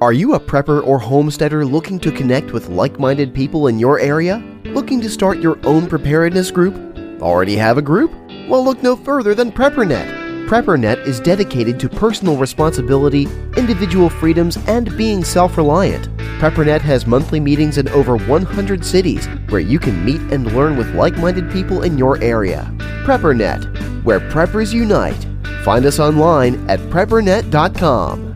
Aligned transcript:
Are 0.00 0.12
you 0.12 0.34
a 0.34 0.40
prepper 0.40 0.86
or 0.86 1.00
homesteader 1.00 1.64
looking 1.64 1.98
to 2.00 2.12
connect 2.12 2.52
with 2.52 2.68
like 2.68 3.00
minded 3.00 3.34
people 3.34 3.66
in 3.66 3.80
your 3.80 3.98
area? 3.98 4.38
Looking 4.66 5.00
to 5.00 5.10
start 5.10 5.38
your 5.38 5.58
own 5.64 5.88
preparedness 5.88 6.52
group? 6.52 6.76
Already 7.20 7.56
have 7.56 7.78
a 7.78 7.82
group? 7.82 8.12
Well, 8.48 8.64
look 8.64 8.80
no 8.80 8.94
further 8.94 9.34
than 9.34 9.50
PrepperNet. 9.50 10.46
PrepperNet 10.48 11.04
is 11.04 11.18
dedicated 11.18 11.80
to 11.80 11.88
personal 11.88 12.36
responsibility, 12.36 13.24
individual 13.56 14.08
freedoms, 14.08 14.56
and 14.68 14.96
being 14.96 15.24
self 15.24 15.56
reliant. 15.56 16.08
PrepperNet 16.38 16.80
has 16.80 17.06
monthly 17.06 17.40
meetings 17.40 17.76
in 17.76 17.88
over 17.88 18.16
100 18.16 18.84
cities 18.84 19.26
where 19.48 19.60
you 19.60 19.80
can 19.80 20.04
meet 20.04 20.20
and 20.32 20.54
learn 20.54 20.76
with 20.76 20.94
like 20.94 21.18
minded 21.18 21.50
people 21.50 21.82
in 21.82 21.98
your 21.98 22.22
area. 22.22 22.72
PrepperNet, 23.04 24.04
where 24.04 24.20
preppers 24.20 24.72
unite. 24.72 25.26
Find 25.64 25.84
us 25.84 25.98
online 25.98 26.70
at 26.70 26.78
preppernet.com. 26.88 28.27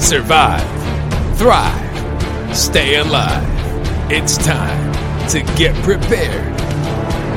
Survive, 0.00 0.62
thrive, 1.36 2.56
stay 2.56 2.94
alive. 2.96 3.44
It's 4.10 4.38
time 4.38 4.92
to 5.28 5.42
get 5.56 5.74
prepared 5.82 6.52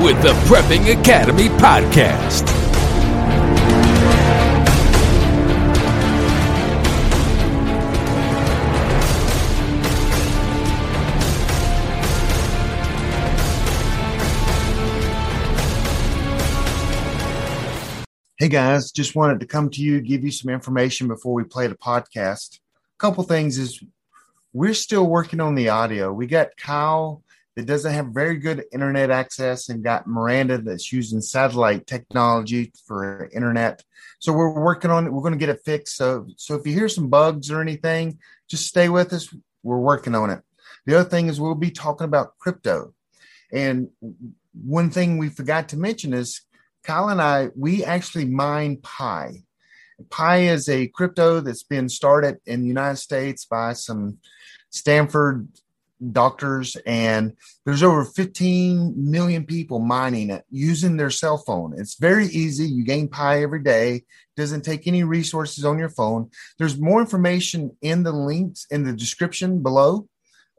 with 0.00 0.22
the 0.22 0.32
Prepping 0.46 0.98
Academy 0.98 1.48
podcast. 1.58 2.48
Hey 18.38 18.48
guys, 18.48 18.90
just 18.90 19.14
wanted 19.14 19.38
to 19.38 19.46
come 19.46 19.70
to 19.70 19.80
you, 19.80 20.00
give 20.00 20.24
you 20.24 20.32
some 20.32 20.50
information 20.50 21.06
before 21.06 21.32
we 21.32 21.44
play 21.44 21.68
the 21.68 21.76
podcast. 21.76 22.58
Couple 23.02 23.24
things 23.24 23.58
is 23.58 23.82
we're 24.52 24.74
still 24.74 25.08
working 25.08 25.40
on 25.40 25.56
the 25.56 25.70
audio. 25.70 26.12
We 26.12 26.28
got 26.28 26.56
Kyle 26.56 27.24
that 27.56 27.66
doesn't 27.66 27.92
have 27.92 28.06
very 28.14 28.36
good 28.36 28.64
internet 28.72 29.10
access 29.10 29.68
and 29.68 29.82
got 29.82 30.06
Miranda 30.06 30.58
that's 30.58 30.92
using 30.92 31.20
satellite 31.20 31.88
technology 31.88 32.72
for 32.86 33.28
internet. 33.34 33.82
So 34.20 34.32
we're 34.32 34.52
working 34.52 34.92
on 34.92 35.04
it. 35.04 35.12
We're 35.12 35.22
going 35.22 35.32
to 35.32 35.38
get 35.38 35.48
it 35.48 35.64
fixed. 35.64 35.96
So 35.96 36.28
so 36.36 36.54
if 36.54 36.64
you 36.64 36.74
hear 36.74 36.88
some 36.88 37.08
bugs 37.08 37.50
or 37.50 37.60
anything, 37.60 38.20
just 38.48 38.68
stay 38.68 38.88
with 38.88 39.12
us. 39.12 39.34
We're 39.64 39.78
working 39.78 40.14
on 40.14 40.30
it. 40.30 40.40
The 40.86 41.00
other 41.00 41.10
thing 41.10 41.26
is 41.26 41.40
we'll 41.40 41.56
be 41.56 41.72
talking 41.72 42.04
about 42.04 42.38
crypto. 42.38 42.94
And 43.52 43.88
one 44.54 44.90
thing 44.90 45.18
we 45.18 45.28
forgot 45.28 45.70
to 45.70 45.76
mention 45.76 46.14
is 46.14 46.42
Kyle 46.84 47.08
and 47.08 47.20
I, 47.20 47.48
we 47.56 47.84
actually 47.84 48.26
mine 48.26 48.76
Pi. 48.76 49.42
Pi 50.10 50.38
is 50.38 50.68
a 50.68 50.88
crypto 50.88 51.40
that's 51.40 51.62
been 51.62 51.88
started 51.88 52.38
in 52.46 52.62
the 52.62 52.68
United 52.68 52.96
States 52.96 53.44
by 53.44 53.72
some 53.72 54.18
Stanford 54.70 55.48
doctors, 56.10 56.76
and 56.84 57.34
there's 57.64 57.82
over 57.82 58.04
15 58.04 58.94
million 58.96 59.46
people 59.46 59.78
mining 59.78 60.30
it 60.30 60.44
using 60.50 60.96
their 60.96 61.10
cell 61.10 61.38
phone. 61.38 61.74
It's 61.76 61.96
very 61.96 62.26
easy. 62.26 62.66
You 62.66 62.84
gain 62.84 63.08
Pi 63.08 63.42
every 63.42 63.62
day. 63.62 64.02
Doesn't 64.36 64.62
take 64.62 64.86
any 64.86 65.04
resources 65.04 65.64
on 65.64 65.78
your 65.78 65.90
phone. 65.90 66.30
There's 66.58 66.80
more 66.80 67.00
information 67.00 67.76
in 67.82 68.02
the 68.02 68.12
links 68.12 68.66
in 68.70 68.84
the 68.84 68.92
description 68.92 69.62
below 69.62 70.08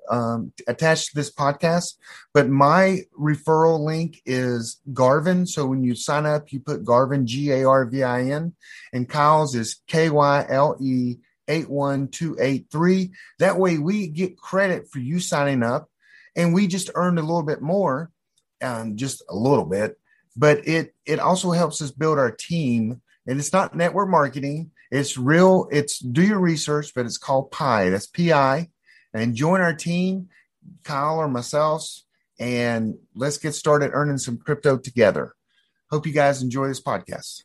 um, 0.10 0.52
attached 0.68 1.10
to 1.10 1.16
this 1.16 1.34
podcast. 1.34 1.96
But 2.34 2.50
my 2.50 3.02
referral 3.20 3.80
link 3.84 4.22
is 4.26 4.82
Garvin. 4.94 5.46
So 5.46 5.66
when 5.66 5.84
you 5.84 5.96
sign 5.96 6.26
up, 6.26 6.52
you 6.52 6.60
put 6.60 6.86
Garvin, 6.86 7.28
G 7.28 7.52
A 7.52 7.66
R 7.66 7.86
V 7.86 8.04
I 8.04 8.24
N, 8.24 8.54
and 8.92 9.10
Kyle's 9.10 9.56
is 9.56 9.82
K 9.88 10.10
Y 10.10 10.46
L 10.50 10.76
E 10.80 11.18
81283. 11.48 13.12
That 13.40 13.58
way 13.58 13.78
we 13.78 14.08
get 14.08 14.38
credit 14.38 14.90
for 14.90 15.00
you 15.00 15.20
signing 15.20 15.64
up 15.64 15.90
and 16.36 16.54
we 16.54 16.68
just 16.68 16.90
earned 16.96 17.20
a 17.20 17.24
little 17.24 17.44
bit 17.44 17.62
more, 17.62 18.12
um, 18.62 18.96
just 18.96 19.24
a 19.30 19.36
little 19.36 19.66
bit. 19.66 20.00
But 20.36 20.68
it 20.68 20.96
it 21.06 21.20
also 21.20 21.52
helps 21.52 21.82
us 21.82 21.92
build 21.92 22.18
our 22.18 22.32
team. 22.32 23.02
And 23.26 23.40
it's 23.40 23.54
not 23.54 23.76
network 23.76 24.10
marketing. 24.10 24.72
It's 24.92 25.18
real. 25.18 25.70
It's 25.72 26.00
do 26.00 26.22
your 26.22 26.40
research, 26.40 26.94
but 26.94 27.06
it's 27.06 27.18
called 27.18 27.52
Pi. 27.52 27.90
That's 27.90 28.08
P 28.08 28.34
I 28.34 28.70
and 29.14 29.36
join 29.36 29.62
our 29.62 29.74
team, 29.74 30.30
Kyle 30.84 31.18
or 31.18 31.28
myself, 31.28 31.84
and 32.40 32.96
let's 33.16 33.38
get 33.38 33.54
started 33.54 33.92
earning 33.94 34.18
some 34.18 34.38
crypto 34.38 34.78
together. 34.78 35.34
Hope 35.90 36.08
you 36.08 36.14
guys 36.14 36.42
enjoy 36.42 36.68
this 36.68 36.82
podcast. 36.82 37.44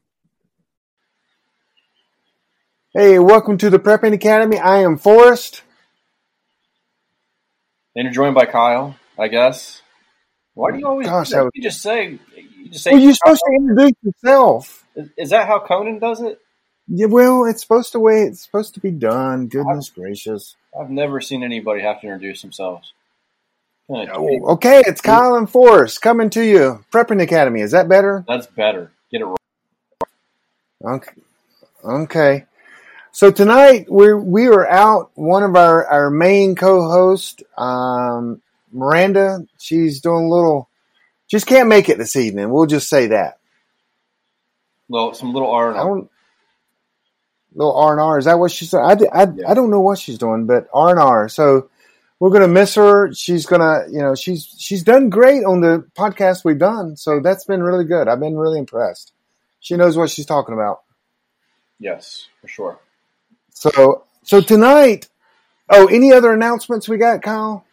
Hey, 2.94 3.18
welcome 3.18 3.58
to 3.58 3.68
the 3.70 3.78
Prepping 3.78 4.14
Academy. 4.14 4.58
I 4.58 4.78
am 4.78 4.96
Forrest. 4.96 5.62
And 7.94 8.04
you're 8.04 8.12
joined 8.12 8.34
by 8.34 8.46
Kyle, 8.46 8.96
I 9.18 9.28
guess. 9.28 9.82
Why 10.54 10.72
do 10.72 10.78
you 10.78 10.86
always 10.86 11.06
Gosh, 11.06 11.28
do 11.28 11.34
that? 11.36 11.44
was- 11.44 11.50
you 11.54 11.62
just 11.62 11.82
say 11.82 12.18
you 12.46 12.68
just 12.70 12.84
say 12.84 12.92
Well, 12.92 13.00
you're 13.00 13.14
supposed 13.14 13.42
to 13.46 13.52
introduce 13.60 13.92
yourself. 14.02 14.86
is, 14.96 15.08
is 15.16 15.30
that 15.30 15.46
how 15.46 15.60
Conan 15.64 15.98
does 15.98 16.20
it? 16.20 16.40
Yeah, 16.88 17.06
well, 17.06 17.44
it's 17.44 17.60
supposed 17.60 17.92
to 17.92 18.00
way 18.00 18.22
it's 18.22 18.42
supposed 18.42 18.74
to 18.74 18.80
be 18.80 18.90
done. 18.90 19.48
Goodness 19.48 19.90
gracious. 19.90 20.56
I've 20.78 20.90
never 20.90 21.20
seen 21.20 21.42
anybody 21.42 21.82
have 21.82 22.00
to 22.00 22.06
introduce 22.06 22.40
themselves. 22.40 22.92
Oh, 23.90 24.52
okay, 24.52 24.82
it's 24.86 25.00
Colin 25.00 25.46
Forrest 25.46 26.02
coming 26.02 26.28
to 26.30 26.42
you. 26.42 26.84
Prepping 26.92 27.22
Academy. 27.22 27.62
Is 27.62 27.70
that 27.72 27.88
better? 27.88 28.24
That's 28.28 28.46
better. 28.46 28.90
Get 29.10 29.22
it 29.22 29.24
right. 29.24 29.38
Okay. 30.84 31.12
Okay. 31.84 32.44
So 33.12 33.30
tonight 33.30 33.90
we 33.90 34.12
we 34.12 34.46
are 34.48 34.66
out. 34.66 35.10
One 35.14 35.42
of 35.42 35.56
our 35.56 35.86
our 35.86 36.10
main 36.10 36.54
co-host, 36.54 37.42
um, 37.56 38.42
Miranda, 38.72 39.46
she's 39.58 40.00
doing 40.00 40.26
a 40.26 40.28
little. 40.28 40.68
Just 41.26 41.46
can't 41.46 41.68
make 41.68 41.88
it 41.88 41.98
this 41.98 42.16
evening. 42.16 42.50
We'll 42.50 42.66
just 42.66 42.88
say 42.88 43.08
that. 43.08 43.38
Well, 44.88 45.14
some 45.14 45.32
little 45.32 45.50
R 45.50 45.74
and. 45.74 46.08
Little 47.58 47.74
R 47.76 47.92
and 47.92 48.00
R. 48.00 48.18
Is 48.18 48.24
that 48.26 48.38
what 48.38 48.52
she's 48.52 48.70
doing? 48.70 48.84
I, 48.84 48.92
I, 49.12 49.22
I 49.48 49.54
don't 49.54 49.70
know 49.70 49.80
what 49.80 49.98
she's 49.98 50.16
doing, 50.16 50.46
but 50.46 50.68
R 50.72 50.90
and 50.90 50.98
R. 51.00 51.28
So 51.28 51.68
we're 52.20 52.30
gonna 52.30 52.46
miss 52.48 52.76
her. 52.76 53.12
She's 53.12 53.46
gonna, 53.46 53.80
you 53.90 53.98
know, 53.98 54.14
she's 54.14 54.54
she's 54.58 54.82
done 54.84 55.10
great 55.10 55.44
on 55.44 55.60
the 55.60 55.84
podcast 55.96 56.44
we've 56.44 56.58
done. 56.58 56.96
So 56.96 57.20
that's 57.20 57.44
been 57.44 57.62
really 57.62 57.84
good. 57.84 58.06
I've 58.08 58.20
been 58.20 58.36
really 58.38 58.58
impressed. 58.60 59.12
She 59.60 59.76
knows 59.76 59.96
what 59.96 60.08
she's 60.08 60.24
talking 60.26 60.54
about. 60.54 60.82
Yes, 61.80 62.26
for 62.40 62.48
sure. 62.48 62.78
So 63.50 64.04
so 64.22 64.40
tonight. 64.40 65.08
Oh, 65.70 65.86
any 65.88 66.12
other 66.14 66.32
announcements 66.32 66.88
we 66.88 66.96
got, 66.96 67.20
Kyle? 67.22 67.64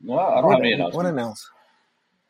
No, 0.00 0.18
I 0.18 0.36
don't 0.36 0.44
What- 0.44 0.52
have 0.56 0.60
any 0.60 0.70
What 0.80 1.06
announcements. 1.06 1.08
announce? 1.10 1.50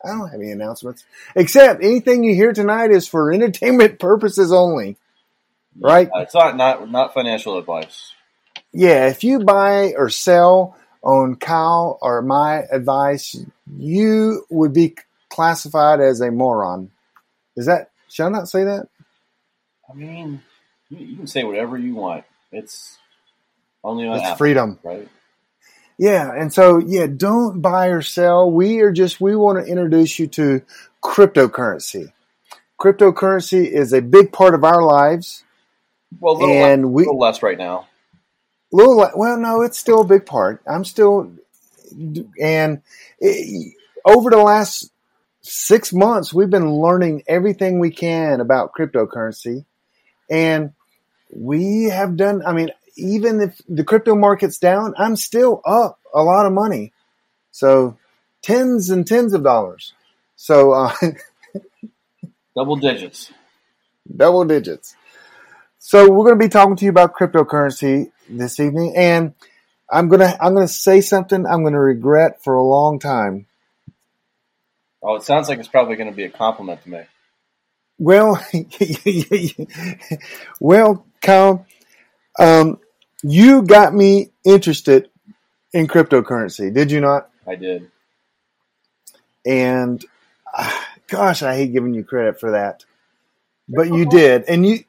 I 0.03 0.07
don't 0.07 0.29
have 0.29 0.39
any 0.39 0.51
announcements. 0.51 1.03
Except 1.35 1.83
anything 1.83 2.23
you 2.23 2.33
hear 2.33 2.53
tonight 2.53 2.89
is 2.91 3.05
for 3.07 3.31
entertainment 3.33 3.99
purposes 3.99 4.51
only. 4.53 4.95
Right? 5.79 6.09
Uh, 6.13 6.19
It's 6.19 6.33
not 6.33 6.55
not 6.57 6.89
not 6.91 7.13
financial 7.13 7.57
advice. 7.57 8.13
Yeah, 8.73 9.07
if 9.07 9.23
you 9.23 9.39
buy 9.39 9.93
or 9.97 10.09
sell 10.09 10.77
on 11.01 11.35
Kyle 11.35 11.97
or 12.01 12.21
my 12.21 12.63
advice, 12.71 13.35
you 13.77 14.45
would 14.49 14.73
be 14.73 14.95
classified 15.29 15.99
as 16.01 16.21
a 16.21 16.31
moron. 16.31 16.91
Is 17.55 17.65
that 17.65 17.91
should 18.09 18.25
I 18.25 18.29
not 18.29 18.49
say 18.49 18.63
that? 18.65 18.87
I 19.89 19.93
mean, 19.93 20.41
you, 20.89 20.97
you 20.99 21.15
can 21.17 21.27
say 21.27 21.43
whatever 21.43 21.77
you 21.77 21.95
want. 21.95 22.25
It's 22.51 22.97
only 23.83 24.07
on 24.07 24.17
It's 24.17 24.25
Apple, 24.25 24.37
freedom. 24.37 24.79
right? 24.83 25.07
Yeah, 25.97 26.31
and 26.33 26.53
so 26.53 26.77
yeah, 26.79 27.07
don't 27.07 27.61
buy 27.61 27.87
or 27.87 28.01
sell. 28.01 28.49
We 28.51 28.79
are 28.81 28.91
just 28.91 29.19
we 29.19 29.35
want 29.35 29.63
to 29.63 29.69
introduce 29.69 30.17
you 30.19 30.27
to 30.27 30.61
cryptocurrency. 31.03 32.13
Cryptocurrency 32.79 33.65
is 33.69 33.91
a 33.91 34.01
big 34.01 34.31
part 34.31 34.53
of 34.53 34.63
our 34.63 34.81
lives. 34.83 35.43
Well, 36.19 36.33
a 36.33 36.37
little, 36.39 36.55
And 36.61 36.83
less, 36.83 36.91
we- 36.93 37.03
little 37.03 37.19
less 37.19 37.43
right 37.43 37.57
now. 37.57 37.87
little 38.71 38.97
li- 38.97 39.11
well 39.15 39.37
no 39.37 39.61
it's 39.63 39.79
still 39.79 40.01
a 40.01 40.05
big 40.05 40.25
part 40.25 40.61
i'm 40.67 40.85
still 40.85 41.31
and 42.39 42.81
it, 43.19 43.73
over 44.05 44.29
the 44.29 44.37
last 44.37 44.91
six 45.41 45.91
months 45.91 46.33
we've 46.33 46.49
been 46.51 46.71
learning 46.75 47.23
everything 47.27 47.79
we 47.79 47.89
can 47.89 48.39
about 48.41 48.71
cryptocurrency 48.73 49.65
and 50.29 50.71
we 51.33 51.85
have 51.85 52.15
done 52.15 52.43
i 52.45 52.53
mean 52.53 52.69
even 52.95 53.41
if 53.41 53.59
the 53.67 53.83
crypto 53.83 54.13
market's 54.15 54.59
down 54.59 54.93
i'm 54.97 55.15
still 55.15 55.61
up 55.65 55.99
a 56.13 56.21
lot 56.21 56.45
of 56.45 56.53
money 56.53 56.93
so 57.51 57.97
tens 58.43 58.89
and 58.91 59.07
tens 59.07 59.33
of 59.33 59.43
dollars 59.43 59.93
so 60.35 60.71
uh, 60.73 60.93
Double 62.55 62.75
digits. 62.75 63.31
double 64.15 64.45
digits. 64.45 64.95
So 65.89 66.07
we're 66.07 66.23
going 66.23 66.37
to 66.37 66.45
be 66.45 66.49
talking 66.49 66.75
to 66.75 66.85
you 66.85 66.91
about 66.91 67.15
cryptocurrency 67.15 68.11
this 68.29 68.59
evening, 68.59 68.93
and 68.95 69.33
I'm 69.89 70.07
gonna 70.07 70.37
I'm 70.39 70.53
gonna 70.53 70.67
say 70.67 71.01
something 71.01 71.47
I'm 71.47 71.63
going 71.63 71.73
to 71.73 71.79
regret 71.79 72.43
for 72.43 72.53
a 72.53 72.61
long 72.61 72.99
time. 72.99 73.47
Oh, 75.01 75.15
it 75.15 75.23
sounds 75.23 75.49
like 75.49 75.57
it's 75.57 75.67
probably 75.67 75.95
going 75.95 76.11
to 76.11 76.15
be 76.15 76.25
a 76.25 76.29
compliment 76.29 76.83
to 76.83 76.89
me. 76.91 77.01
Well, 77.97 78.39
well, 80.59 81.07
Kyle, 81.23 81.65
um, 82.37 82.79
you 83.23 83.63
got 83.63 83.91
me 83.91 84.29
interested 84.43 85.09
in 85.73 85.87
cryptocurrency, 85.87 86.71
did 86.71 86.91
you 86.91 87.01
not? 87.01 87.31
I 87.47 87.55
did. 87.55 87.89
And 89.43 90.05
uh, 90.55 90.81
gosh, 91.07 91.41
I 91.41 91.55
hate 91.55 91.73
giving 91.73 91.95
you 91.95 92.03
credit 92.03 92.39
for 92.39 92.51
that, 92.51 92.85
but 93.67 93.87
you 93.87 94.05
did. 94.05 94.43
And 94.43 94.67
you, 94.67 94.83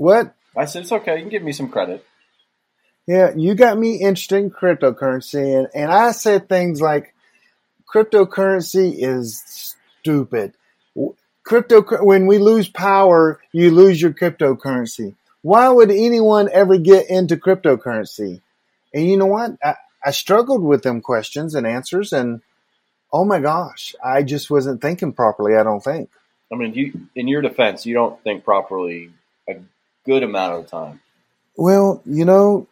what? 0.00 0.34
I 0.56 0.64
said 0.64 0.82
it's 0.82 0.92
okay. 0.92 1.16
You 1.16 1.22
can 1.22 1.28
give 1.28 1.42
me 1.42 1.52
some 1.52 1.68
credit. 1.68 2.06
Yeah, 3.06 3.32
you 3.36 3.54
got 3.54 3.78
me 3.78 3.96
interested 3.96 4.38
in 4.38 4.50
cryptocurrency, 4.50 5.58
and, 5.58 5.68
and 5.74 5.92
I 5.92 6.12
said 6.12 6.48
things 6.48 6.80
like, 6.80 7.14
cryptocurrency 7.92 8.94
is 8.96 9.42
stupid. 10.00 10.54
Crypto, 11.42 11.82
when 12.02 12.26
we 12.26 12.38
lose 12.38 12.68
power, 12.68 13.40
you 13.52 13.70
lose 13.72 14.00
your 14.00 14.12
cryptocurrency. 14.12 15.16
Why 15.42 15.68
would 15.68 15.90
anyone 15.90 16.48
ever 16.50 16.78
get 16.78 17.10
into 17.10 17.36
cryptocurrency? 17.36 18.40
And 18.94 19.06
you 19.06 19.18
know 19.18 19.26
what? 19.26 19.52
I, 19.62 19.74
I 20.02 20.12
struggled 20.12 20.62
with 20.62 20.82
them 20.82 21.02
questions 21.02 21.54
and 21.54 21.66
answers, 21.66 22.14
and 22.14 22.40
oh 23.12 23.26
my 23.26 23.40
gosh, 23.40 23.94
I 24.02 24.22
just 24.22 24.50
wasn't 24.50 24.80
thinking 24.80 25.12
properly. 25.12 25.56
I 25.56 25.62
don't 25.62 25.84
think. 25.84 26.08
I 26.50 26.56
mean, 26.56 26.72
you 26.72 27.08
in 27.14 27.28
your 27.28 27.42
defense, 27.42 27.84
you 27.84 27.92
don't 27.92 28.22
think 28.22 28.44
properly 28.44 29.10
a 29.48 29.56
good 30.04 30.22
amount 30.22 30.54
of 30.54 30.64
the 30.64 30.70
time. 30.70 31.00
Well, 31.56 32.02
you 32.04 32.24
know, 32.24 32.68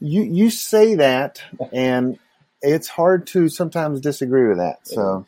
you 0.00 0.22
you 0.22 0.50
say 0.50 0.96
that, 0.96 1.42
and 1.72 2.18
it's 2.62 2.88
hard 2.88 3.26
to 3.28 3.48
sometimes 3.48 4.00
disagree 4.00 4.48
with 4.48 4.58
that. 4.58 4.86
So, 4.86 5.26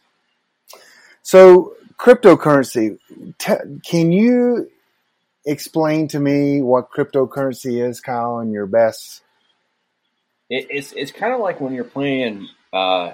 so 1.22 1.74
cryptocurrency. 1.98 2.98
T- 3.38 3.80
can 3.84 4.12
you 4.12 4.70
explain 5.46 6.08
to 6.08 6.20
me 6.20 6.62
what 6.62 6.90
cryptocurrency 6.90 7.86
is, 7.86 8.00
Kyle, 8.00 8.40
in 8.40 8.52
your 8.52 8.66
best? 8.66 9.22
It, 10.50 10.66
it's 10.70 10.92
it's 10.92 11.12
kind 11.12 11.32
of 11.32 11.40
like 11.40 11.60
when 11.60 11.74
you're 11.74 11.84
playing 11.84 12.48
uh, 12.72 13.12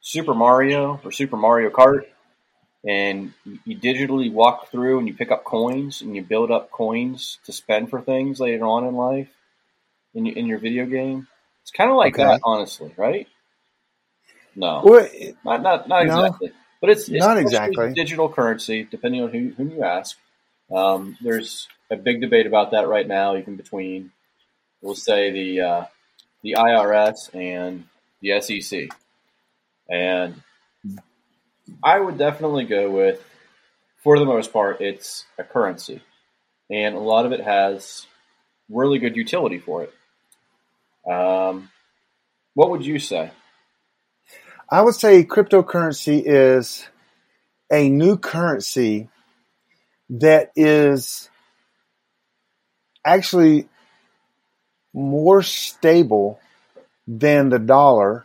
Super 0.00 0.34
Mario 0.34 1.00
or 1.04 1.12
Super 1.12 1.36
Mario 1.36 1.70
Kart, 1.70 2.06
and 2.84 3.32
you 3.64 3.78
digitally 3.78 4.32
walk 4.32 4.70
through 4.70 4.98
and 4.98 5.06
you 5.06 5.14
pick 5.14 5.30
up 5.30 5.44
coins 5.44 6.00
and 6.00 6.16
you 6.16 6.22
build 6.22 6.50
up 6.50 6.70
coins 6.70 7.38
to 7.46 7.52
spend 7.52 7.90
for 7.90 8.00
things 8.00 8.40
later 8.40 8.64
on 8.64 8.84
in 8.84 8.94
life 8.94 9.28
in, 10.14 10.26
in 10.26 10.46
your 10.46 10.58
video 10.58 10.86
game. 10.86 11.28
It's 11.62 11.70
kind 11.70 11.90
of 11.90 11.96
like 11.96 12.14
okay. 12.14 12.24
that, 12.24 12.40
honestly, 12.42 12.92
right? 12.96 13.28
No, 14.54 14.82
well, 14.84 15.08
not 15.44 15.62
not 15.62 15.88
not 15.88 16.06
no, 16.06 16.24
exactly, 16.24 16.52
but 16.80 16.90
it's, 16.90 17.08
it's 17.08 17.24
not 17.24 17.38
exactly 17.38 17.94
digital 17.94 18.28
currency, 18.28 18.86
depending 18.90 19.22
on 19.22 19.30
who 19.30 19.50
whom 19.56 19.70
you 19.70 19.82
ask. 19.82 20.18
Um, 20.70 21.16
there's 21.22 21.68
a 21.90 21.96
big 21.96 22.20
debate 22.20 22.46
about 22.46 22.72
that 22.72 22.88
right 22.88 23.06
now, 23.06 23.36
even 23.36 23.56
between 23.56 24.12
we'll 24.82 24.94
say 24.94 25.30
the 25.30 25.60
uh, 25.60 25.84
the 26.42 26.56
IRS 26.58 27.34
and 27.34 27.84
the 28.20 28.40
SEC, 28.42 28.88
and 29.88 30.42
I 31.82 31.98
would 31.98 32.18
definitely 32.18 32.64
go 32.64 32.90
with, 32.90 33.22
for 34.02 34.18
the 34.18 34.24
most 34.24 34.52
part, 34.52 34.80
it's 34.80 35.24
a 35.38 35.44
currency, 35.44 36.02
and 36.70 36.94
a 36.94 37.00
lot 37.00 37.26
of 37.26 37.32
it 37.32 37.40
has 37.40 38.06
really 38.68 38.98
good 38.98 39.16
utility 39.16 39.58
for 39.58 39.84
it. 39.84 39.92
Um, 41.10 41.70
what 42.54 42.70
would 42.70 42.84
you 42.84 42.98
say? 42.98 43.30
I 44.70 44.80
would 44.80 44.94
say 44.94 45.24
cryptocurrency 45.24 46.22
is 46.24 46.88
a 47.70 47.88
new 47.88 48.16
currency 48.16 49.08
that 50.10 50.52
is 50.56 51.28
actually 53.04 53.68
more 54.94 55.42
stable 55.42 56.38
than 57.06 57.48
the 57.48 57.58
dollar 57.58 58.24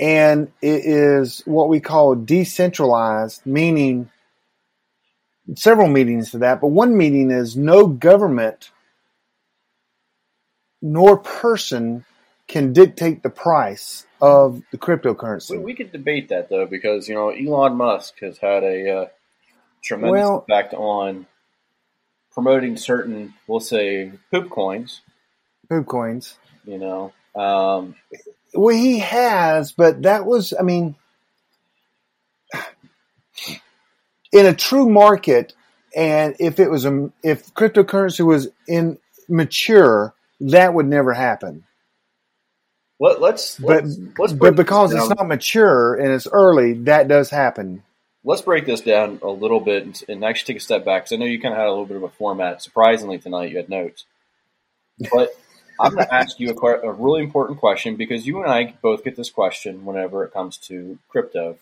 and 0.00 0.50
it 0.60 0.84
is 0.84 1.42
what 1.44 1.68
we 1.68 1.80
call 1.80 2.14
decentralized 2.14 3.44
meaning 3.44 4.10
several 5.54 5.88
meanings 5.88 6.30
to 6.30 6.38
that 6.38 6.60
but 6.60 6.68
one 6.68 6.96
meaning 6.96 7.30
is 7.30 7.56
no 7.56 7.86
government 7.86 8.70
nor 10.82 11.16
person 11.16 12.04
can 12.48 12.72
dictate 12.72 13.22
the 13.22 13.30
price 13.30 14.04
of 14.20 14.62
the 14.72 14.78
cryptocurrency. 14.78 15.52
We, 15.52 15.58
we 15.58 15.74
could 15.74 15.92
debate 15.92 16.28
that 16.28 16.50
though, 16.50 16.66
because 16.66 17.08
you 17.08 17.14
know 17.14 17.30
Elon 17.30 17.76
Musk 17.76 18.18
has 18.20 18.36
had 18.36 18.62
a 18.62 18.90
uh, 18.90 19.06
tremendous 19.82 20.20
well, 20.20 20.38
effect 20.38 20.74
on 20.74 21.26
promoting 22.32 22.76
certain, 22.76 23.34
we'll 23.46 23.60
say, 23.60 24.12
poop 24.30 24.50
coins. 24.50 25.00
Poop 25.68 25.86
coins. 25.86 26.36
You 26.64 26.78
know. 26.78 27.12
Um, 27.34 27.94
well, 28.54 28.76
he 28.76 28.98
has, 28.98 29.72
but 29.72 30.02
that 30.02 30.26
was, 30.26 30.52
I 30.58 30.62
mean, 30.62 30.94
in 34.32 34.46
a 34.46 34.54
true 34.54 34.88
market, 34.88 35.54
and 35.94 36.36
if 36.38 36.58
it 36.58 36.70
was 36.70 36.84
a, 36.84 37.10
if 37.22 37.52
cryptocurrency 37.54 38.24
was 38.24 38.48
in 38.66 38.98
mature, 39.28 40.14
that 40.40 40.74
would 40.74 40.86
never 40.86 41.12
happen. 41.12 41.64
Let, 42.98 43.20
let's, 43.20 43.58
but 43.58 43.84
let's, 43.84 43.98
let's 44.18 44.32
but 44.32 44.54
because 44.54 44.94
it's 44.94 45.08
not 45.08 45.26
mature 45.26 45.94
and 45.94 46.12
it's 46.12 46.28
early, 46.30 46.74
that 46.84 47.08
does 47.08 47.30
happen. 47.30 47.82
Let's 48.24 48.42
break 48.42 48.66
this 48.66 48.80
down 48.80 49.18
a 49.22 49.28
little 49.28 49.58
bit 49.58 49.84
and, 49.84 50.02
and 50.08 50.24
actually 50.24 50.54
take 50.54 50.60
a 50.62 50.64
step 50.64 50.84
back 50.84 51.02
because 51.02 51.12
I 51.12 51.16
know 51.16 51.26
you 51.26 51.40
kind 51.40 51.52
of 51.52 51.58
had 51.58 51.66
a 51.66 51.70
little 51.70 51.86
bit 51.86 51.96
of 51.96 52.04
a 52.04 52.10
format. 52.10 52.62
Surprisingly, 52.62 53.18
tonight 53.18 53.50
you 53.50 53.56
had 53.56 53.68
notes, 53.68 54.04
but 55.10 55.30
I'm 55.82 55.94
going 55.94 56.06
to 56.06 56.14
ask 56.14 56.38
you 56.38 56.50
a, 56.50 56.66
a 56.88 56.92
really 56.92 57.24
important 57.24 57.58
question 57.58 57.96
because 57.96 58.24
you 58.24 58.40
and 58.40 58.50
I 58.50 58.74
both 58.80 59.02
get 59.02 59.16
this 59.16 59.30
question 59.30 59.84
whenever 59.84 60.24
it 60.24 60.32
comes 60.32 60.56
to 60.68 60.98
crypto. 61.08 61.58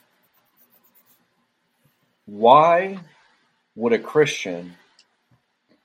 Why 2.27 3.01
would 3.75 3.95
a 3.95 3.99
Christian 3.99 4.75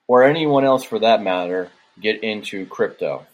or 0.08 0.24
anyone 0.24 0.66
else 0.66 0.84
for 0.84 1.00
that 1.00 1.24
matter 1.24 1.70
get 2.00 2.24
into 2.24 2.66
crypto? 2.66 3.26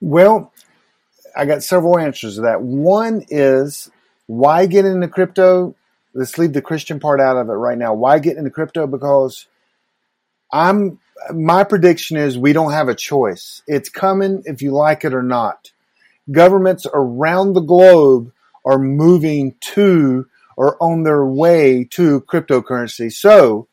Well, 0.00 0.52
I 1.36 1.46
got 1.46 1.64
several 1.64 1.98
answers 1.98 2.36
to 2.36 2.42
that. 2.42 2.62
One 2.62 3.24
is 3.28 3.90
why 4.26 4.66
get 4.66 4.84
into 4.84 5.08
crypto? 5.08 5.74
Let's 6.14 6.38
leave 6.38 6.52
the 6.52 6.62
Christian 6.62 7.00
part 7.00 7.20
out 7.20 7.36
of 7.36 7.48
it 7.48 7.54
right 7.54 7.76
now. 7.76 7.92
Why 7.94 8.20
get 8.20 8.36
into 8.36 8.50
crypto? 8.50 8.86
Because 8.86 9.46
I'm 10.52 10.98
my 11.34 11.64
prediction 11.64 12.16
is 12.16 12.38
we 12.38 12.52
don't 12.52 12.72
have 12.72 12.88
a 12.88 12.94
choice. 12.94 13.62
It's 13.66 13.88
coming 13.88 14.42
if 14.46 14.62
you 14.62 14.70
like 14.70 15.04
it 15.04 15.14
or 15.14 15.22
not. 15.22 15.72
Governments 16.30 16.86
around 16.92 17.54
the 17.54 17.60
globe 17.60 18.32
are 18.64 18.78
moving 18.78 19.54
to 19.60 20.26
or 20.56 20.76
on 20.82 21.02
their 21.02 21.24
way 21.24 21.84
to 21.84 22.20
cryptocurrency. 22.22 23.12
So 23.12 23.68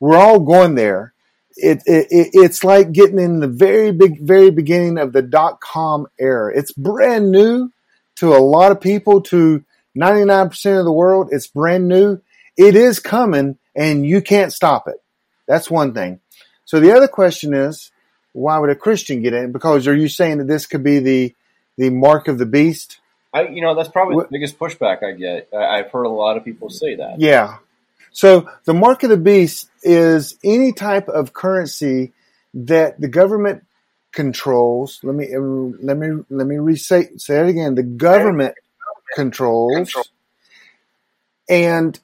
we're 0.00 0.16
all 0.16 0.40
going 0.40 0.74
there 0.74 1.14
it, 1.56 1.82
it, 1.86 2.06
it's 2.32 2.62
like 2.62 2.92
getting 2.92 3.18
in 3.18 3.40
the 3.40 3.48
very 3.48 3.90
big, 3.90 4.20
very 4.20 4.50
beginning 4.50 4.98
of 4.98 5.12
the 5.12 5.22
dot 5.22 5.60
com 5.60 6.06
era. 6.18 6.52
It's 6.54 6.72
brand 6.72 7.30
new 7.30 7.72
to 8.16 8.34
a 8.34 8.38
lot 8.38 8.72
of 8.72 8.80
people, 8.80 9.22
to 9.22 9.64
99% 9.96 10.78
of 10.78 10.84
the 10.84 10.92
world. 10.92 11.28
It's 11.32 11.46
brand 11.46 11.88
new. 11.88 12.20
It 12.56 12.76
is 12.76 12.98
coming 12.98 13.58
and 13.74 14.06
you 14.06 14.20
can't 14.20 14.52
stop 14.52 14.86
it. 14.86 14.96
That's 15.46 15.70
one 15.70 15.94
thing. 15.94 16.20
So 16.64 16.80
the 16.80 16.92
other 16.92 17.08
question 17.08 17.54
is, 17.54 17.90
why 18.32 18.58
would 18.58 18.70
a 18.70 18.74
Christian 18.74 19.22
get 19.22 19.32
in? 19.32 19.52
Because 19.52 19.86
are 19.86 19.94
you 19.94 20.08
saying 20.08 20.38
that 20.38 20.48
this 20.48 20.66
could 20.66 20.82
be 20.82 20.98
the, 20.98 21.34
the 21.78 21.90
mark 21.90 22.28
of 22.28 22.38
the 22.38 22.46
beast? 22.46 22.98
I, 23.32 23.48
you 23.48 23.62
know, 23.62 23.74
that's 23.74 23.88
probably 23.88 24.16
the 24.16 24.28
biggest 24.30 24.58
pushback 24.58 25.02
I 25.02 25.12
get. 25.12 25.48
I've 25.54 25.90
heard 25.90 26.04
a 26.04 26.10
lot 26.10 26.36
of 26.36 26.44
people 26.44 26.70
say 26.70 26.96
that. 26.96 27.20
Yeah. 27.20 27.58
So 28.10 28.48
the 28.64 28.74
mark 28.74 29.02
of 29.02 29.10
the 29.10 29.16
beast 29.16 29.68
is 29.82 30.38
any 30.42 30.72
type 30.72 31.08
of 31.08 31.32
currency 31.32 32.12
that 32.54 32.98
the 33.00 33.08
government 33.08 33.64
controls. 34.12 35.00
Let 35.02 35.14
me 35.14 35.28
let 35.36 35.98
me 35.98 36.24
let 36.30 36.46
me 36.46 36.56
re 36.56 36.76
say 36.76 37.08
it 37.18 37.48
again. 37.48 37.74
The 37.74 37.82
government 37.82 38.54
controls, 39.14 39.94
and 41.48 42.00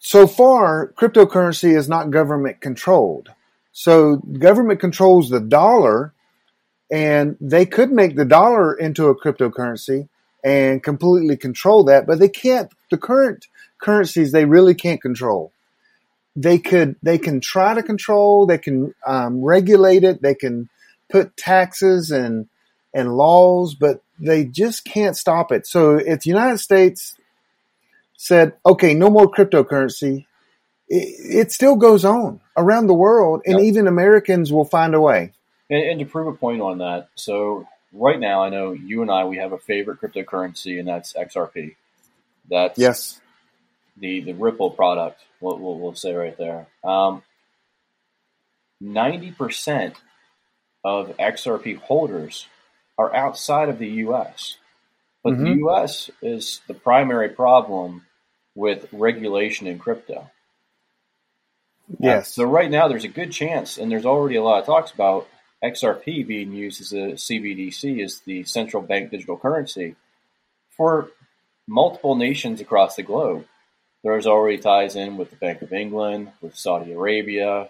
so 0.00 0.26
far, 0.26 0.92
cryptocurrency 0.98 1.76
is 1.76 1.88
not 1.88 2.10
government 2.10 2.60
controlled. 2.62 3.28
So 3.72 4.16
government 4.16 4.80
controls 4.80 5.28
the 5.28 5.40
dollar, 5.40 6.14
and 6.90 7.36
they 7.38 7.66
could 7.66 7.92
make 7.92 8.16
the 8.16 8.24
dollar 8.24 8.74
into 8.74 9.08
a 9.08 9.14
cryptocurrency 9.14 10.08
and 10.42 10.82
completely 10.82 11.36
control 11.36 11.84
that, 11.84 12.06
but 12.06 12.18
they 12.18 12.30
can't. 12.30 12.72
The 12.90 12.96
current 12.96 13.46
currencies 13.78 14.32
they 14.32 14.46
really 14.46 14.74
can't 14.74 15.02
control. 15.02 15.52
They 16.34 16.58
could 16.58 16.96
they 17.02 17.18
can 17.18 17.40
try 17.40 17.74
to 17.74 17.82
control. 17.82 18.46
They 18.46 18.58
can 18.58 18.94
um, 19.06 19.42
regulate 19.42 20.02
it. 20.02 20.22
They 20.22 20.34
can 20.34 20.70
put 21.10 21.36
taxes 21.36 22.10
and 22.10 22.48
and 22.94 23.16
laws, 23.16 23.74
but 23.74 24.02
they 24.18 24.44
just 24.44 24.86
can't 24.86 25.16
stop 25.16 25.52
it. 25.52 25.66
So 25.66 25.96
if 25.96 26.20
the 26.20 26.30
United 26.30 26.58
States 26.58 27.16
said, 28.22 28.52
"Okay, 28.66 28.92
no 28.92 29.08
more 29.08 29.30
cryptocurrency," 29.30 30.26
it, 30.88 31.46
it 31.46 31.52
still 31.52 31.76
goes 31.76 32.04
on 32.04 32.40
around 32.56 32.86
the 32.86 32.94
world, 32.94 33.40
and 33.46 33.58
Yep. 33.58 33.64
even 33.64 33.86
Americans 33.88 34.52
will 34.52 34.66
find 34.66 34.94
a 34.94 35.00
way. 35.00 35.32
And, 35.70 35.82
and 35.82 36.00
to 36.00 36.04
prove 36.06 36.26
a 36.26 36.36
point 36.36 36.60
on 36.60 36.78
that, 36.78 37.08
so 37.14 37.66
right 37.92 38.20
now 38.20 38.42
I 38.42 38.50
know 38.50 38.72
you 38.72 39.00
and 39.02 39.10
I 39.10 39.24
we 39.24 39.38
have 39.38 39.52
a 39.52 39.58
favorite 39.58 40.00
cryptocurrency, 40.02 40.78
and 40.78 40.86
that's 40.86 41.14
XRP. 41.14 41.76
That's 42.50 42.78
Yes. 42.78 43.20
the 43.96 44.20
the 44.20 44.34
Ripple 44.34 44.70
product. 44.70 45.20
We'll, 45.40 45.58
we'll, 45.58 45.78
we'll 45.78 45.94
say 45.94 46.12
right 46.12 46.36
there. 46.36 46.66
Um, 46.84 47.22
Ninety 48.82 49.30
percent 49.30 49.94
of 50.84 51.16
XRP 51.18 51.76
holders 51.78 52.46
are 52.98 53.14
outside 53.14 53.68
of 53.70 53.78
the 53.78 53.88
U.S., 54.04 54.56
but 55.22 55.36
the 55.36 55.44
Mhm. 55.44 55.58
U.S. 55.58 56.10
is 56.22 56.60
the 56.66 56.72
primary 56.74 57.28
problem 57.30 58.06
with 58.54 58.88
regulation 58.92 59.66
in 59.66 59.78
crypto. 59.78 60.30
Yes. 61.98 62.34
So 62.34 62.44
right 62.44 62.70
now, 62.70 62.88
there's 62.88 63.04
a 63.04 63.08
good 63.08 63.32
chance, 63.32 63.78
and 63.78 63.90
there's 63.90 64.06
already 64.06 64.36
a 64.36 64.42
lot 64.42 64.60
of 64.60 64.66
talks 64.66 64.92
about 64.92 65.28
XRP 65.62 66.26
being 66.26 66.52
used 66.52 66.80
as 66.80 66.92
a 66.92 67.12
CBDC, 67.14 68.02
as 68.02 68.20
the 68.20 68.44
central 68.44 68.82
bank 68.82 69.10
digital 69.10 69.36
currency, 69.36 69.96
for 70.70 71.10
multiple 71.66 72.14
nations 72.14 72.60
across 72.60 72.96
the 72.96 73.02
globe. 73.02 73.46
There's 74.02 74.26
already 74.26 74.58
ties 74.58 74.96
in 74.96 75.16
with 75.16 75.30
the 75.30 75.36
Bank 75.36 75.62
of 75.62 75.72
England, 75.72 76.32
with 76.40 76.56
Saudi 76.56 76.92
Arabia, 76.92 77.68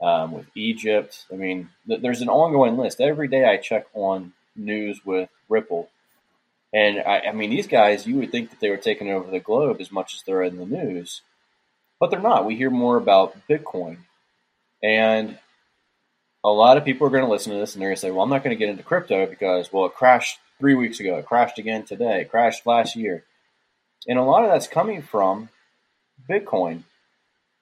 um, 0.00 0.32
with 0.32 0.46
Egypt. 0.54 1.24
I 1.32 1.36
mean, 1.36 1.70
th- 1.88 2.00
there's 2.00 2.20
an 2.20 2.28
ongoing 2.28 2.76
list. 2.76 3.00
Every 3.00 3.28
day 3.28 3.44
I 3.44 3.56
check 3.56 3.86
on 3.94 4.32
news 4.54 5.04
with 5.04 5.28
Ripple. 5.48 5.88
And 6.74 6.98
I, 7.00 7.28
I 7.28 7.32
mean, 7.32 7.50
these 7.50 7.68
guys, 7.68 8.06
you 8.06 8.16
would 8.16 8.32
think 8.32 8.50
that 8.50 8.60
they 8.60 8.68
were 8.68 8.76
taking 8.76 9.10
over 9.10 9.30
the 9.30 9.40
globe 9.40 9.80
as 9.80 9.90
much 9.90 10.14
as 10.14 10.22
they're 10.22 10.42
in 10.42 10.58
the 10.58 10.66
news 10.66 11.22
but 12.04 12.10
they're 12.10 12.20
not. 12.20 12.44
We 12.44 12.56
hear 12.56 12.68
more 12.68 12.98
about 12.98 13.34
Bitcoin. 13.48 13.96
And 14.82 15.38
a 16.44 16.50
lot 16.50 16.76
of 16.76 16.84
people 16.84 17.06
are 17.06 17.10
going 17.10 17.24
to 17.24 17.30
listen 17.30 17.52
to 17.52 17.58
this 17.58 17.72
and 17.72 17.80
they're 17.80 17.88
going 17.88 17.96
to 17.96 18.00
say, 18.00 18.10
well, 18.10 18.22
I'm 18.22 18.28
not 18.28 18.44
going 18.44 18.54
to 18.54 18.58
get 18.58 18.68
into 18.68 18.82
crypto 18.82 19.26
because, 19.26 19.72
well, 19.72 19.86
it 19.86 19.94
crashed 19.94 20.38
three 20.58 20.74
weeks 20.74 21.00
ago. 21.00 21.16
It 21.16 21.24
crashed 21.24 21.58
again 21.58 21.84
today. 21.84 22.20
It 22.20 22.30
crashed 22.30 22.66
last 22.66 22.94
year. 22.94 23.24
And 24.06 24.18
a 24.18 24.22
lot 24.22 24.44
of 24.44 24.50
that's 24.50 24.68
coming 24.68 25.00
from 25.00 25.48
Bitcoin. 26.28 26.82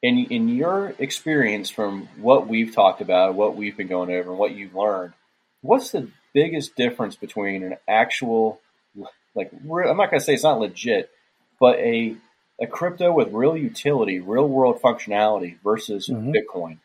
In, 0.02 0.18
in 0.18 0.48
your 0.48 0.94
experience 0.98 1.70
from 1.70 2.08
what 2.16 2.48
we've 2.48 2.74
talked 2.74 3.00
about, 3.00 3.36
what 3.36 3.54
we've 3.54 3.76
been 3.76 3.86
going 3.86 4.10
over, 4.10 4.30
and 4.30 4.38
what 4.40 4.56
you've 4.56 4.74
learned, 4.74 5.12
what's 5.60 5.92
the 5.92 6.08
biggest 6.34 6.74
difference 6.74 7.14
between 7.14 7.62
an 7.62 7.76
actual, 7.86 8.60
like, 9.34 9.52
I'm 9.52 9.96
not 9.96 10.10
going 10.10 10.20
to 10.20 10.20
say 10.20 10.34
it's 10.34 10.42
not 10.42 10.60
legit, 10.60 11.10
but 11.60 11.78
a 11.78 12.16
a 12.60 12.66
crypto 12.66 13.12
with 13.12 13.32
real 13.32 13.56
utility, 13.56 14.20
real 14.20 14.48
world 14.48 14.80
functionality 14.80 15.56
versus 15.64 16.08
Mhm. 16.08 16.32
Bitcoin. 16.34 16.78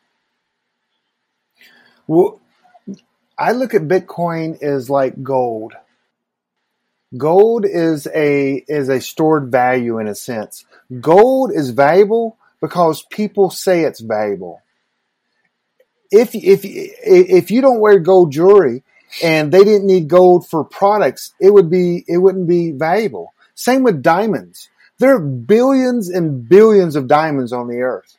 Well, 2.08 2.40
I 3.38 3.52
look 3.52 3.74
at 3.74 3.84
Bitcoin 3.84 4.62
as 4.64 4.90
like 4.90 5.22
gold. 5.22 5.74
Gold 7.16 7.66
is 7.66 8.08
a 8.14 8.64
is 8.68 8.90
a 8.90 9.00
stored 9.00 9.52
value 9.52 10.00
in 10.00 10.08
a 10.08 10.16
sense. 10.16 10.66
Gold 11.00 11.52
is 11.54 11.70
valuable 11.70 12.38
because 12.62 13.04
people 13.04 13.50
say 13.50 13.84
it's 13.84 14.02
valuable. 14.02 14.62
If 16.12 16.34
if 16.34 16.62
if 16.64 17.52
you 17.52 17.62
don't 17.62 17.80
wear 17.80 18.00
gold 18.00 18.32
jewelry 18.32 18.84
and 19.24 19.52
they 19.52 19.64
didn't 19.64 19.88
need 19.88 20.08
gold 20.08 20.48
for 20.48 20.64
products, 20.64 21.34
it 21.40 21.52
would 21.52 21.70
be 21.70 22.04
it 22.08 22.18
wouldn't 22.18 22.48
be 22.48 22.72
valuable. 22.72 23.34
Same 23.56 23.84
with 23.84 24.04
diamonds. 24.04 24.70
There 25.00 25.16
are 25.16 25.20
billions 25.20 26.10
and 26.10 26.48
billions 26.48 26.96
of 26.96 27.08
diamonds 27.08 27.54
on 27.54 27.68
the 27.68 27.82
earth. 27.82 28.18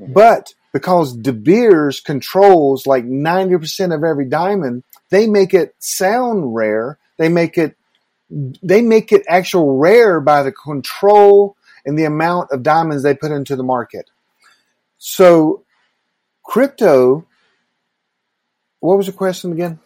Mm-hmm. 0.00 0.12
But 0.12 0.54
because 0.72 1.16
De 1.16 1.32
Beers 1.32 2.00
controls 2.00 2.86
like 2.86 3.04
90% 3.04 3.94
of 3.94 4.04
every 4.04 4.24
diamond, 4.24 4.84
they 5.10 5.26
make 5.26 5.52
it 5.52 5.74
sound 5.78 6.54
rare. 6.54 6.98
They 7.18 7.28
make 7.28 7.58
it, 7.58 7.76
they 8.30 8.80
make 8.80 9.12
it 9.12 9.24
actual 9.28 9.76
rare 9.76 10.20
by 10.20 10.42
the 10.42 10.52
control 10.52 11.56
and 11.84 11.98
the 11.98 12.04
amount 12.04 12.50
of 12.52 12.62
diamonds 12.62 13.02
they 13.02 13.14
put 13.14 13.32
into 13.32 13.56
the 13.56 13.62
market. 13.62 14.08
So 14.98 15.64
crypto, 16.42 17.26
what 18.80 18.96
was 18.96 19.06
the 19.06 19.12
question 19.12 19.52
again? 19.52 19.78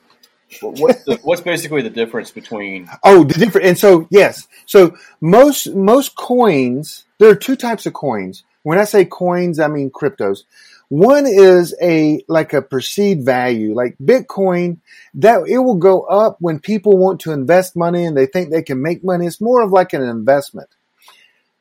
What's, 0.61 1.05
the, 1.05 1.17
what's 1.23 1.41
basically 1.41 1.83
the 1.83 1.91
difference 1.91 2.31
between 2.31 2.89
Oh, 3.03 3.25
the 3.25 3.35
different, 3.35 3.67
and 3.67 3.79
so 3.79 4.07
yes, 4.11 4.47
so 4.65 4.97
most 5.21 5.75
most 5.75 6.15
coins. 6.15 7.05
There 7.19 7.31
are 7.31 7.37
two 7.37 7.57
types 7.57 7.87
of 7.87 7.95
coins. 7.95 8.45
When 8.63 8.79
I 8.79 8.85
say 8.85 9.05
coins, 9.05 9.59
I 9.59 9.69
mean 9.69 9.91
cryptos. 9.91 10.45
One 10.89 11.27
is 11.27 11.75
a 11.83 12.23
like 12.29 12.53
a 12.53 12.63
perceived 12.63 13.25
value, 13.25 13.75
like 13.75 13.97
Bitcoin. 13.99 14.79
That 15.15 15.49
it 15.49 15.59
will 15.59 15.77
go 15.77 16.03
up 16.03 16.37
when 16.41 16.61
people 16.61 16.97
want 16.97 17.21
to 17.23 17.33
invest 17.33 17.75
money 17.75 18.05
and 18.05 18.17
they 18.17 18.27
think 18.27 18.51
they 18.51 18.63
can 18.63 18.81
make 18.81 19.03
money. 19.03 19.27
It's 19.27 19.41
more 19.41 19.63
of 19.63 19.73
like 19.73 19.93
an 19.95 20.03
investment. 20.03 20.69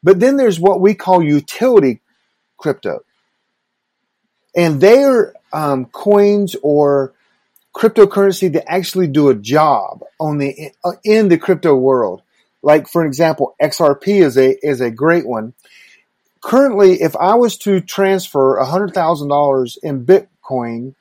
But 0.03 0.19
then 0.19 0.37
there's 0.37 0.59
what 0.59 0.79
we 0.79 0.93
call 0.93 1.23
utility 1.23 2.01
crypto, 2.57 2.99
and 4.55 4.79
they 4.79 5.03
are 5.03 5.33
um, 5.51 5.85
coins 5.85 6.55
or 6.61 7.14
cryptocurrency 7.75 8.53
to 8.53 8.71
actually 8.71 9.07
do 9.07 9.29
a 9.29 9.35
job 9.35 10.01
on 10.19 10.37
the 10.37 10.71
uh, 10.83 10.93
in 11.03 11.27
the 11.27 11.37
crypto 11.37 11.75
world. 11.75 12.21
Like 12.63 12.87
for 12.87 13.05
example, 13.05 13.55
XRP 13.61 14.21
is 14.23 14.37
a 14.37 14.55
is 14.65 14.81
a 14.81 14.89
great 14.89 15.27
one. 15.27 15.53
Currently, 16.41 17.01
if 17.01 17.15
I 17.15 17.35
was 17.35 17.57
to 17.59 17.81
transfer 17.81 18.57
hundred 18.63 18.93
thousand 18.93 19.27
dollars 19.27 19.77
in 19.83 20.05
Bitcoin 20.05 20.95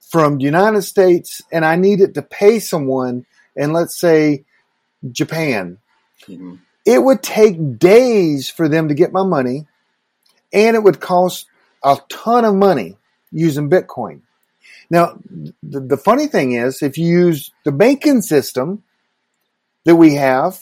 from 0.00 0.38
the 0.38 0.44
United 0.44 0.82
States 0.82 1.42
and 1.52 1.64
I 1.64 1.76
needed 1.76 2.14
to 2.14 2.22
pay 2.22 2.58
someone 2.58 3.26
in 3.54 3.72
let's 3.72 3.98
say 3.98 4.44
Japan, 5.10 5.78
Mhm. 6.28 6.60
it 6.86 7.02
would 7.02 7.22
take 7.22 7.78
days 7.78 8.48
for 8.48 8.68
them 8.68 8.88
to 8.88 8.94
get 8.94 9.12
my 9.12 9.24
money 9.24 9.66
and 10.52 10.76
it 10.76 10.82
would 10.82 11.00
cost 11.00 11.46
a 11.84 11.98
ton 12.08 12.44
of 12.44 12.54
money 12.54 12.96
using 13.30 13.68
Bitcoin. 13.68 14.20
Now, 14.92 15.18
the, 15.62 15.80
the 15.80 15.96
funny 15.96 16.26
thing 16.26 16.52
is, 16.52 16.82
if 16.82 16.98
you 16.98 17.06
use 17.06 17.50
the 17.64 17.72
banking 17.72 18.20
system 18.20 18.82
that 19.86 19.96
we 19.96 20.16
have, 20.16 20.60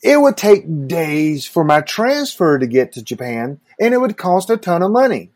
it 0.00 0.20
would 0.20 0.36
take 0.36 0.86
days 0.86 1.44
for 1.44 1.64
my 1.64 1.80
transfer 1.80 2.56
to 2.56 2.66
get 2.68 2.92
to 2.92 3.02
Japan 3.02 3.58
and 3.80 3.92
it 3.92 4.00
would 4.00 4.16
cost 4.16 4.48
a 4.48 4.56
ton 4.56 4.84
of 4.84 4.92
money. 4.92 5.32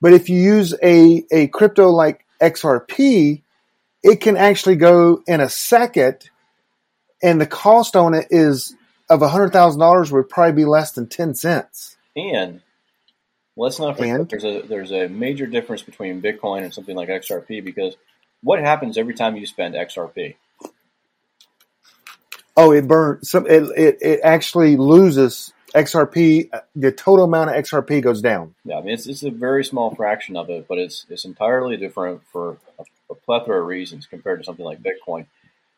But 0.00 0.14
if 0.14 0.30
you 0.30 0.40
use 0.40 0.74
a, 0.82 1.22
a 1.30 1.48
crypto 1.48 1.90
like 1.90 2.24
XRP, 2.40 3.42
it 4.02 4.22
can 4.22 4.38
actually 4.38 4.76
go 4.76 5.22
in 5.26 5.42
a 5.42 5.50
second 5.50 6.30
and 7.22 7.38
the 7.38 7.46
cost 7.46 7.94
on 7.94 8.14
it 8.14 8.28
is 8.30 8.74
of 9.10 9.20
$100,000 9.20 10.12
would 10.12 10.30
probably 10.30 10.52
be 10.52 10.64
less 10.64 10.92
than 10.92 11.08
10 11.08 11.34
cents. 11.34 11.98
and 12.16 12.62
let's 13.62 13.78
not 13.78 13.96
forget 13.96 14.20
And? 14.20 14.28
there's 14.28 14.44
a 14.44 14.62
there's 14.62 14.92
a 14.92 15.08
major 15.08 15.46
difference 15.46 15.82
between 15.82 16.20
Bitcoin 16.20 16.64
and 16.64 16.74
something 16.74 16.96
like 16.96 17.08
XRP 17.08 17.64
because 17.64 17.96
what 18.42 18.58
happens 18.58 18.98
every 18.98 19.14
time 19.14 19.36
you 19.36 19.46
spend 19.46 19.74
XRP? 19.74 20.34
Oh, 22.56 22.72
it 22.72 22.86
burns. 22.86 23.30
Some 23.30 23.46
it, 23.46 23.62
it 23.76 23.98
it 24.00 24.20
actually 24.22 24.76
loses 24.76 25.52
XRP. 25.74 26.50
The 26.76 26.92
total 26.92 27.24
amount 27.24 27.50
of 27.50 27.56
XRP 27.56 28.02
goes 28.02 28.20
down. 28.20 28.54
Yeah, 28.64 28.78
I 28.78 28.82
mean 28.82 28.94
it's, 28.94 29.06
it's 29.06 29.22
a 29.22 29.30
very 29.30 29.64
small 29.64 29.94
fraction 29.94 30.36
of 30.36 30.50
it, 30.50 30.66
but 30.68 30.78
it's 30.78 31.06
it's 31.08 31.24
entirely 31.24 31.76
different 31.76 32.22
for 32.32 32.58
a, 32.78 32.84
a 33.10 33.14
plethora 33.14 33.60
of 33.60 33.66
reasons 33.66 34.06
compared 34.06 34.40
to 34.40 34.44
something 34.44 34.64
like 34.64 34.82
Bitcoin. 34.82 35.26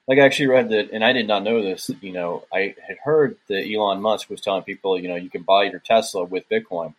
Like 0.08 0.18
I 0.18 0.22
actually 0.22 0.48
read 0.48 0.68
that, 0.70 0.90
and 0.90 1.04
I 1.04 1.12
did 1.12 1.26
not 1.26 1.44
know 1.44 1.62
this. 1.62 1.90
You 2.00 2.12
know, 2.12 2.44
I 2.52 2.74
had 2.86 2.98
heard 3.04 3.36
that 3.48 3.70
Elon 3.70 4.02
Musk 4.02 4.28
was 4.28 4.40
telling 4.40 4.62
people, 4.62 4.98
you 4.98 5.08
know, 5.08 5.16
you 5.16 5.30
can 5.30 5.42
buy 5.42 5.64
your 5.64 5.78
Tesla 5.78 6.24
with 6.24 6.48
Bitcoin. 6.48 6.94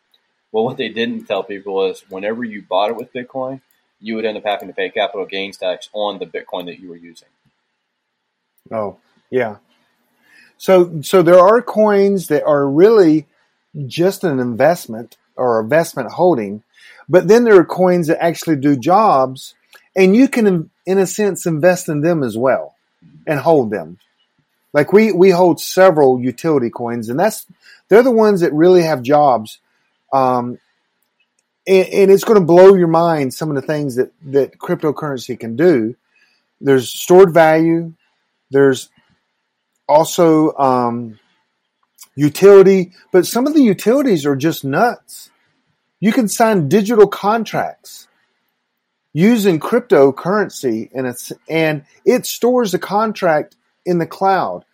Well, 0.52 0.64
what 0.64 0.78
they 0.78 0.90
didn't 0.90 1.26
tell 1.26 1.44
people 1.44 1.86
is 1.86 2.04
whenever 2.10 2.44
you 2.44 2.62
bought 2.62 2.90
it 2.90 2.96
with 2.96 3.14
Bitcoin, 3.14 3.62
you 4.00 4.16
would 4.16 4.26
end 4.26 4.38
up 4.38 4.46
having 4.46 4.68
to 4.68 4.74
pay 4.74 4.90
capital 4.90 5.26
gains 5.26 5.58
tax 5.58 5.90
on 5.94 6.20
the 6.20 6.26
Bitcoin 6.26 6.66
that 6.66 6.80
you 6.80 6.90
were 6.90 6.96
using. 6.96 7.28
Oh, 8.72 8.98
yeah. 9.30 9.58
So 10.58 11.02
so 11.02 11.22
there 11.22 11.40
are 11.40 11.62
coins 11.62 12.28
that 12.28 12.46
are 12.46 12.68
really 12.68 13.28
just 13.88 14.24
an 14.24 14.40
investment 14.40 15.18
or 15.36 15.60
investment 15.60 16.12
holding, 16.12 16.64
but 17.10 17.28
then 17.28 17.44
there 17.44 17.60
are 17.60 17.66
coins 17.66 18.08
that 18.08 18.24
actually 18.24 18.56
do 18.56 18.78
jobs, 18.78 19.54
and 19.96 20.16
you 20.16 20.30
can, 20.30 20.70
in 20.86 20.98
a 20.98 21.06
sense, 21.06 21.46
invest 21.46 21.90
in 21.90 22.02
them 22.02 22.24
as 22.24 22.38
well 22.38 22.76
and 23.28 23.40
hold 23.40 23.70
them. 23.70 24.00
Like 24.74 24.92
we 24.92 25.12
we 25.12 25.30
hold 25.32 25.60
several 25.60 26.20
utility 26.20 26.70
coins, 26.70 27.10
and 27.10 27.20
that's 27.20 27.46
they're 27.88 28.04
the 28.04 28.12
ones 28.12 28.42
that 28.42 28.54
really 28.54 28.84
have 28.84 29.02
jobs. 29.02 29.60
Um, 30.14 30.60
and, 31.68 31.88
and 31.88 32.12
it's 32.12 32.24
going 32.24 32.40
to 32.40 32.46
blow 32.46 32.76
your 32.76 32.88
mind 32.88 33.34
some 33.34 33.50
of 33.50 33.56
the 33.56 33.62
things 33.62 33.96
that 33.96 34.12
that 34.24 34.58
cryptocurrency 34.58 35.40
can 35.40 35.56
do. 35.56 35.96
There's 36.62 36.90
stored 36.90 37.34
value. 37.34 37.94
There's 38.52 38.90
also 39.88 40.54
um, 40.54 41.20
utility, 42.16 42.94
but 43.12 43.26
some 43.26 43.48
of 43.48 43.54
the 43.54 43.64
utilities 43.64 44.26
are 44.26 44.36
just 44.36 44.64
nuts. 44.64 45.30
You 46.00 46.12
can 46.12 46.28
sign 46.28 46.70
digital 46.70 47.08
contracts 47.08 48.08
using 49.16 49.62
cryptocurrency 49.62 50.90
and 50.94 51.08
it's 51.08 51.32
and 51.48 51.86
it 52.04 52.26
stores 52.26 52.74
the 52.74 52.80
contract 52.80 53.56
in 53.86 53.98
the 53.98 54.06
cloud 54.06 54.66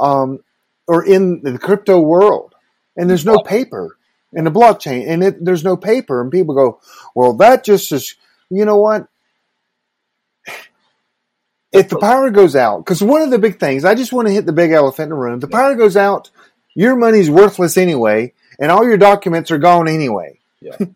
um, 0.00 0.42
or 0.88 1.04
in 1.04 1.42
the 1.42 1.58
crypto 1.58 2.00
world 2.00 2.54
and 2.96 3.10
there's 3.10 3.26
no 3.26 3.38
paper 3.40 3.98
in 4.32 4.44
the 4.44 4.50
blockchain 4.50 5.04
and 5.08 5.22
it, 5.22 5.44
there's 5.44 5.64
no 5.64 5.76
paper 5.76 6.20
and 6.20 6.30
people 6.30 6.54
go 6.54 6.80
well 7.14 7.34
that 7.34 7.64
just 7.64 7.92
is 7.92 8.14
you 8.50 8.64
know 8.64 8.76
what 8.78 9.06
if 11.72 11.88
the 11.88 11.98
power 11.98 12.30
goes 12.30 12.54
out 12.56 12.78
because 12.78 13.02
one 13.02 13.22
of 13.22 13.30
the 13.30 13.38
big 13.38 13.58
things 13.58 13.84
i 13.84 13.94
just 13.94 14.12
want 14.12 14.28
to 14.28 14.34
hit 14.34 14.46
the 14.46 14.52
big 14.52 14.70
elephant 14.72 15.04
in 15.04 15.10
the 15.10 15.14
room 15.16 15.40
the 15.40 15.48
power 15.48 15.74
goes 15.74 15.96
out 15.96 16.30
your 16.74 16.96
money's 16.96 17.30
worthless 17.30 17.76
anyway 17.76 18.32
and 18.58 18.70
all 18.70 18.84
your 18.86 18.96
documents 18.98 19.50
are 19.50 19.58
gone 19.58 19.88
anyway 19.88 20.38
Yeah. 20.60 20.76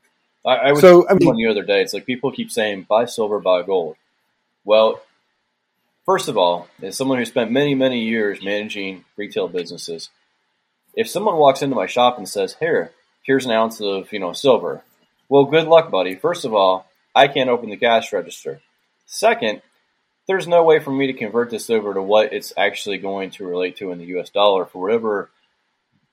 I, 0.44 0.68
I 0.68 0.72
was 0.72 0.80
So, 0.80 1.08
I 1.08 1.14
mean- 1.14 1.26
one 1.26 1.36
the 1.36 1.48
other 1.48 1.64
day. 1.64 1.82
It's 1.82 1.92
like 1.92 2.06
people 2.06 2.30
keep 2.30 2.52
saying 2.52 2.86
buy 2.88 3.06
silver, 3.06 3.40
buy 3.40 3.62
gold. 3.62 3.96
Well, 4.64 5.02
first 6.04 6.28
of 6.28 6.36
all, 6.38 6.68
as 6.80 6.96
someone 6.96 7.18
who 7.18 7.24
spent 7.24 7.50
many, 7.50 7.74
many 7.74 8.04
years 8.04 8.44
managing 8.44 9.04
retail 9.16 9.48
businesses, 9.48 10.08
if 10.94 11.08
someone 11.08 11.36
walks 11.36 11.62
into 11.62 11.74
my 11.74 11.86
shop 11.86 12.16
and 12.16 12.28
says, 12.28 12.54
"Here, 12.60 12.92
here's 13.26 13.44
an 13.44 13.52
ounce 13.52 13.80
of 13.80 14.12
you 14.12 14.20
know 14.20 14.32
silver," 14.32 14.82
well, 15.28 15.44
good 15.44 15.66
luck, 15.66 15.90
buddy. 15.90 16.14
First 16.14 16.44
of 16.44 16.54
all, 16.54 16.86
I 17.14 17.28
can't 17.28 17.50
open 17.50 17.70
the 17.70 17.76
cash 17.76 18.12
register. 18.12 18.60
Second, 19.06 19.62
there's 20.26 20.46
no 20.46 20.64
way 20.64 20.78
for 20.78 20.90
me 20.90 21.06
to 21.06 21.12
convert 21.12 21.50
this 21.50 21.70
over 21.70 21.94
to 21.94 22.02
what 22.02 22.32
it's 22.32 22.52
actually 22.56 22.98
going 22.98 23.30
to 23.30 23.46
relate 23.46 23.76
to 23.76 23.92
in 23.92 23.98
the 23.98 24.06
U.S. 24.06 24.30
dollar 24.30 24.66
for 24.66 24.82
whatever 24.82 25.30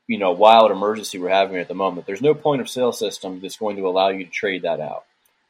you 0.08 0.18
know 0.18 0.32
wild 0.32 0.72
emergency 0.72 1.18
we're 1.18 1.30
having 1.30 1.58
at 1.58 1.68
the 1.68 1.74
moment. 1.74 2.06
There's 2.06 2.22
no 2.22 2.34
point 2.34 2.62
of 2.62 2.70
sale 2.70 2.92
system 2.92 3.40
that's 3.40 3.58
going 3.58 3.78
to 3.78 3.88
allow 3.88 4.10
you 4.10 4.26
to 4.26 4.32
trade 4.32 4.64
that 4.64 4.80
out. 4.80 5.06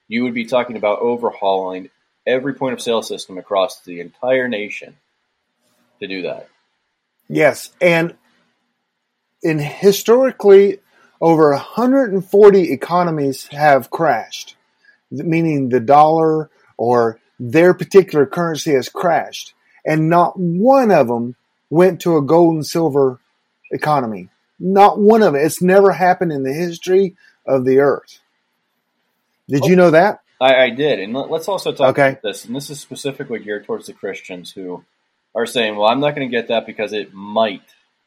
You 0.07 0.23
would 0.23 0.33
be 0.33 0.45
talking 0.45 0.77
about 0.77 0.99
overhauling 0.99 1.89
every 2.25 2.53
point 2.53 2.73
of 2.73 2.81
sale 2.81 3.01
system 3.01 3.37
across 3.37 3.81
the 3.81 3.99
entire 3.99 4.47
nation 4.47 4.95
to 5.99 6.07
do 6.07 6.23
that. 6.23 6.49
Yes, 7.29 7.71
and 7.81 8.15
in 9.41 9.59
historically, 9.59 10.79
over 11.23 11.51
140 11.51 12.73
economies 12.73 13.47
have 13.47 13.89
crashed, 13.89 14.57
meaning 15.09 15.69
the 15.69 15.79
dollar 15.79 16.49
or 16.75 17.17
their 17.39 17.73
particular 17.73 18.25
currency 18.25 18.73
has 18.73 18.89
crashed, 18.89 19.53
and 19.85 20.09
not 20.09 20.37
one 20.37 20.91
of 20.91 21.07
them 21.07 21.37
went 21.69 22.01
to 22.01 22.17
a 22.17 22.21
gold 22.21 22.55
and 22.55 22.65
silver 22.65 23.21
economy. 23.71 24.27
Not 24.59 24.99
one 24.99 25.23
of 25.23 25.33
it. 25.33 25.45
It's 25.45 25.61
never 25.61 25.93
happened 25.93 26.33
in 26.33 26.43
the 26.43 26.53
history 26.53 27.15
of 27.47 27.63
the 27.63 27.79
earth. 27.79 28.19
Did 29.47 29.63
you 29.63 29.75
oh. 29.75 29.77
know 29.77 29.91
that? 29.91 30.19
I, 30.41 30.63
I 30.65 30.69
did, 30.71 30.99
and 30.99 31.13
let- 31.13 31.31
let's 31.31 31.47
also 31.47 31.71
talk 31.71 31.91
Okay. 31.91 32.09
about 32.09 32.21
this. 32.21 32.43
And 32.43 32.53
this 32.53 32.69
is 32.69 32.81
specifically 32.81 33.39
geared 33.39 33.65
towards 33.65 33.87
the 33.87 33.93
Christians 33.93 34.51
who 34.51 34.83
are 35.33 35.45
saying, 35.45 35.77
"Well, 35.77 35.87
I'm 35.87 36.01
not 36.01 36.15
going 36.15 36.29
to 36.29 36.37
get 36.37 36.49
that 36.49 36.65
because 36.65 36.91
it 36.91 37.13
might, 37.13 37.63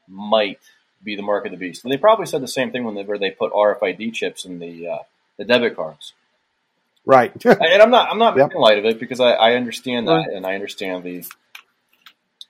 might 0.06 0.60
be 1.02 1.16
the 1.16 1.22
mark 1.22 1.44
of 1.46 1.52
the 1.52 1.58
beast." 1.58 1.84
And 1.84 1.92
they 1.92 1.96
probably 1.98 2.26
said 2.26 2.42
the 2.42 2.48
same 2.48 2.70
thing 2.72 2.84
when 2.84 2.94
they 2.94 3.30
put 3.30 3.52
RFID 3.52 4.12
chips 4.14 4.44
in 4.44 4.58
the 4.58 4.88
uh, 4.88 4.98
the 5.38 5.44
debit 5.44 5.76
cards. 5.76 6.12
Right. 7.04 7.32
and 7.44 7.82
I'm 7.82 7.90
not 7.90 8.10
I'm 8.10 8.18
not 8.18 8.36
Yep. 8.36 8.48
making 8.48 8.60
light 8.60 8.78
of 8.78 8.84
it 8.84 8.98
because 8.98 9.20
I, 9.20 9.32
I 9.32 9.52
understand 9.54 10.08
that 10.08 10.28
and 10.34 10.44
I 10.44 10.54
understand 10.54 11.04
the 11.04 11.24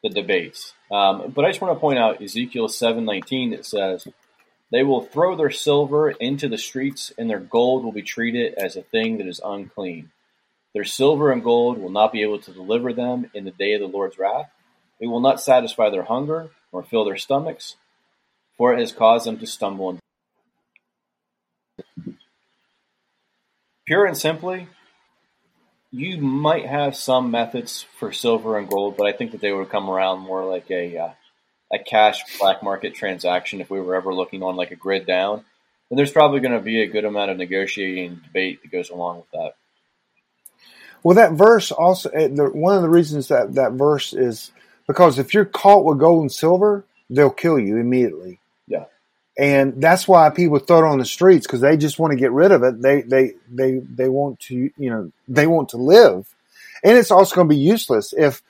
the 0.03 0.09
debates. 0.09 0.73
Um, 0.91 1.33
but 1.35 1.45
I 1.45 1.51
just 1.51 1.61
want 1.61 1.75
to 1.75 1.81
point 1.81 1.99
out 1.99 2.23
Ezekiel 2.23 2.69
seven 2.69 3.05
nineteen 3.05 3.51
that 3.51 3.67
says 3.67 4.07
they 4.73 4.83
will 4.83 5.03
throw 5.03 5.37
their 5.37 5.51
silver 5.51 6.11
into 6.11 6.49
the 6.49 6.59
streets 6.59 7.13
and 7.17 7.29
their 7.31 7.39
gold 7.39 7.85
will 7.85 7.93
be 7.93 8.03
treated 8.03 8.55
as 8.55 8.77
a 8.77 8.83
thing 8.83 9.19
that 9.19 9.27
is 9.27 9.41
unclean. 9.45 10.11
Their 10.75 10.85
silver 10.85 11.33
and 11.33 11.43
gold 11.43 11.79
will 11.79 11.91
not 11.91 12.13
be 12.13 12.23
able 12.23 12.39
to 12.41 12.53
deliver 12.53 12.93
them 12.93 13.31
in 13.35 13.45
the 13.45 13.51
day 13.51 13.75
of 13.75 13.81
the 13.81 13.87
Lord's 13.87 14.19
wrath. 14.19 14.51
It 15.01 15.07
will 15.07 15.21
not 15.21 15.41
satisfy 15.41 15.91
their 15.91 16.03
hunger 16.03 16.51
nor 16.73 16.83
fill 16.83 17.05
their 17.05 17.17
stomachs, 17.17 17.77
for 18.57 18.73
it 18.73 18.81
has 18.81 18.93
caused 18.93 19.27
them 19.27 19.39
to 19.39 19.47
stumble 19.47 19.99
pure 23.87 24.05
and 24.05 24.17
simply, 24.17 24.69
you 25.91 26.19
might 26.19 26.67
have 26.67 26.97
some 26.97 27.31
methods 27.31 27.87
for 27.99 28.13
silver 28.13 28.59
and 28.59 28.69
gold, 28.69 28.97
but 28.97 29.07
I 29.07 29.13
think 29.13 29.33
that 29.33 29.41
they 29.41 29.53
would 29.53 29.71
come 29.71 29.89
around 29.89 30.21
more 30.21 30.45
like 30.45 30.71
a 30.71 30.99
uh, 30.99 31.11
a 31.73 31.79
cash 31.79 32.39
black 32.39 32.63
market 32.63 32.95
transaction 32.95 33.61
if 33.61 33.71
we 33.71 33.81
were 33.81 33.97
ever 33.97 34.15
looking 34.15 34.43
on 34.43 34.57
like 34.57 34.71
a 34.71 34.77
grid 34.77 35.07
down. 35.07 35.45
And 35.89 35.99
there's 35.99 36.13
probably 36.13 36.41
going 36.41 36.53
to 36.53 36.61
be 36.61 36.83
a 36.83 36.89
good 36.89 37.05
amount 37.05 37.31
of 37.31 37.39
negotiating 37.39 38.21
debate 38.25 38.63
that 38.63 38.73
goes 38.73 38.91
along 38.91 39.19
with 39.19 39.31
that. 39.33 39.53
Well, 41.03 41.15
that 41.15 41.33
verse 41.33 41.71
also, 41.71 42.11
eh, 42.11 42.29
one 42.29 42.75
of 42.75 42.83
the 42.83 42.89
reasons 42.89 43.29
that 43.29 43.55
that 43.55 43.73
verse 43.73 44.13
is 44.13 44.51
because 44.89 45.19
if 45.19 45.33
you're 45.33 45.45
caught 45.45 45.85
with 45.85 45.99
gold 45.99 46.23
and 46.23 46.33
silver, 46.33 46.85
they'll 47.09 47.31
kill 47.31 47.59
you 47.59 47.77
immediately. 47.77 48.41
Yeah. 49.39 49.61
And 49.61 49.83
that's 49.83 50.09
why 50.09 50.31
people 50.31 50.59
throw 50.59 50.79
it 50.79 50.91
on 50.91 50.99
the 50.99 51.05
streets 51.05 51.47
because 51.47 51.61
they 51.61 51.77
just 51.77 51.99
want 51.99 52.13
to 52.13 52.19
get 52.19 52.33
rid 52.33 52.53
of 52.53 52.63
it. 52.63 52.81
They, 52.81 53.03
they, 53.03 53.35
they, 53.51 53.79
they 53.79 54.09
want 54.09 54.41
to, 54.41 54.71
you 54.77 54.91
know, 54.91 55.13
they 55.29 55.47
want 55.47 55.71
to 55.71 55.77
live. 55.77 56.35
And 56.83 56.97
it's 56.97 57.11
also 57.11 57.35
going 57.35 57.49
to 57.49 57.55
be 57.55 57.61
useless. 57.61 58.15
If, 58.17 58.43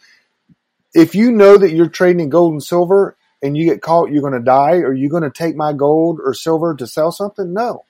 if 0.94 1.14
you 1.14 1.32
know 1.32 1.56
that 1.56 1.72
you're 1.72 1.88
trading 1.88 2.20
in 2.20 2.28
gold 2.28 2.52
and 2.52 2.62
silver 2.62 3.16
and 3.42 3.56
you 3.56 3.64
get 3.64 3.82
caught, 3.82 4.10
you're 4.10 4.22
going 4.22 4.32
to 4.32 4.40
die. 4.40 4.76
Are 4.76 4.92
you 4.92 5.08
going 5.08 5.22
to 5.24 5.30
take 5.30 5.56
my 5.56 5.72
gold 5.72 6.20
or 6.22 6.34
silver 6.34 6.74
to 6.74 6.86
sell 6.86 7.10
something? 7.12 7.52
No. 7.52 7.84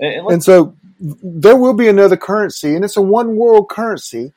And, 0.00 0.14
and 0.14 0.26
And 0.30 0.44
so 0.44 0.74
there 1.00 1.56
will 1.56 1.74
be 1.74 1.88
another 1.88 2.16
currency, 2.16 2.74
and 2.74 2.84
it's 2.84 2.96
a 2.96 3.02
one 3.02 3.36
world 3.36 3.68
currency. 3.68 4.32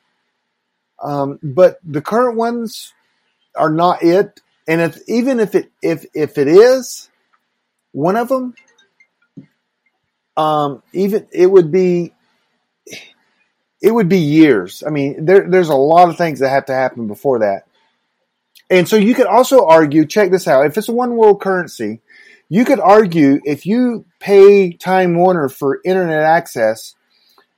Um, 1.02 1.38
but 1.42 1.78
the 1.84 2.02
current 2.02 2.36
ones 2.36 2.92
are 3.56 3.70
not 3.70 4.02
it. 4.02 4.40
And 4.66 4.80
if 4.80 4.98
even 5.08 5.40
if 5.40 5.54
it 5.54 5.70
if 5.82 6.04
if 6.14 6.36
it 6.36 6.48
is 6.48 7.08
one 7.98 8.14
of 8.14 8.28
them, 8.28 8.54
um, 10.36 10.84
even 10.92 11.26
it 11.32 11.50
would 11.50 11.72
be 11.72 12.12
it 13.82 13.90
would 13.90 14.08
be 14.08 14.20
years. 14.20 14.84
I 14.86 14.90
mean, 14.90 15.24
there 15.24 15.50
there's 15.50 15.68
a 15.68 15.74
lot 15.74 16.08
of 16.08 16.16
things 16.16 16.38
that 16.38 16.50
have 16.50 16.66
to 16.66 16.74
happen 16.74 17.08
before 17.08 17.40
that. 17.40 17.64
And 18.70 18.88
so 18.88 18.94
you 18.94 19.16
could 19.16 19.26
also 19.26 19.66
argue, 19.66 20.06
check 20.06 20.30
this 20.30 20.46
out, 20.46 20.66
if 20.66 20.78
it's 20.78 20.88
a 20.88 20.92
one 20.92 21.16
world 21.16 21.40
currency, 21.40 22.00
you 22.48 22.64
could 22.64 22.78
argue 22.78 23.40
if 23.44 23.66
you 23.66 24.04
pay 24.20 24.70
Time 24.70 25.16
Warner 25.16 25.48
for 25.48 25.80
internet 25.84 26.22
access, 26.22 26.94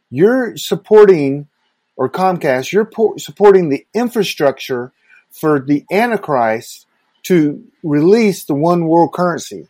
you're 0.08 0.56
supporting, 0.56 1.48
or 1.96 2.08
Comcast, 2.08 2.72
you're 2.72 2.86
po- 2.86 3.16
supporting 3.18 3.68
the 3.68 3.84
infrastructure 3.92 4.92
for 5.30 5.60
the 5.60 5.84
Antichrist 5.92 6.86
to 7.24 7.62
release 7.82 8.44
the 8.44 8.54
one 8.54 8.86
world 8.86 9.12
currency. 9.12 9.68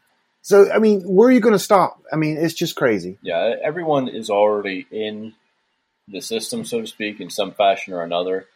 So, 0.51 0.69
I 0.69 0.81
mean, 0.81 1.03
where 1.03 1.29
are 1.29 1.33
you 1.33 1.39
going 1.39 1.53
to 1.53 1.61
stop? 1.61 2.03
I 2.13 2.17
mean, 2.17 2.37
it's 2.37 2.55
just 2.55 2.75
crazy. 2.75 3.19
yeah, 3.23 3.55
everyone 3.63 4.09
is 4.09 4.31
already 4.31 4.85
in 4.91 5.33
the 6.09 6.21
system, 6.21 6.65
so 6.65 6.81
to 6.81 6.89
speak, 6.89 7.21
in 7.21 7.31
some 7.31 7.53
fashion 7.53 7.95
or 7.95 8.03
another. 8.03 8.47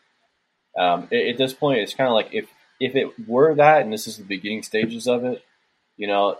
Um, 0.76 1.04
at, 1.12 1.28
at 1.28 1.38
this 1.38 1.54
point, 1.54 1.78
it's 1.78 1.94
kind 1.94 2.08
of 2.08 2.14
like 2.14 2.34
if 2.34 2.48
if 2.80 2.96
it 2.96 3.28
were 3.28 3.54
that, 3.54 3.82
and 3.82 3.92
this 3.92 4.08
is 4.08 4.16
the 4.16 4.24
beginning 4.24 4.64
stages 4.64 5.06
of 5.06 5.24
it, 5.24 5.44
you 5.96 6.08
know, 6.08 6.36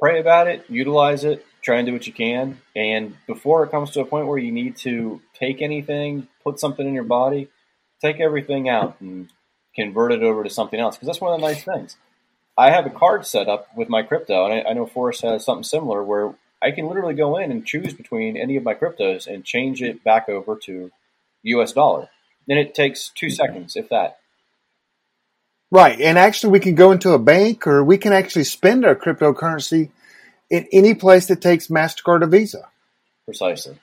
pray 0.00 0.18
about 0.18 0.48
it, 0.48 0.64
utilize 0.68 1.22
it, 1.22 1.46
try 1.62 1.76
and 1.76 1.86
do 1.86 1.92
what 1.92 2.08
you 2.08 2.12
can, 2.12 2.60
and 2.74 3.16
before 3.28 3.62
it 3.62 3.70
comes 3.70 3.92
to 3.92 4.00
a 4.00 4.04
point 4.04 4.26
where 4.26 4.38
you 4.38 4.50
need 4.50 4.76
to 4.78 5.22
take 5.38 5.62
anything, 5.62 6.26
put 6.42 6.58
something 6.58 6.84
in 6.84 6.94
your 6.94 7.04
body, 7.04 7.48
take 8.02 8.18
everything 8.18 8.68
out 8.68 9.00
and 9.00 9.30
convert 9.76 10.10
it 10.10 10.24
over 10.24 10.42
to 10.42 10.50
something 10.50 10.80
else. 10.80 10.96
Because 10.96 11.06
that's 11.06 11.20
one 11.20 11.32
of 11.32 11.40
the 11.40 11.46
nice 11.46 11.62
things. 11.62 11.96
I 12.60 12.70
have 12.72 12.84
a 12.84 12.90
card 12.90 13.24
set 13.24 13.48
up 13.48 13.68
with 13.74 13.88
my 13.88 14.02
crypto, 14.02 14.44
and 14.44 14.52
I, 14.52 14.70
I 14.70 14.72
know 14.74 14.84
Forrest 14.84 15.22
has 15.22 15.46
something 15.46 15.64
similar 15.64 16.04
where 16.04 16.34
I 16.60 16.72
can 16.72 16.86
literally 16.86 17.14
go 17.14 17.38
in 17.38 17.50
and 17.50 17.64
choose 17.64 17.94
between 17.94 18.36
any 18.36 18.56
of 18.56 18.62
my 18.62 18.74
cryptos 18.74 19.26
and 19.26 19.42
change 19.42 19.80
it 19.80 20.04
back 20.04 20.28
over 20.28 20.56
to 20.64 20.90
US 21.42 21.72
dollar. 21.72 22.10
Then 22.46 22.58
it 22.58 22.74
takes 22.74 23.08
two 23.14 23.30
seconds, 23.30 23.76
if 23.76 23.88
that. 23.88 24.18
Right. 25.70 25.98
And 26.02 26.18
actually, 26.18 26.52
we 26.52 26.60
can 26.60 26.74
go 26.74 26.92
into 26.92 27.12
a 27.12 27.18
bank 27.18 27.66
or 27.66 27.82
we 27.82 27.96
can 27.96 28.12
actually 28.12 28.44
spend 28.44 28.84
our 28.84 28.94
cryptocurrency 28.94 29.88
in 30.50 30.66
any 30.70 30.92
place 30.92 31.28
that 31.28 31.40
takes 31.40 31.68
MasterCard 31.68 32.22
or 32.22 32.26
Visa. 32.26 32.68
Precisely. 33.24 33.78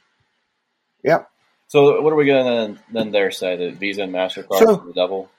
Yep. 1.03 1.27
So 1.67 1.99
what 2.01 2.13
are 2.13 2.15
we 2.15 2.25
going 2.25 2.45
to 2.45 2.51
then, 2.51 2.79
then 2.91 3.11
there 3.11 3.31
say 3.31 3.55
that 3.55 3.79
Visa 3.79 4.03
and 4.03 4.13
Mastercard 4.13 4.59
So- 4.59 4.81
are 4.81 4.85
the 4.85 4.93
devil? 4.93 5.31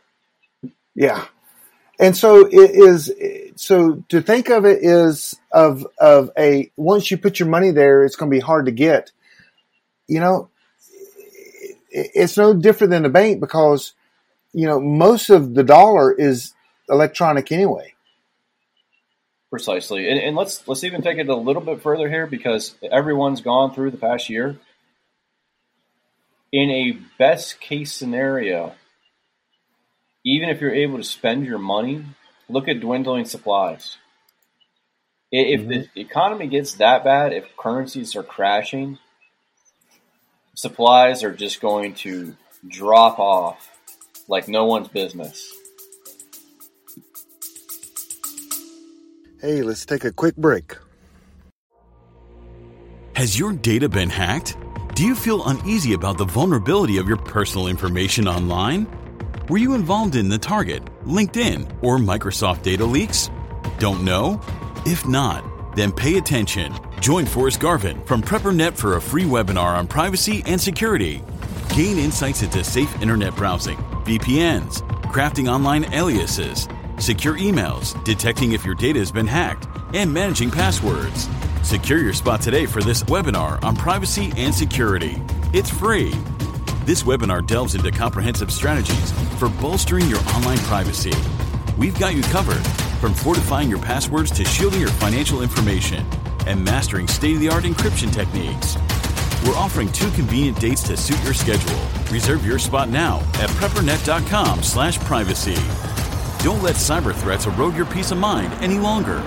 Yeah. 0.96 1.26
And 1.98 2.16
so 2.16 2.46
it 2.46 2.70
is, 2.70 3.12
so 3.56 4.04
to 4.08 4.22
think 4.22 4.50
of 4.50 4.64
it 4.64 4.78
is 4.82 5.34
of, 5.50 5.86
of 5.98 6.30
a, 6.38 6.70
once 6.76 7.10
you 7.10 7.18
put 7.18 7.40
your 7.40 7.48
money 7.48 7.72
there, 7.72 8.04
it's 8.04 8.16
going 8.16 8.30
to 8.30 8.36
be 8.36 8.40
hard 8.40 8.66
to 8.66 8.72
get. 8.72 9.10
You 10.06 10.20
know, 10.20 10.48
it's 11.90 12.36
no 12.36 12.54
different 12.54 12.92
than 12.92 13.04
a 13.04 13.10
bank 13.10 13.40
because, 13.40 13.94
you 14.52 14.66
know, 14.66 14.80
most 14.80 15.30
of 15.30 15.54
the 15.54 15.64
dollar 15.64 16.12
is 16.12 16.54
electronic 16.88 17.50
anyway. 17.52 17.94
Precisely, 19.50 20.10
and, 20.10 20.20
and 20.20 20.36
let's 20.36 20.68
let's 20.68 20.84
even 20.84 21.00
take 21.00 21.16
it 21.16 21.28
a 21.28 21.34
little 21.34 21.62
bit 21.62 21.80
further 21.80 22.06
here 22.10 22.26
because 22.26 22.74
everyone's 22.92 23.40
gone 23.40 23.72
through 23.74 23.90
the 23.90 23.96
past 23.96 24.28
year. 24.28 24.58
In 26.52 26.70
a 26.70 26.98
best 27.18 27.58
case 27.58 27.92
scenario, 27.92 28.74
even 30.28 30.50
if 30.50 30.60
you're 30.60 30.74
able 30.74 30.98
to 30.98 31.04
spend 31.04 31.46
your 31.46 31.58
money, 31.58 32.04
look 32.50 32.68
at 32.68 32.80
dwindling 32.80 33.24
supplies. 33.24 33.96
If 35.32 35.62
mm-hmm. 35.62 35.70
the 35.70 36.00
economy 36.00 36.48
gets 36.48 36.74
that 36.74 37.02
bad, 37.02 37.32
if 37.32 37.56
currencies 37.56 38.14
are 38.14 38.22
crashing, 38.22 38.98
supplies 40.54 41.24
are 41.24 41.32
just 41.32 41.62
going 41.62 41.94
to 42.04 42.36
drop 42.66 43.18
off 43.18 43.70
like 44.28 44.48
no 44.48 44.66
one's 44.66 44.88
business. 44.88 45.50
Hey, 49.40 49.62
let's 49.62 49.86
take 49.86 50.04
a 50.04 50.12
quick 50.12 50.36
break. 50.36 50.76
Has 53.14 53.38
your 53.38 53.54
data 53.54 53.88
been 53.88 54.10
hacked? 54.10 54.58
Do 54.94 55.06
you 55.06 55.14
feel 55.14 55.46
uneasy 55.48 55.94
about 55.94 56.18
the 56.18 56.26
vulnerability 56.26 56.98
of 56.98 57.08
your 57.08 57.16
personal 57.16 57.66
information 57.66 58.28
online? 58.28 58.86
Were 59.48 59.56
you 59.56 59.72
involved 59.72 60.14
in 60.14 60.28
the 60.28 60.36
Target, 60.36 60.84
LinkedIn, 61.06 61.82
or 61.82 61.96
Microsoft 61.96 62.60
data 62.60 62.84
leaks? 62.84 63.30
Don't 63.78 64.04
know? 64.04 64.42
If 64.84 65.08
not, 65.08 65.74
then 65.74 65.90
pay 65.90 66.18
attention. 66.18 66.74
Join 67.00 67.24
Forrest 67.24 67.58
Garvin 67.58 68.04
from 68.04 68.20
PrepperNet 68.20 68.76
for 68.76 68.96
a 68.96 69.00
free 69.00 69.24
webinar 69.24 69.78
on 69.78 69.86
privacy 69.86 70.42
and 70.44 70.60
security. 70.60 71.22
Gain 71.74 71.96
insights 71.96 72.42
into 72.42 72.62
safe 72.62 72.94
internet 73.00 73.34
browsing, 73.36 73.78
VPNs, 74.04 74.82
crafting 75.04 75.50
online 75.50 75.90
aliases, 75.94 76.68
secure 76.98 77.38
emails, 77.38 77.94
detecting 78.04 78.52
if 78.52 78.66
your 78.66 78.74
data 78.74 78.98
has 78.98 79.10
been 79.10 79.26
hacked, 79.26 79.66
and 79.94 80.12
managing 80.12 80.50
passwords. 80.50 81.26
Secure 81.62 82.00
your 82.00 82.12
spot 82.12 82.42
today 82.42 82.66
for 82.66 82.82
this 82.82 83.02
webinar 83.04 83.64
on 83.64 83.74
privacy 83.76 84.30
and 84.36 84.54
security. 84.54 85.16
It's 85.54 85.70
free. 85.70 86.12
This 86.88 87.02
webinar 87.02 87.46
delves 87.46 87.74
into 87.74 87.90
comprehensive 87.90 88.50
strategies 88.50 89.12
for 89.38 89.50
bolstering 89.60 90.08
your 90.08 90.20
online 90.30 90.56
privacy. 90.60 91.12
We've 91.76 91.98
got 91.98 92.14
you 92.14 92.22
covered 92.22 92.66
from 92.98 93.12
fortifying 93.12 93.68
your 93.68 93.78
passwords 93.78 94.30
to 94.30 94.42
shielding 94.46 94.80
your 94.80 94.88
financial 94.88 95.42
information 95.42 96.06
and 96.46 96.64
mastering 96.64 97.06
state 97.06 97.34
of 97.34 97.40
the 97.40 97.50
art 97.50 97.64
encryption 97.64 98.10
techniques. 98.10 98.78
We're 99.44 99.54
offering 99.54 99.92
two 99.92 100.10
convenient 100.12 100.60
dates 100.60 100.82
to 100.84 100.96
suit 100.96 101.22
your 101.24 101.34
schedule. 101.34 101.78
Reserve 102.10 102.46
your 102.46 102.58
spot 102.58 102.88
now 102.88 103.18
at 103.34 103.50
preppernet.com/slash 103.50 104.98
privacy. 105.00 105.56
Don't 106.42 106.62
let 106.62 106.76
cyber 106.76 107.14
threats 107.14 107.44
erode 107.44 107.76
your 107.76 107.84
peace 107.84 108.12
of 108.12 108.16
mind 108.16 108.50
any 108.62 108.78
longer. 108.78 109.22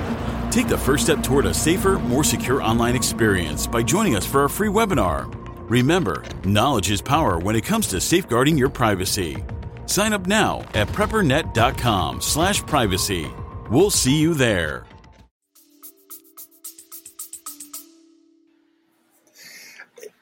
Take 0.50 0.68
the 0.68 0.80
first 0.80 1.04
step 1.04 1.22
toward 1.22 1.46
a 1.46 1.54
safer, 1.54 2.00
more 2.00 2.24
secure 2.24 2.64
online 2.64 2.96
experience 2.96 3.68
by 3.68 3.84
joining 3.84 4.16
us 4.16 4.26
for 4.26 4.42
our 4.42 4.50
free 4.50 4.68
webinar. 4.68 5.41
Remember, 5.72 6.24
knowledge 6.44 6.92
is 6.92 7.02
power 7.02 7.40
when 7.40 7.56
it 7.56 7.64
comes 7.64 7.88
to 7.88 8.02
safeguarding 8.02 8.58
your 8.58 8.68
privacy. 8.68 9.42
Sign 9.86 10.12
up 10.12 10.28
now 10.28 10.66
at 10.74 10.90
preppernet.com/privacy. 10.90 13.32
We'll 13.70 13.90
see 13.90 14.20
you 14.20 14.34
there. 14.34 14.84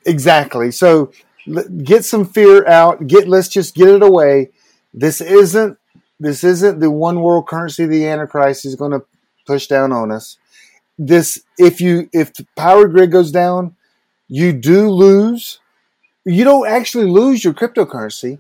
Exactly. 0.05 0.69
So 0.69 1.11
get 1.83 2.05
some 2.05 2.25
fear 2.25 2.67
out. 2.67 3.07
Get 3.07 3.27
let's 3.27 3.47
just 3.47 3.73
get 3.73 3.87
it 3.87 4.03
away. 4.03 4.51
This 4.93 5.19
isn't 5.19 5.79
this 6.19 6.43
isn't 6.43 6.79
the 6.79 6.91
one 6.91 7.21
world 7.21 7.47
currency 7.47 7.87
the 7.87 8.05
Antichrist 8.05 8.65
is 8.65 8.75
going 8.75 8.91
to 8.91 9.01
push 9.47 9.65
down 9.65 9.91
on 9.91 10.11
us. 10.11 10.37
This 10.99 11.41
if 11.57 11.81
you 11.81 12.07
if 12.13 12.35
the 12.35 12.45
power 12.55 12.87
grid 12.87 13.11
goes 13.11 13.31
down, 13.31 13.75
you 14.29 14.53
do 14.53 14.89
lose. 14.89 15.59
You 16.23 16.43
don't 16.43 16.67
actually 16.67 17.05
lose 17.05 17.43
your 17.43 17.53
cryptocurrency. 17.53 18.39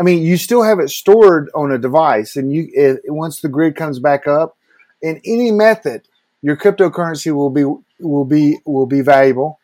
I 0.00 0.02
mean, 0.02 0.22
you 0.22 0.36
still 0.36 0.62
have 0.62 0.80
it 0.80 0.88
stored 0.88 1.50
on 1.54 1.70
a 1.70 1.78
device, 1.78 2.36
and 2.36 2.52
you 2.52 2.68
it, 2.72 3.02
once 3.06 3.40
the 3.40 3.48
grid 3.48 3.76
comes 3.76 3.98
back 3.98 4.26
up, 4.26 4.56
in 5.02 5.20
any 5.24 5.50
method, 5.50 6.08
your 6.40 6.56
cryptocurrency 6.56 7.32
will 7.32 7.50
be 7.50 7.64
will 8.00 8.24
be 8.24 8.58
will 8.64 8.86
be 8.86 9.02
valuable. 9.02 9.60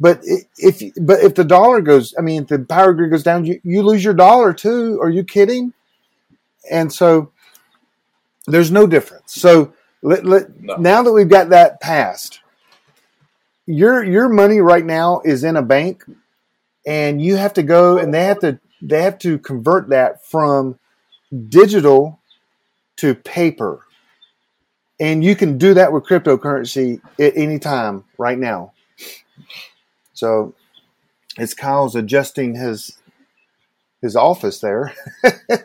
But 0.00 0.20
if 0.22 0.80
but 1.00 1.20
if 1.20 1.34
the 1.34 1.44
dollar 1.44 1.80
goes, 1.80 2.14
I 2.16 2.22
mean, 2.22 2.42
if 2.42 2.48
the 2.48 2.60
power 2.60 2.92
grid 2.92 3.10
goes 3.10 3.24
down, 3.24 3.44
you, 3.44 3.60
you 3.64 3.82
lose 3.82 4.04
your 4.04 4.14
dollar 4.14 4.54
too. 4.54 5.00
Are 5.02 5.10
you 5.10 5.24
kidding? 5.24 5.72
And 6.70 6.92
so 6.92 7.32
there's 8.46 8.70
no 8.70 8.86
difference. 8.86 9.34
So 9.34 9.72
let, 10.02 10.24
let, 10.24 10.60
no. 10.60 10.76
now 10.76 11.02
that 11.02 11.12
we've 11.12 11.28
got 11.28 11.48
that 11.50 11.80
passed, 11.80 12.40
your 13.68 14.02
your 14.02 14.30
money 14.30 14.60
right 14.60 14.84
now 14.84 15.20
is 15.24 15.44
in 15.44 15.54
a 15.54 15.62
bank, 15.62 16.02
and 16.86 17.20
you 17.20 17.36
have 17.36 17.52
to 17.54 17.62
go 17.62 17.98
and 17.98 18.14
they 18.14 18.24
have 18.24 18.40
to 18.40 18.58
they 18.80 19.02
have 19.02 19.18
to 19.18 19.38
convert 19.38 19.90
that 19.90 20.24
from 20.24 20.78
digital 21.48 22.18
to 22.96 23.14
paper. 23.14 23.84
And 24.98 25.22
you 25.22 25.36
can 25.36 25.58
do 25.58 25.74
that 25.74 25.92
with 25.92 26.04
cryptocurrency 26.04 27.00
at 27.20 27.36
any 27.36 27.58
time 27.58 28.04
right 28.16 28.38
now. 28.38 28.72
So 30.14 30.54
it's 31.36 31.54
Kyle's 31.54 31.94
adjusting 31.94 32.54
his 32.54 32.98
his 34.00 34.16
office 34.16 34.60
there. 34.60 34.94
uh, 35.24 35.58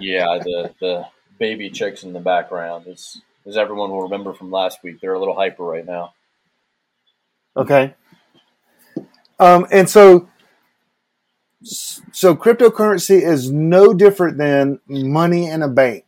yeah, 0.00 0.38
the 0.38 0.72
the 0.80 1.08
baby 1.40 1.68
chicks 1.68 2.04
in 2.04 2.12
the 2.12 2.20
background 2.20 2.86
is 2.86 3.20
as 3.44 3.56
everyone 3.56 3.90
will 3.90 4.02
remember 4.02 4.32
from 4.34 4.52
last 4.52 4.84
week. 4.84 5.00
They're 5.00 5.14
a 5.14 5.18
little 5.18 5.34
hyper 5.34 5.64
right 5.64 5.84
now. 5.84 6.14
Okay. 7.58 7.94
Um, 9.40 9.66
and 9.72 9.90
so 9.90 10.28
so 11.62 12.36
cryptocurrency 12.36 13.20
is 13.20 13.50
no 13.50 13.92
different 13.92 14.38
than 14.38 14.80
money 14.86 15.48
in 15.48 15.62
a 15.62 15.68
bank. 15.68 16.04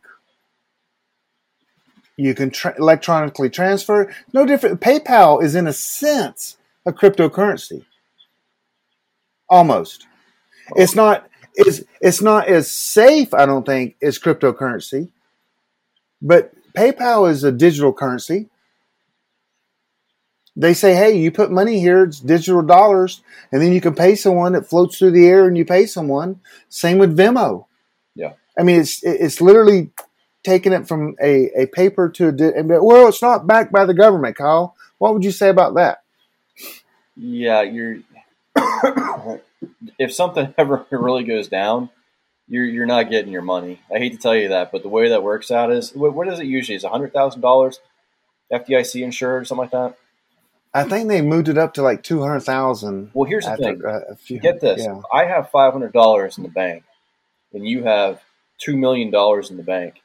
You 2.15 2.33
can 2.33 2.51
tra- 2.51 2.75
electronically 2.77 3.49
transfer. 3.49 4.13
No 4.33 4.45
different. 4.45 4.79
PayPal 4.79 5.43
is 5.43 5.55
in 5.55 5.67
a 5.67 5.73
sense 5.73 6.57
a 6.85 6.93
cryptocurrency. 6.93 7.85
Almost. 9.49 10.07
It's 10.75 10.95
not. 10.95 11.27
It's 11.55 11.83
it's 11.99 12.21
not 12.21 12.47
as 12.47 12.71
safe. 12.71 13.33
I 13.33 13.45
don't 13.45 13.65
think 13.65 13.97
as 14.01 14.19
cryptocurrency. 14.19 15.09
But 16.21 16.53
PayPal 16.73 17.29
is 17.29 17.43
a 17.43 17.51
digital 17.51 17.91
currency 17.91 18.49
they 20.55 20.73
say, 20.73 20.93
hey, 20.93 21.17
you 21.17 21.31
put 21.31 21.51
money 21.51 21.79
here, 21.79 22.03
it's 22.03 22.19
digital 22.19 22.61
dollars, 22.61 23.21
and 23.51 23.61
then 23.61 23.71
you 23.71 23.81
can 23.81 23.95
pay 23.95 24.15
someone 24.15 24.55
It 24.55 24.65
floats 24.65 24.97
through 24.97 25.11
the 25.11 25.27
air 25.27 25.47
and 25.47 25.57
you 25.57 25.65
pay 25.65 25.85
someone. 25.85 26.41
Same 26.69 26.97
with 26.97 27.15
Venmo. 27.15 27.65
Yeah. 28.15 28.33
I 28.59 28.63
mean, 28.63 28.81
it's 28.81 29.01
it's 29.03 29.39
literally 29.39 29.91
taking 30.43 30.73
it 30.73 30.87
from 30.87 31.15
a, 31.21 31.49
a 31.61 31.65
paper 31.67 32.09
to 32.09 32.27
a, 32.29 32.83
well, 32.83 33.07
it's 33.07 33.21
not 33.21 33.47
backed 33.47 33.71
by 33.71 33.85
the 33.85 33.93
government, 33.93 34.35
Kyle. 34.35 34.75
What 34.97 35.13
would 35.13 35.23
you 35.23 35.31
say 35.31 35.49
about 35.49 35.75
that? 35.75 36.03
Yeah, 37.15 37.61
you're, 37.61 37.97
if 39.99 40.13
something 40.13 40.53
ever 40.57 40.85
really 40.91 41.23
goes 41.23 41.47
down, 41.47 41.89
you're, 42.47 42.65
you're 42.65 42.85
not 42.85 43.09
getting 43.09 43.31
your 43.31 43.41
money. 43.41 43.79
I 43.93 43.99
hate 43.99 44.13
to 44.13 44.17
tell 44.17 44.35
you 44.35 44.49
that, 44.49 44.71
but 44.71 44.83
the 44.83 44.89
way 44.89 45.09
that 45.09 45.23
works 45.23 45.51
out 45.51 45.71
is, 45.71 45.93
what, 45.93 46.13
what 46.13 46.27
is 46.27 46.39
it 46.39 46.47
usually? 46.47 46.75
Is 46.75 46.83
$100,000 46.83 47.79
FDIC 48.51 49.03
insured 49.03 49.43
or 49.43 49.45
something 49.45 49.61
like 49.61 49.71
that? 49.71 49.97
I 50.73 50.85
think 50.85 51.09
they 51.09 51.21
moved 51.21 51.49
it 51.49 51.57
up 51.57 51.73
to 51.73 51.81
like 51.81 52.01
two 52.03 52.21
hundred 52.21 52.41
thousand. 52.41 53.11
Well, 53.13 53.29
here's 53.29 53.45
the 53.45 53.57
thing. 53.57 53.81
Uh, 53.85 54.15
few, 54.15 54.39
Get 54.39 54.61
this: 54.61 54.83
yeah. 54.83 55.01
I 55.13 55.25
have 55.25 55.49
five 55.49 55.73
hundred 55.73 55.91
dollars 55.91 56.37
in 56.37 56.43
the 56.43 56.49
bank, 56.49 56.83
and 57.53 57.67
you 57.67 57.83
have 57.83 58.21
two 58.57 58.77
million 58.77 59.11
dollars 59.11 59.51
in 59.51 59.57
the 59.57 59.63
bank. 59.63 60.01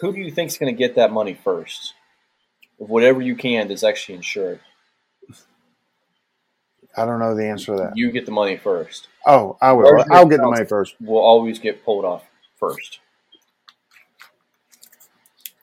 Who 0.00 0.12
do 0.12 0.20
you 0.20 0.30
think 0.30 0.50
is 0.50 0.58
going 0.58 0.74
to 0.74 0.78
get 0.78 0.96
that 0.96 1.10
money 1.10 1.34
first? 1.34 1.94
Of 2.80 2.90
whatever 2.90 3.20
you 3.20 3.34
can 3.34 3.68
that's 3.68 3.84
actually 3.84 4.16
insured. 4.16 4.60
I 6.96 7.04
don't 7.06 7.18
know 7.18 7.34
the 7.34 7.46
answer 7.46 7.76
to 7.76 7.82
that. 7.82 7.92
You 7.96 8.10
get 8.10 8.26
the 8.26 8.32
money 8.32 8.56
first. 8.56 9.08
Oh, 9.26 9.56
I 9.60 9.72
will. 9.72 10.04
I'll 10.10 10.26
get 10.26 10.38
the 10.38 10.50
money 10.50 10.66
first. 10.66 10.96
We'll 11.00 11.22
always 11.22 11.58
get 11.58 11.84
pulled 11.84 12.04
off 12.04 12.24
first. 12.58 12.98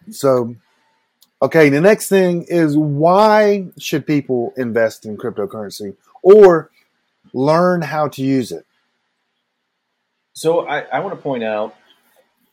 So 0.10 0.56
Okay, 1.42 1.70
the 1.70 1.82
next 1.82 2.10
thing 2.10 2.44
is 2.44 2.76
why 2.76 3.68
should 3.78 4.08
people 4.08 4.54
invest 4.58 5.06
in 5.06 5.18
cryptocurrency 5.18 5.96
or 6.24 6.72
learn 7.34 7.84
how 7.84 8.08
to 8.08 8.24
use 8.24 8.52
it? 8.52 8.66
So 10.34 10.68
I, 10.68 10.80
I 10.82 11.00
want 11.00 11.16
to 11.16 11.22
point 11.22 11.44
out 11.44 11.76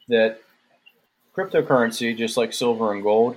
that 0.09 0.41
cryptocurrency, 1.35 2.17
just 2.17 2.37
like 2.37 2.53
silver 2.53 2.93
and 2.93 3.03
gold, 3.03 3.37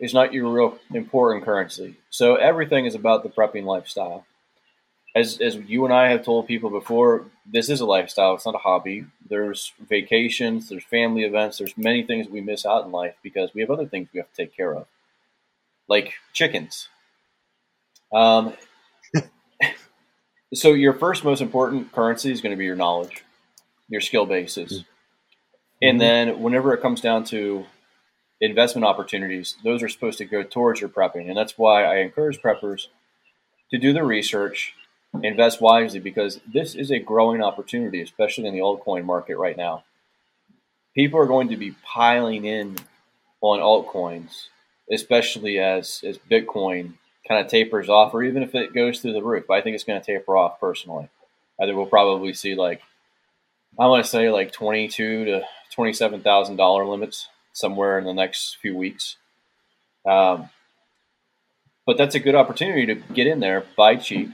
is 0.00 0.12
not 0.12 0.32
your 0.32 0.50
real 0.50 0.78
important 0.92 1.44
currency. 1.44 1.96
So 2.10 2.34
everything 2.34 2.86
is 2.86 2.94
about 2.94 3.22
the 3.22 3.28
prepping 3.28 3.64
lifestyle. 3.64 4.26
As 5.14 5.40
as 5.40 5.56
you 5.56 5.84
and 5.84 5.92
I 5.92 6.10
have 6.10 6.24
told 6.24 6.46
people 6.46 6.70
before, 6.70 7.26
this 7.44 7.68
is 7.68 7.80
a 7.80 7.86
lifestyle. 7.86 8.34
It's 8.34 8.46
not 8.46 8.54
a 8.54 8.58
hobby. 8.58 9.06
There's 9.28 9.72
vacations, 9.88 10.68
there's 10.68 10.84
family 10.84 11.24
events, 11.24 11.58
there's 11.58 11.76
many 11.76 12.02
things 12.02 12.28
we 12.28 12.40
miss 12.40 12.64
out 12.64 12.84
in 12.84 12.92
life 12.92 13.14
because 13.22 13.52
we 13.54 13.60
have 13.60 13.70
other 13.70 13.86
things 13.86 14.08
we 14.12 14.18
have 14.18 14.30
to 14.30 14.36
take 14.36 14.56
care 14.56 14.74
of, 14.74 14.86
like 15.88 16.14
chickens. 16.32 16.88
Um, 18.12 18.54
so 20.54 20.72
your 20.72 20.94
first 20.94 21.24
most 21.24 21.40
important 21.40 21.92
currency 21.92 22.32
is 22.32 22.40
going 22.40 22.52
to 22.52 22.58
be 22.58 22.64
your 22.64 22.76
knowledge, 22.76 23.24
your 23.88 24.00
skill 24.00 24.26
basis, 24.26 24.84
and 25.82 26.00
then 26.00 26.40
whenever 26.40 26.74
it 26.74 26.82
comes 26.82 27.00
down 27.00 27.24
to 27.26 27.66
investment 28.40 28.84
opportunities, 28.84 29.56
those 29.64 29.82
are 29.82 29.88
supposed 29.88 30.18
to 30.18 30.24
go 30.24 30.42
towards 30.42 30.80
your 30.80 30.90
prepping, 30.90 31.28
and 31.28 31.36
that's 31.36 31.56
why 31.56 31.84
I 31.84 31.98
encourage 31.98 32.40
preppers 32.40 32.86
to 33.70 33.78
do 33.78 33.92
the 33.92 34.02
research 34.02 34.74
invest 35.22 35.60
wisely 35.60 36.00
because 36.00 36.40
this 36.52 36.74
is 36.74 36.90
a 36.90 36.98
growing 36.98 37.42
opportunity, 37.42 38.00
especially 38.00 38.46
in 38.46 38.54
the 38.54 38.60
altcoin 38.60 39.04
market 39.04 39.36
right 39.36 39.56
now. 39.56 39.84
People 40.94 41.20
are 41.20 41.26
going 41.26 41.48
to 41.48 41.56
be 41.56 41.74
piling 41.84 42.44
in 42.44 42.76
on 43.40 43.60
altcoins, 43.60 44.48
especially 44.90 45.58
as, 45.58 46.02
as 46.06 46.18
Bitcoin 46.18 46.94
kind 47.26 47.44
of 47.44 47.50
tapers 47.50 47.88
off, 47.88 48.12
or 48.12 48.22
even 48.22 48.42
if 48.42 48.54
it 48.54 48.74
goes 48.74 49.00
through 49.00 49.12
the 49.12 49.22
roof. 49.22 49.50
I 49.50 49.60
think 49.60 49.74
it's 49.74 49.84
going 49.84 50.00
to 50.00 50.06
taper 50.06 50.36
off 50.36 50.58
personally. 50.60 51.08
I 51.60 51.64
think 51.64 51.76
we'll 51.76 51.86
probably 51.86 52.32
see 52.32 52.54
like 52.54 52.80
I 53.78 53.86
want 53.86 54.04
to 54.04 54.10
say 54.10 54.30
like 54.30 54.50
twenty 54.52 54.88
two 54.88 55.24
to 55.26 55.42
twenty 55.70 55.92
seven 55.92 56.22
thousand 56.22 56.56
dollar 56.56 56.86
limits 56.86 57.28
somewhere 57.52 57.98
in 57.98 58.04
the 58.04 58.14
next 58.14 58.56
few 58.60 58.76
weeks. 58.76 59.16
Um, 60.06 60.48
but 61.86 61.98
that's 61.98 62.14
a 62.14 62.20
good 62.20 62.34
opportunity 62.34 62.86
to 62.86 62.94
get 62.94 63.26
in 63.26 63.40
there, 63.40 63.64
buy 63.76 63.96
cheap, 63.96 64.30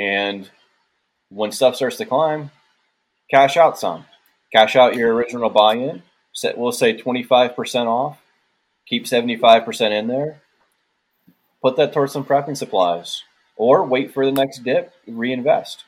and 0.00 0.50
when 1.28 1.52
stuff 1.52 1.76
starts 1.76 1.98
to 1.98 2.06
climb, 2.06 2.50
cash 3.30 3.58
out 3.58 3.78
some. 3.78 4.06
Cash 4.50 4.74
out 4.74 4.96
your 4.96 5.14
original 5.14 5.50
buy 5.50 5.74
in. 5.74 6.02
Set, 6.32 6.56
we'll 6.56 6.72
say 6.72 6.96
25% 6.96 7.86
off. 7.86 8.18
Keep 8.86 9.04
75% 9.04 9.90
in 9.92 10.08
there. 10.08 10.40
Put 11.62 11.76
that 11.76 11.92
towards 11.92 12.14
some 12.14 12.24
prepping 12.24 12.56
supplies. 12.56 13.24
Or 13.56 13.84
wait 13.84 14.12
for 14.12 14.24
the 14.24 14.32
next 14.32 14.64
dip, 14.64 14.94
reinvest. 15.06 15.84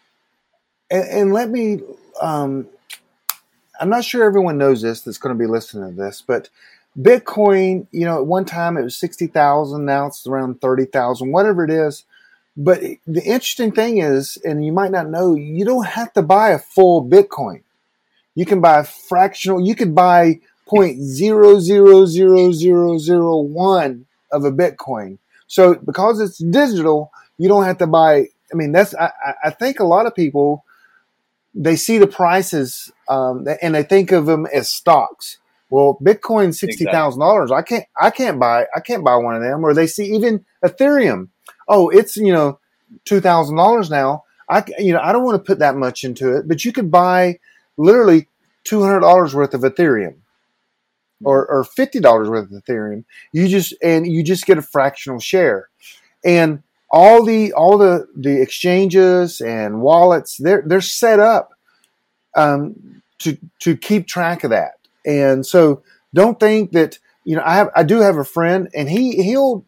And, 0.91 1.05
and 1.09 1.33
let 1.33 1.49
me, 1.49 1.81
um, 2.21 2.69
I'm 3.81 3.89
not 3.89 4.05
sure 4.05 4.25
everyone 4.25 4.59
knows 4.59 4.83
this 4.83 5.01
that's 5.01 5.17
going 5.17 5.35
to 5.35 5.43
be 5.43 5.49
listening 5.51 5.97
to 5.97 6.03
this, 6.03 6.23
but 6.25 6.51
Bitcoin, 7.01 7.87
you 7.91 8.05
know, 8.05 8.19
at 8.19 8.27
one 8.27 8.45
time 8.45 8.77
it 8.77 8.83
was 8.83 8.97
60,000, 8.99 9.87
now 9.87 10.07
it's 10.07 10.27
around 10.27 10.61
30,000, 10.61 11.33
whatever 11.33 11.65
it 11.65 11.71
is. 11.71 12.05
But 12.57 12.81
the 13.07 13.23
interesting 13.23 13.73
thing 13.73 13.99
is, 13.99 14.37
and 14.45 14.65
you 14.65 14.73
might 14.73 14.91
not 14.91 15.09
know, 15.09 15.35
you 15.35 15.65
don't 15.65 15.87
have 15.87 16.13
to 16.15 16.23
buy 16.23 16.51
a 16.51 16.59
full 16.59 17.09
Bitcoin. 17.09 17.63
You 18.35 18.47
can 18.47 18.61
buy 18.61 18.81
a 18.81 18.85
fractional, 18.85 19.61
you 19.61 19.75
could 19.75 19.95
buy 19.95 20.41
point 20.67 21.01
zero 21.01 21.61
zero 21.61 22.07
zero 22.07 22.53
zero 22.53 22.99
zero 22.99 23.39
one 23.41 24.07
of 24.31 24.45
a 24.45 24.53
Bitcoin. 24.53 25.19
So 25.47 25.75
because 25.75 26.21
it's 26.21 26.39
digital, 26.39 27.11
you 27.39 27.49
don't 27.49 27.65
have 27.65 27.79
to 27.79 27.87
buy. 27.87 28.27
I 28.53 28.55
mean, 28.55 28.73
that's 28.73 28.95
I, 28.95 29.11
I 29.45 29.51
think 29.51 29.81
a 29.81 29.85
lot 29.85 30.07
of 30.07 30.15
people 30.15 30.65
they 31.55 31.77
see 31.77 31.99
the 31.99 32.07
prices 32.07 32.91
um, 33.09 33.47
and 33.61 33.75
they 33.75 33.83
think 33.83 34.13
of 34.13 34.27
them 34.27 34.47
as 34.47 34.69
stocks. 34.69 35.39
Well, 35.69 35.99
Bitcoin 36.03 36.55
sixty 36.55 36.85
thousand 36.85 37.21
dollars. 37.21 37.51
I 37.51 37.63
can't 37.63 37.85
I 38.01 38.11
can't 38.11 38.39
buy 38.39 38.67
I 38.75 38.81
can't 38.81 39.05
buy 39.05 39.17
one 39.17 39.37
of 39.37 39.43
them. 39.43 39.65
Or 39.65 39.75
they 39.75 39.87
see 39.87 40.15
even 40.15 40.45
Ethereum 40.65 41.29
oh, 41.69 41.89
it's 41.89 42.17
you 42.17 42.33
know 42.33 42.59
two 43.05 43.21
thousand 43.21 43.57
dollars 43.57 43.91
now. 43.91 44.25
I 44.49 44.65
you 44.79 44.93
know 44.93 45.01
I 45.01 45.13
don't 45.13 45.25
want 45.25 45.43
to 45.43 45.47
put 45.47 45.59
that 45.61 45.77
much 45.77 46.05
into 46.05 46.37
it, 46.37 46.49
but 46.49 46.65
you 46.65 46.73
could 46.73 46.91
buy 46.91 47.39
literally 47.77 48.29
two 48.65 48.83
hundred 48.83 49.01
dollars 49.01 49.35
worth 49.35 49.55
of 49.55 49.63
Ethereum. 49.63 50.17
Or, 51.25 51.47
or 51.47 51.63
fifty 51.63 52.01
dollars 52.01 52.29
worth 52.29 52.51
of 52.51 52.65
Ethereum, 52.65 53.05
you 53.33 53.47
just 53.47 53.75
and 53.81 54.05
you 54.05 54.25
just 54.25 54.45
get 54.45 54.59
a 54.59 54.63
fractional 54.63 55.21
share, 55.21 55.69
and 56.25 56.65
all 56.93 57.25
the 57.25 57.53
all 57.55 57.79
the 57.79 58.07
the 58.15 58.43
exchanges 58.43 59.41
and 59.41 59.81
wallets 59.81 60.37
they're 60.37 60.63
they're 60.67 60.81
set 60.81 61.19
up 61.19 61.55
um, 62.37 63.03
to 63.19 63.39
to 63.61 63.77
keep 63.77 64.07
track 64.07 64.45
of 64.45 64.51
that. 64.51 64.75
And 65.07 65.45
so 65.45 65.83
don't 66.15 66.39
think 66.39 66.73
that 66.73 66.99
you 67.25 67.35
know 67.35 67.43
I 67.45 67.55
have 67.55 67.71
I 67.75 67.83
do 67.83 68.01
have 68.01 68.19
a 68.19 68.25
friend 68.25 68.69
and 68.75 68.91
he 68.91 69.23
he'll 69.23 69.65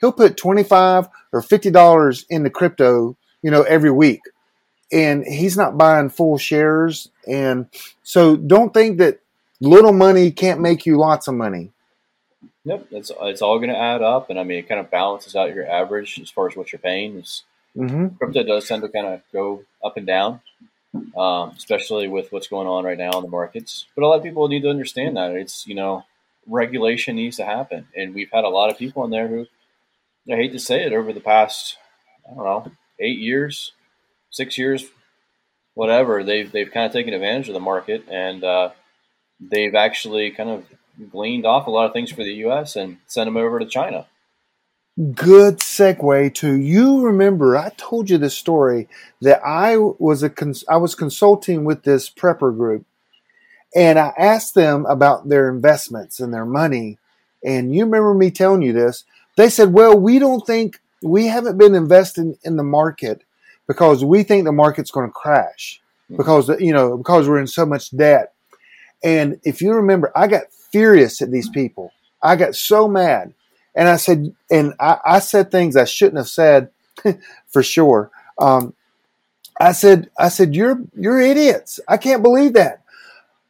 he'll 0.00 0.12
put 0.12 0.36
25 0.36 1.08
or 1.32 1.42
$50 1.42 2.24
into 2.30 2.50
crypto, 2.50 3.16
you 3.42 3.50
know, 3.50 3.62
every 3.62 3.90
week. 3.90 4.20
And 4.92 5.24
he's 5.24 5.56
not 5.56 5.76
buying 5.76 6.10
full 6.10 6.38
shares. 6.38 7.10
And 7.26 7.66
so 8.02 8.36
don't 8.36 8.72
think 8.72 8.98
that 8.98 9.20
little 9.60 9.92
money 9.92 10.30
can't 10.30 10.60
make 10.60 10.86
you 10.86 10.98
lots 10.98 11.28
of 11.28 11.34
money. 11.34 11.72
Yep, 12.64 12.86
it's 12.92 13.12
it's 13.20 13.42
all 13.42 13.58
going 13.58 13.70
to 13.70 13.78
add 13.78 14.00
up, 14.00 14.30
and 14.30 14.40
I 14.40 14.44
mean 14.44 14.58
it 14.58 14.68
kind 14.68 14.80
of 14.80 14.90
balances 14.90 15.36
out 15.36 15.54
your 15.54 15.70
average 15.70 16.18
as 16.20 16.30
far 16.30 16.48
as 16.48 16.56
what 16.56 16.72
you're 16.72 16.78
paying. 16.78 17.22
mm-hmm. 17.76 18.08
Crypto 18.16 18.42
does 18.42 18.66
tend 18.66 18.82
to 18.82 18.88
kind 18.88 19.06
of 19.06 19.20
go 19.32 19.64
up 19.84 19.98
and 19.98 20.06
down, 20.06 20.40
um, 21.16 21.50
especially 21.56 22.08
with 22.08 22.32
what's 22.32 22.48
going 22.48 22.66
on 22.66 22.84
right 22.84 22.96
now 22.96 23.12
in 23.18 23.22
the 23.22 23.28
markets. 23.28 23.86
But 23.94 24.04
a 24.04 24.06
lot 24.06 24.16
of 24.16 24.22
people 24.22 24.48
need 24.48 24.62
to 24.62 24.70
understand 24.70 25.18
that 25.18 25.32
it's 25.32 25.66
you 25.66 25.74
know 25.74 26.04
regulation 26.46 27.16
needs 27.16 27.36
to 27.36 27.44
happen, 27.44 27.86
and 27.94 28.14
we've 28.14 28.30
had 28.32 28.44
a 28.44 28.48
lot 28.48 28.70
of 28.70 28.78
people 28.78 29.04
in 29.04 29.10
there 29.10 29.28
who 29.28 29.46
I 30.30 30.36
hate 30.36 30.52
to 30.52 30.58
say 30.58 30.84
it, 30.84 30.92
over 30.92 31.12
the 31.12 31.20
past, 31.20 31.76
I 32.30 32.34
don't 32.34 32.44
know, 32.44 32.72
eight 32.98 33.18
years, 33.18 33.72
six 34.30 34.56
years, 34.56 34.84
whatever, 35.74 36.24
they've 36.24 36.50
they've 36.50 36.70
kind 36.70 36.86
of 36.86 36.92
taken 36.92 37.12
advantage 37.14 37.48
of 37.48 37.54
the 37.54 37.60
market 37.60 38.04
and 38.10 38.42
uh, 38.42 38.70
they've 39.40 39.74
actually 39.74 40.30
kind 40.30 40.50
of 40.50 40.64
gleaned 41.10 41.46
off 41.46 41.66
a 41.66 41.70
lot 41.70 41.86
of 41.86 41.92
things 41.92 42.10
for 42.10 42.22
the 42.22 42.34
U.S. 42.34 42.76
and 42.76 42.98
sent 43.06 43.26
them 43.26 43.36
over 43.36 43.58
to 43.58 43.66
China. 43.66 44.06
Good 44.96 45.58
segue 45.58 46.34
to 46.34 46.54
you. 46.54 47.00
Remember, 47.00 47.56
I 47.56 47.70
told 47.76 48.08
you 48.08 48.16
this 48.16 48.36
story 48.36 48.88
that 49.20 49.40
I 49.44 49.76
was 49.76 50.22
a 50.22 50.30
cons- 50.30 50.64
I 50.68 50.76
was 50.76 50.94
consulting 50.94 51.64
with 51.64 51.82
this 51.82 52.08
prepper 52.08 52.56
group, 52.56 52.86
and 53.74 53.98
I 53.98 54.12
asked 54.16 54.54
them 54.54 54.86
about 54.86 55.28
their 55.28 55.50
investments 55.50 56.20
and 56.20 56.32
their 56.32 56.46
money. 56.46 56.98
And 57.44 57.74
you 57.74 57.84
remember 57.84 58.14
me 58.14 58.30
telling 58.30 58.62
you 58.62 58.72
this 58.72 59.04
they 59.36 59.48
said, 59.48 59.72
well, 59.72 59.98
we 59.98 60.18
don't 60.18 60.46
think, 60.46 60.80
we 61.02 61.26
haven't 61.26 61.58
been 61.58 61.74
investing 61.74 62.38
in 62.44 62.56
the 62.56 62.62
market 62.62 63.22
because 63.66 64.04
we 64.04 64.22
think 64.22 64.44
the 64.44 64.52
market's 64.52 64.90
going 64.90 65.06
to 65.06 65.12
crash 65.12 65.80
hmm. 66.08 66.16
because, 66.16 66.48
you 66.60 66.72
know, 66.72 66.96
because 66.96 67.28
we're 67.28 67.40
in 67.40 67.46
so 67.46 67.66
much 67.66 67.90
debt. 67.96 68.32
And 69.02 69.40
if 69.44 69.60
you 69.60 69.74
remember, 69.74 70.10
I 70.16 70.26
got 70.28 70.52
furious 70.70 71.20
at 71.20 71.30
these 71.30 71.48
people. 71.48 71.92
I 72.22 72.36
got 72.36 72.54
so 72.54 72.88
mad. 72.88 73.34
And 73.74 73.88
I 73.88 73.96
said, 73.96 74.34
and 74.50 74.72
I, 74.80 74.98
I 75.04 75.18
said 75.18 75.50
things 75.50 75.76
I 75.76 75.84
shouldn't 75.84 76.16
have 76.16 76.28
said 76.28 76.70
for 77.48 77.62
sure. 77.62 78.10
Um, 78.38 78.74
I 79.60 79.72
said, 79.72 80.10
I 80.18 80.28
said, 80.28 80.54
you're, 80.54 80.80
you're 80.96 81.20
idiots. 81.20 81.80
I 81.86 81.96
can't 81.96 82.22
believe 82.22 82.54
that. 82.54 82.82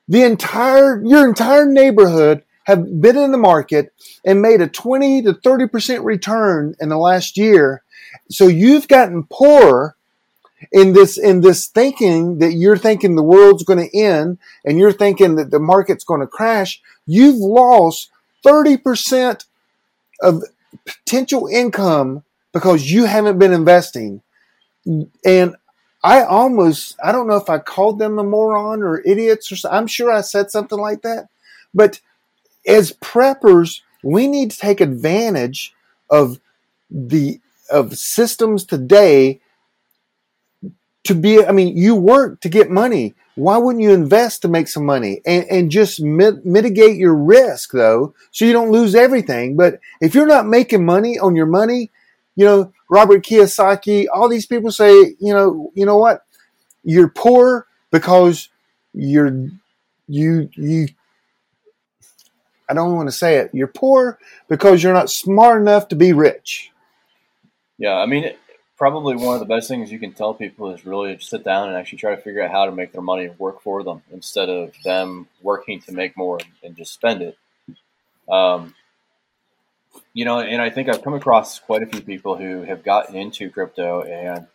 The 0.08 0.22
entire, 0.22 1.02
your 1.02 1.26
entire 1.26 1.66
neighborhood 1.66 2.42
have 2.64 3.00
been 3.00 3.16
in 3.16 3.32
the 3.32 3.38
market 3.38 3.92
and 4.24 4.42
made 4.42 4.60
a 4.60 4.68
20 4.68 5.22
to 5.22 5.32
30% 5.34 6.04
return 6.04 6.74
in 6.80 6.88
the 6.88 6.98
last 6.98 7.36
year. 7.36 7.82
So 8.30 8.46
you've 8.46 8.88
gotten 8.88 9.24
poorer 9.24 9.96
in 10.72 10.92
this, 10.92 11.18
in 11.18 11.42
this 11.42 11.66
thinking 11.66 12.38
that 12.38 12.52
you're 12.52 12.76
thinking 12.76 13.16
the 13.16 13.22
world's 13.22 13.64
going 13.64 13.88
to 13.88 13.98
end 13.98 14.38
and 14.64 14.78
you're 14.78 14.92
thinking 14.92 15.36
that 15.36 15.50
the 15.50 15.58
market's 15.58 16.04
going 16.04 16.20
to 16.20 16.26
crash. 16.26 16.80
You've 17.06 17.36
lost 17.36 18.10
30% 18.44 19.44
of 20.22 20.42
potential 20.86 21.46
income 21.46 22.24
because 22.52 22.90
you 22.90 23.04
haven't 23.04 23.38
been 23.38 23.52
investing. 23.52 24.22
And 25.24 25.56
I 26.02 26.22
almost, 26.22 26.96
I 27.02 27.12
don't 27.12 27.26
know 27.26 27.36
if 27.36 27.48
I 27.48 27.58
called 27.58 27.98
them 27.98 28.18
a 28.18 28.24
moron 28.24 28.82
or 28.82 29.00
idiots 29.00 29.50
or 29.50 29.68
I'm 29.70 29.86
sure 29.86 30.12
I 30.12 30.20
said 30.20 30.50
something 30.50 30.78
like 30.78 31.02
that, 31.02 31.28
but 31.74 32.00
as 32.66 32.92
preppers, 32.92 33.80
we 34.02 34.26
need 34.26 34.50
to 34.50 34.58
take 34.58 34.80
advantage 34.80 35.74
of 36.10 36.40
the 36.90 37.40
of 37.70 37.96
systems 37.96 38.64
today 38.64 39.40
to 41.02 41.14
be 41.14 41.44
i 41.44 41.50
mean 41.50 41.76
you 41.76 41.94
work 41.94 42.40
to 42.40 42.48
get 42.48 42.70
money. 42.70 43.14
Why 43.36 43.56
wouldn't 43.56 43.82
you 43.82 43.90
invest 43.90 44.42
to 44.42 44.48
make 44.48 44.68
some 44.68 44.86
money? 44.86 45.20
And, 45.26 45.44
and 45.50 45.70
just 45.70 46.00
mit, 46.00 46.46
mitigate 46.46 46.96
your 46.96 47.14
risk 47.16 47.72
though 47.72 48.14
so 48.30 48.44
you 48.44 48.52
don't 48.52 48.70
lose 48.70 48.94
everything. 48.94 49.56
But 49.56 49.80
if 50.00 50.14
you're 50.14 50.26
not 50.26 50.46
making 50.46 50.84
money 50.84 51.18
on 51.18 51.34
your 51.34 51.46
money 51.46 51.90
you 52.36 52.44
know 52.44 52.72
robert 52.90 53.24
kiyosaki 53.24 54.06
all 54.12 54.28
these 54.28 54.46
people 54.46 54.72
say 54.72 54.92
you 55.20 55.32
know 55.32 55.72
you 55.74 55.86
know 55.86 55.96
what? 55.96 56.24
You're 56.82 57.08
poor 57.08 57.66
because 57.90 58.50
you're 58.92 59.48
you 60.06 60.48
you 60.54 60.88
I 62.68 62.74
don't 62.74 62.96
want 62.96 63.08
to 63.08 63.12
say 63.12 63.36
it. 63.36 63.50
You're 63.52 63.66
poor 63.66 64.18
because 64.48 64.82
you're 64.82 64.94
not 64.94 65.10
smart 65.10 65.60
enough 65.60 65.88
to 65.88 65.96
be 65.96 66.12
rich. 66.12 66.70
Yeah, 67.78 67.96
I 67.96 68.06
mean, 68.06 68.32
probably 68.76 69.16
one 69.16 69.34
of 69.34 69.40
the 69.40 69.46
best 69.46 69.68
things 69.68 69.92
you 69.92 69.98
can 69.98 70.12
tell 70.12 70.34
people 70.34 70.70
is 70.72 70.86
really 70.86 71.18
sit 71.18 71.44
down 71.44 71.68
and 71.68 71.76
actually 71.76 71.98
try 71.98 72.14
to 72.14 72.20
figure 72.20 72.42
out 72.42 72.50
how 72.50 72.66
to 72.66 72.72
make 72.72 72.92
their 72.92 73.02
money 73.02 73.30
work 73.38 73.62
for 73.62 73.82
them 73.82 74.02
instead 74.12 74.48
of 74.48 74.72
them 74.84 75.26
working 75.42 75.80
to 75.80 75.92
make 75.92 76.16
more 76.16 76.38
and 76.62 76.76
just 76.76 76.94
spend 76.94 77.22
it. 77.22 77.38
Um, 78.28 78.74
you 80.12 80.24
know, 80.24 80.40
and 80.40 80.60
I 80.60 80.70
think 80.70 80.88
I've 80.88 81.02
come 81.02 81.14
across 81.14 81.58
quite 81.58 81.82
a 81.82 81.86
few 81.86 82.00
people 82.00 82.36
who 82.36 82.62
have 82.62 82.82
gotten 82.82 83.16
into 83.16 83.50
crypto 83.50 84.02
and 84.02 84.46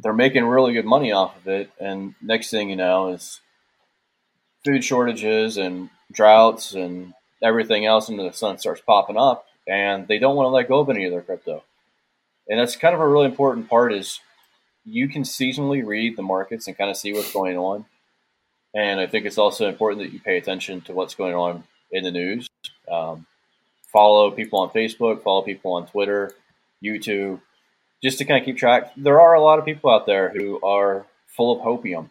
they're 0.00 0.12
making 0.12 0.44
really 0.44 0.72
good 0.72 0.84
money 0.84 1.12
off 1.12 1.36
of 1.36 1.48
it. 1.48 1.70
And 1.80 2.14
next 2.22 2.50
thing 2.50 2.70
you 2.70 2.76
know 2.76 3.08
is 3.08 3.40
food 4.64 4.84
shortages 4.84 5.56
and 5.56 5.90
droughts 6.12 6.74
and 6.74 7.12
everything 7.42 7.86
else 7.86 8.08
into 8.08 8.22
the 8.22 8.32
sun 8.32 8.58
starts 8.58 8.80
popping 8.80 9.16
up 9.16 9.46
and 9.66 10.08
they 10.08 10.18
don't 10.18 10.36
want 10.36 10.46
to 10.46 10.50
let 10.50 10.68
go 10.68 10.80
of 10.80 10.90
any 10.90 11.04
of 11.04 11.12
their 11.12 11.22
crypto. 11.22 11.62
And 12.48 12.58
that's 12.58 12.76
kind 12.76 12.94
of 12.94 13.00
a 13.00 13.08
really 13.08 13.26
important 13.26 13.68
part 13.68 13.92
is 13.92 14.20
you 14.84 15.08
can 15.08 15.22
seasonally 15.22 15.84
read 15.86 16.16
the 16.16 16.22
markets 16.22 16.66
and 16.66 16.76
kind 16.76 16.90
of 16.90 16.96
see 16.96 17.12
what's 17.12 17.32
going 17.32 17.58
on. 17.58 17.84
And 18.74 19.00
I 19.00 19.06
think 19.06 19.26
it's 19.26 19.38
also 19.38 19.68
important 19.68 20.02
that 20.02 20.12
you 20.12 20.20
pay 20.20 20.38
attention 20.38 20.80
to 20.82 20.92
what's 20.92 21.14
going 21.14 21.34
on 21.34 21.64
in 21.90 22.04
the 22.04 22.10
news. 22.10 22.48
Um, 22.90 23.26
follow 23.92 24.30
people 24.30 24.60
on 24.60 24.70
Facebook, 24.70 25.22
follow 25.22 25.42
people 25.42 25.74
on 25.74 25.86
Twitter, 25.86 26.32
YouTube, 26.82 27.40
just 28.02 28.18
to 28.18 28.24
kind 28.24 28.40
of 28.40 28.44
keep 28.44 28.56
track. 28.56 28.92
There 28.96 29.20
are 29.20 29.34
a 29.34 29.40
lot 29.40 29.58
of 29.58 29.64
people 29.64 29.90
out 29.90 30.06
there 30.06 30.30
who 30.30 30.60
are 30.62 31.06
full 31.26 31.56
of 31.56 31.64
hopium. 31.64 32.10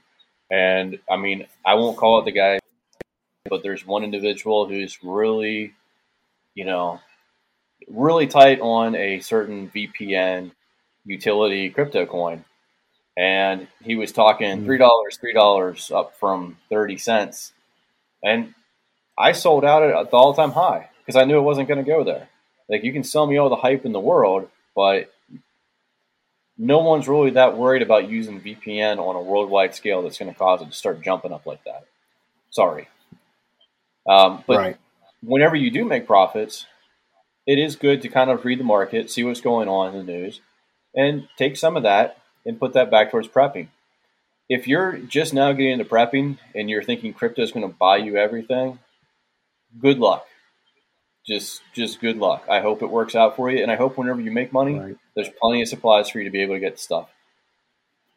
And 0.52 1.00
I 1.10 1.18
mean, 1.18 1.48
I 1.66 1.76
won't 1.76 1.98
call 1.98 2.20
it 2.20 2.26
the 2.26 2.32
guy, 2.32 2.60
but 3.50 3.64
there's 3.64 3.86
one 3.86 4.04
individual 4.04 4.68
who's 4.68 4.98
really, 5.04 5.74
you 6.56 6.66
know, 6.66 7.00
really 7.88 8.28
tight 8.28 8.60
on 8.60 8.96
a 8.96 9.20
certain 9.20 9.70
VPN 9.70 10.52
utility 11.06 11.70
crypto 11.70 12.06
coin. 12.06 12.44
And 13.18 13.68
he 13.82 13.96
was 13.96 14.12
talking 14.12 14.64
mm. 14.64 14.66
$3, 14.66 14.80
$3 15.36 15.96
up 15.96 16.16
from 16.20 16.58
30 16.70 16.98
cents. 16.98 17.54
And 18.24 18.54
I 19.18 19.32
sold 19.32 19.66
out 19.66 19.84
at 19.84 20.12
the 20.12 20.18
all 20.18 20.34
time 20.34 20.52
high 20.52 20.90
because 21.00 21.16
I 21.16 21.24
knew 21.24 21.38
it 21.38 21.42
wasn't 21.42 21.68
going 21.68 21.84
to 21.84 21.90
go 21.90 22.04
there. 22.04 22.30
Like, 22.70 22.84
you 22.84 22.94
can 22.94 23.04
sell 23.04 23.26
me 23.26 23.38
all 23.38 23.50
the 23.50 23.56
hype 23.56 23.86
in 23.86 23.94
the 23.94 24.00
world, 24.00 24.50
but 24.76 25.12
no 26.58 26.80
one's 26.80 27.08
really 27.08 27.32
that 27.32 27.58
worried 27.58 27.82
about 27.82 28.10
using 28.10 28.42
VPN 28.42 28.98
on 29.00 29.16
a 29.16 29.22
worldwide 29.22 29.74
scale 29.74 30.02
that's 30.02 30.18
going 30.18 30.32
to 30.32 30.38
cause 30.38 30.62
it 30.62 30.66
to 30.66 30.72
start 30.72 31.02
jumping 31.02 31.32
up 31.32 31.46
like 31.46 31.64
that. 31.64 31.86
Sorry. 32.50 32.88
Um, 34.08 34.44
but 34.48 34.58
right. 34.58 34.78
whenever 35.22 35.56
you 35.56 35.70
do 35.70 35.86
make 35.86 36.08
profits, 36.08 36.66
it 37.46 37.60
is 37.60 37.76
good 37.76 38.02
to 38.02 38.10
kind 38.10 38.30
of 38.30 38.46
read 38.46 38.60
the 38.60 38.64
market, 38.64 39.10
see 39.10 39.24
what's 39.24 39.42
going 39.42 39.68
on 39.68 39.94
in 39.94 40.06
the 40.06 40.12
news, 40.12 40.42
and 40.96 41.28
take 41.38 41.58
some 41.58 41.78
of 41.78 41.84
that 41.84 42.18
and 42.46 42.60
put 42.60 42.74
that 42.74 42.92
back 42.92 43.12
towards 43.12 43.28
prepping. 43.28 43.68
If 44.50 44.68
you're 44.68 44.98
just 44.98 45.34
now 45.34 45.52
getting 45.52 45.74
into 45.74 45.86
prepping 45.86 46.38
and 46.56 46.70
you're 46.70 46.84
thinking 46.84 47.14
crypto 47.14 47.42
is 47.42 47.52
going 47.52 47.68
to 47.68 47.74
buy 47.74 47.98
you 47.98 48.18
everything, 48.18 48.80
good 49.80 50.00
luck. 50.00 50.26
Just 51.26 51.62
just 51.74 52.00
good 52.00 52.18
luck. 52.18 52.46
I 52.50 52.62
hope 52.62 52.82
it 52.82 52.90
works 52.90 53.14
out 53.14 53.36
for 53.36 53.52
you, 53.52 53.62
and 53.62 53.70
I 53.70 53.76
hope 53.76 53.98
whenever 53.98 54.22
you 54.22 54.32
make 54.32 54.54
money, 54.54 54.80
right. 54.80 54.98
there's 55.14 55.30
plenty 55.42 55.62
of 55.62 55.68
supplies 55.68 56.10
for 56.10 56.20
you 56.20 56.24
to 56.24 56.32
be 56.32 56.42
able 56.42 56.56
to 56.56 56.62
get 56.62 56.80
stuff. 56.80 57.10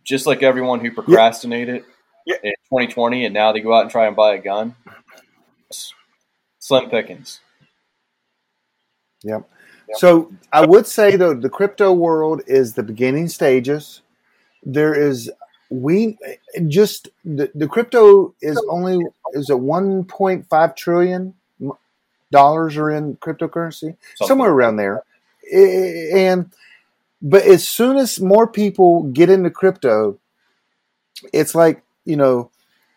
Just 0.04 0.26
like 0.26 0.44
everyone 0.44 0.78
who 0.78 0.92
procrastinated 0.92 1.84
yeah. 2.24 2.36
in 2.42 2.52
2020 2.70 3.24
and 3.24 3.34
now 3.34 3.52
they 3.52 3.60
go 3.60 3.74
out 3.74 3.82
and 3.82 3.90
try 3.90 4.06
and 4.06 4.14
buy 4.14 4.34
a 4.34 4.38
gun, 4.38 4.76
slim 6.58 6.90
pickings. 6.90 7.40
Yep. 9.22 9.48
yep. 9.88 9.98
So 9.98 10.32
I 10.52 10.64
would 10.64 10.86
say 10.86 11.16
though 11.16 11.34
the 11.34 11.50
crypto 11.50 11.92
world 11.92 12.42
is 12.46 12.74
the 12.74 12.82
beginning 12.82 13.28
stages. 13.28 14.02
There 14.62 14.94
is 14.94 15.30
we 15.70 16.18
just 16.66 17.08
the, 17.24 17.50
the 17.54 17.68
crypto 17.68 18.34
is 18.42 18.62
only 18.68 19.04
is 19.32 19.48
it 19.48 19.56
1.5 19.56 20.76
trillion 20.76 21.34
dollars 22.32 22.76
are 22.76 22.90
in 22.90 23.16
cryptocurrency 23.16 23.96
Something. 24.16 24.26
somewhere 24.26 24.50
around 24.50 24.76
there 24.76 25.02
and 25.52 26.50
but 27.22 27.42
as 27.44 27.66
soon 27.66 27.96
as 27.96 28.20
more 28.20 28.46
people 28.46 29.04
get 29.04 29.30
into 29.30 29.50
crypto 29.50 30.18
it's 31.32 31.54
like 31.54 31.82
you 32.04 32.16
know 32.16 32.50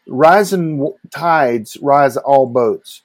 rising 0.07 0.93
tides 1.11 1.77
rise 1.81 2.17
all 2.17 2.45
boats 2.45 3.01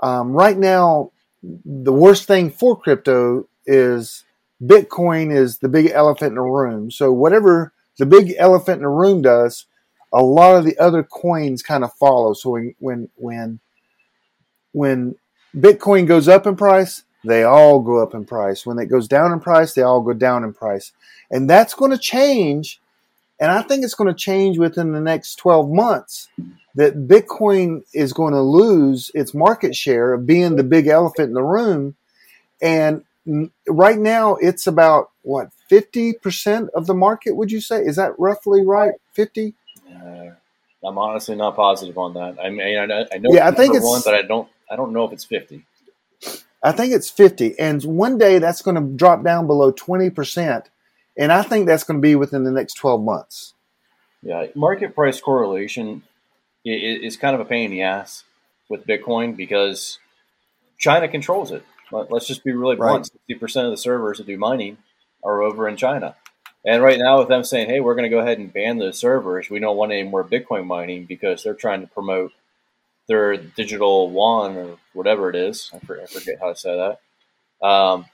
um, 0.00 0.32
right 0.32 0.58
now 0.58 1.10
the 1.42 1.92
worst 1.92 2.26
thing 2.26 2.50
for 2.50 2.76
crypto 2.76 3.48
is 3.66 4.24
Bitcoin 4.62 5.34
is 5.34 5.58
the 5.58 5.68
big 5.68 5.90
elephant 5.92 6.30
in 6.30 6.34
the 6.36 6.42
room. 6.42 6.90
So 6.90 7.12
whatever 7.12 7.72
the 7.98 8.06
big 8.06 8.34
elephant 8.38 8.78
in 8.78 8.82
the 8.82 8.88
room 8.88 9.22
does, 9.22 9.66
a 10.12 10.22
lot 10.22 10.56
of 10.56 10.64
the 10.64 10.76
other 10.78 11.02
coins 11.02 11.62
kind 11.62 11.84
of 11.84 11.92
follow. 11.94 12.32
So 12.32 12.50
when 12.50 12.74
when 12.78 13.08
when 13.14 13.60
when 14.72 15.14
Bitcoin 15.54 16.06
goes 16.06 16.28
up 16.28 16.46
in 16.46 16.56
price, 16.56 17.04
they 17.24 17.44
all 17.44 17.80
go 17.80 18.02
up 18.02 18.14
in 18.14 18.24
price. 18.24 18.66
When 18.66 18.78
it 18.78 18.86
goes 18.86 19.08
down 19.08 19.32
in 19.32 19.40
price, 19.40 19.74
they 19.74 19.82
all 19.82 20.00
go 20.00 20.12
down 20.12 20.44
in 20.44 20.52
price. 20.52 20.92
And 21.30 21.48
that's 21.48 21.74
going 21.74 21.90
to 21.90 21.98
change. 21.98 22.80
And 23.40 23.50
I 23.52 23.62
think 23.62 23.84
it's 23.84 23.94
going 23.94 24.08
to 24.08 24.18
change 24.18 24.58
within 24.58 24.92
the 24.92 25.00
next 25.00 25.36
12 25.36 25.70
months 25.70 26.28
that 26.74 27.08
Bitcoin 27.08 27.82
is 27.94 28.12
going 28.12 28.32
to 28.34 28.40
lose 28.40 29.10
its 29.14 29.32
market 29.32 29.76
share 29.76 30.12
of 30.12 30.26
being 30.26 30.56
the 30.56 30.64
big 30.64 30.88
elephant 30.88 31.28
in 31.28 31.34
the 31.34 31.42
room. 31.42 31.94
And 32.60 33.04
right 33.68 33.98
now, 33.98 34.36
it's 34.36 34.66
about 34.66 35.10
what, 35.22 35.50
50% 35.70 36.68
of 36.70 36.86
the 36.86 36.94
market, 36.94 37.36
would 37.36 37.52
you 37.52 37.60
say? 37.60 37.80
Is 37.82 37.96
that 37.96 38.18
roughly 38.18 38.64
right? 38.64 38.94
50? 39.12 39.54
Uh, 39.88 40.30
I'm 40.84 40.98
honestly 40.98 41.36
not 41.36 41.54
positive 41.54 41.98
on 41.98 42.14
that. 42.14 42.38
I 42.42 42.50
mean, 42.50 42.76
I, 42.78 43.06
I 43.12 43.18
know 43.18 43.30
yeah, 43.32 43.46
I 43.46 43.52
think 43.52 43.74
it's 43.74 43.84
one, 43.84 44.02
but 44.04 44.14
I 44.14 44.22
don't, 44.22 44.48
I 44.70 44.76
don't 44.76 44.92
know 44.92 45.04
if 45.04 45.12
it's 45.12 45.24
50. 45.24 45.64
I 46.62 46.72
think 46.72 46.92
it's 46.92 47.10
50. 47.10 47.58
And 47.58 47.82
one 47.84 48.18
day 48.18 48.38
that's 48.38 48.62
going 48.62 48.74
to 48.74 48.96
drop 48.96 49.22
down 49.22 49.46
below 49.46 49.72
20%. 49.72 50.64
And 51.18 51.32
I 51.32 51.42
think 51.42 51.66
that's 51.66 51.82
going 51.82 51.98
to 51.98 52.02
be 52.02 52.14
within 52.14 52.44
the 52.44 52.52
next 52.52 52.74
12 52.74 53.02
months. 53.02 53.54
Yeah, 54.22 54.46
market 54.54 54.94
price 54.94 55.20
correlation 55.20 56.02
is 56.64 57.16
kind 57.16 57.34
of 57.34 57.40
a 57.40 57.44
pain 57.44 57.66
in 57.66 57.70
the 57.70 57.82
ass 57.82 58.24
with 58.68 58.86
Bitcoin 58.86 59.36
because 59.36 59.98
China 60.78 61.08
controls 61.08 61.50
it. 61.52 61.64
Let's 61.90 62.26
just 62.26 62.44
be 62.44 62.52
really 62.52 62.76
blunt: 62.76 63.06
sixty 63.06 63.34
percent 63.34 63.66
of 63.66 63.70
the 63.70 63.78
servers 63.78 64.18
that 64.18 64.26
do 64.26 64.36
mining 64.36 64.76
are 65.24 65.42
over 65.42 65.68
in 65.68 65.76
China. 65.76 66.16
And 66.66 66.82
right 66.82 66.98
now, 66.98 67.18
with 67.20 67.28
them 67.28 67.44
saying, 67.44 67.68
"Hey, 67.68 67.80
we're 67.80 67.94
going 67.94 68.10
to 68.10 68.14
go 68.14 68.18
ahead 68.18 68.38
and 68.38 68.52
ban 68.52 68.78
those 68.78 68.98
servers," 68.98 69.48
we 69.48 69.60
don't 69.60 69.76
want 69.76 69.92
any 69.92 70.02
more 70.02 70.24
Bitcoin 70.24 70.66
mining 70.66 71.04
because 71.06 71.42
they're 71.42 71.54
trying 71.54 71.80
to 71.80 71.86
promote 71.86 72.32
their 73.06 73.36
digital 73.36 74.10
yuan 74.10 74.56
or 74.56 74.76
whatever 74.92 75.30
it 75.30 75.36
is. 75.36 75.70
I 75.72 75.78
forget 75.78 76.38
how 76.40 76.52
to 76.52 76.56
say 76.58 76.76
that. 77.62 77.66
Um, 77.66 78.04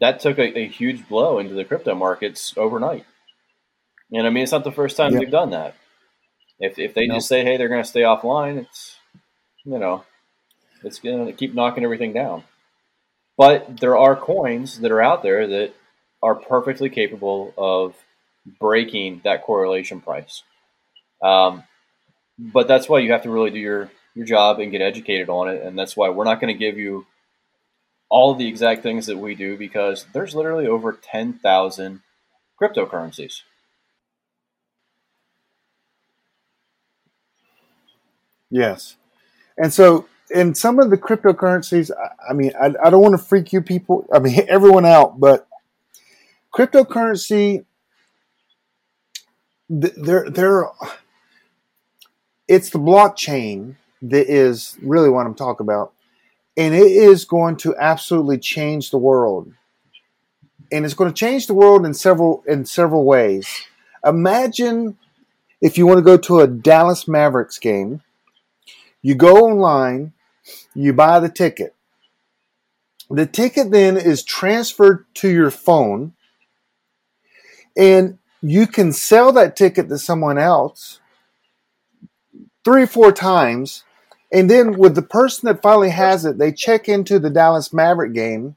that 0.00 0.20
took 0.20 0.38
a, 0.38 0.58
a, 0.58 0.68
huge 0.68 1.08
blow 1.08 1.38
into 1.38 1.54
the 1.54 1.64
crypto 1.64 1.94
markets 1.94 2.54
overnight. 2.56 3.04
And 4.12 4.26
I 4.26 4.30
mean, 4.30 4.42
it's 4.42 4.52
not 4.52 4.64
the 4.64 4.72
first 4.72 4.96
time 4.96 5.12
yep. 5.12 5.22
they've 5.22 5.30
done 5.30 5.50
that. 5.50 5.74
If 6.58 6.78
if 6.78 6.94
they 6.94 7.06
just 7.06 7.28
say, 7.28 7.44
hey, 7.44 7.56
they're 7.56 7.68
going 7.68 7.82
to 7.82 7.88
stay 7.88 8.00
offline, 8.00 8.58
it's 8.58 8.96
you 9.64 9.78
know, 9.78 10.04
it's 10.82 11.00
going 11.00 11.26
to 11.26 11.32
keep 11.32 11.54
knocking 11.54 11.84
everything 11.84 12.12
down. 12.12 12.44
But 13.36 13.80
there 13.80 13.96
are 13.96 14.16
coins 14.16 14.80
that 14.80 14.90
are 14.90 15.02
out 15.02 15.22
there 15.22 15.46
that 15.46 15.74
are 16.22 16.34
perfectly 16.34 16.88
capable 16.88 17.52
of 17.58 17.94
breaking 18.58 19.20
that 19.24 19.42
correlation 19.42 20.00
price. 20.00 20.42
Um, 21.22 21.64
but 22.38 22.68
that's 22.68 22.88
why 22.88 23.00
you 23.00 23.12
have 23.12 23.22
to 23.22 23.30
really 23.30 23.50
do 23.50 23.58
your 23.58 23.90
your 24.14 24.24
job 24.24 24.60
and 24.60 24.70
get 24.70 24.80
educated 24.80 25.28
on 25.28 25.48
it, 25.48 25.62
and 25.62 25.78
that's 25.78 25.96
why 25.96 26.08
we're 26.08 26.24
not 26.24 26.40
going 26.40 26.52
to 26.52 26.58
give 26.58 26.78
you 26.78 27.06
all 28.08 28.34
the 28.34 28.46
exact 28.46 28.82
things 28.82 29.06
that 29.06 29.18
we 29.18 29.34
do 29.34 29.56
because 29.56 30.06
there's 30.12 30.34
literally 30.34 30.66
over 30.66 30.92
ten 30.92 31.32
thousand 31.34 32.00
cryptocurrencies. 32.60 33.42
Yes. 38.50 38.96
And 39.58 39.72
so 39.72 40.06
in 40.30 40.54
some 40.54 40.78
of 40.78 40.90
the 40.90 40.96
cryptocurrencies, 40.96 41.90
I, 41.90 42.30
I 42.30 42.32
mean, 42.32 42.52
I, 42.60 42.72
I 42.84 42.90
don't 42.90 43.02
want 43.02 43.18
to 43.18 43.24
freak 43.24 43.52
you 43.52 43.60
people, 43.60 44.06
I 44.12 44.18
mean, 44.18 44.44
everyone 44.48 44.86
out, 44.86 45.18
but 45.18 45.46
cryptocurrency, 46.54 47.64
there, 49.68 50.30
there, 50.30 50.66
it's 52.46 52.70
the 52.70 52.78
blockchain 52.78 53.76
that 54.02 54.30
is 54.32 54.76
really 54.80 55.08
what 55.10 55.26
I'm 55.26 55.34
talking 55.34 55.64
about. 55.64 55.92
And 56.56 56.74
it 56.74 56.90
is 56.90 57.24
going 57.24 57.56
to 57.58 57.76
absolutely 57.76 58.38
change 58.38 58.90
the 58.90 58.98
world. 58.98 59.52
And 60.72 60.84
it's 60.84 60.94
going 60.94 61.12
to 61.12 61.18
change 61.18 61.46
the 61.46 61.54
world 61.54 61.86
in 61.86 61.94
several 61.94 62.42
in 62.46 62.64
several 62.64 63.04
ways. 63.04 63.48
Imagine 64.04 64.98
if 65.60 65.78
you 65.78 65.86
want 65.86 65.98
to 65.98 66.02
go 66.02 66.16
to 66.16 66.40
a 66.40 66.46
Dallas 66.46 67.06
Mavericks 67.06 67.58
game 67.58 68.02
you 69.06 69.14
go 69.14 69.36
online, 69.36 70.14
you 70.74 70.92
buy 70.92 71.20
the 71.20 71.28
ticket. 71.28 71.76
The 73.08 73.24
ticket 73.24 73.70
then 73.70 73.96
is 73.96 74.24
transferred 74.24 75.06
to 75.14 75.28
your 75.28 75.52
phone, 75.52 76.14
and 77.76 78.18
you 78.42 78.66
can 78.66 78.92
sell 78.92 79.30
that 79.30 79.54
ticket 79.54 79.88
to 79.90 79.98
someone 79.98 80.38
else 80.38 80.98
three 82.64 82.82
or 82.82 82.88
four 82.88 83.12
times. 83.12 83.84
And 84.32 84.50
then 84.50 84.76
with 84.76 84.94
the 84.94 85.02
person 85.02 85.46
that 85.46 85.62
finally 85.62 85.90
has 85.90 86.24
it, 86.24 86.38
they 86.38 86.52
check 86.52 86.88
into 86.88 87.18
the 87.18 87.30
Dallas 87.30 87.72
Maverick 87.72 88.12
game 88.12 88.56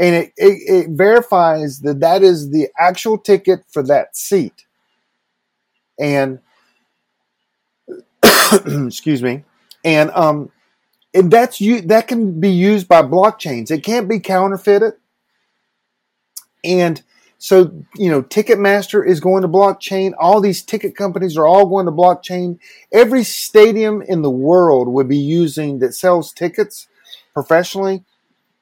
and 0.00 0.14
it, 0.14 0.32
it, 0.38 0.58
it 0.66 0.90
verifies 0.90 1.80
that 1.80 2.00
that 2.00 2.22
is 2.22 2.50
the 2.50 2.68
actual 2.78 3.18
ticket 3.18 3.60
for 3.70 3.82
that 3.82 4.16
seat. 4.16 4.64
And 5.98 6.40
excuse 8.66 9.22
me, 9.22 9.44
and 9.84 10.10
um, 10.12 10.50
and 11.12 11.30
that's 11.30 11.60
you 11.60 11.82
that 11.82 12.08
can 12.08 12.40
be 12.40 12.50
used 12.50 12.88
by 12.88 13.02
blockchains. 13.02 13.70
It 13.70 13.84
can't 13.84 14.08
be 14.08 14.18
counterfeited. 14.18 14.94
And 16.64 17.02
so, 17.42 17.72
you 17.96 18.10
know, 18.10 18.22
Ticketmaster 18.22 19.04
is 19.04 19.18
going 19.18 19.40
to 19.40 19.48
blockchain. 19.48 20.12
All 20.18 20.42
these 20.42 20.62
ticket 20.62 20.94
companies 20.94 21.38
are 21.38 21.46
all 21.46 21.64
going 21.64 21.86
to 21.86 21.92
blockchain. 21.92 22.58
Every 22.92 23.24
stadium 23.24 24.02
in 24.02 24.20
the 24.20 24.30
world 24.30 24.88
would 24.88 25.08
be 25.08 25.16
using 25.16 25.78
that 25.78 25.94
sells 25.94 26.34
tickets 26.34 26.86
professionally, 27.32 28.04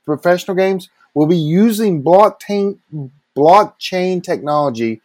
professional 0.05 0.57
games 0.57 0.91
will 1.13 1.27
be 1.27 1.37
using 1.37 2.05
blockchain 2.05 2.79
blockchain 3.37 4.23
technology. 4.23 5.01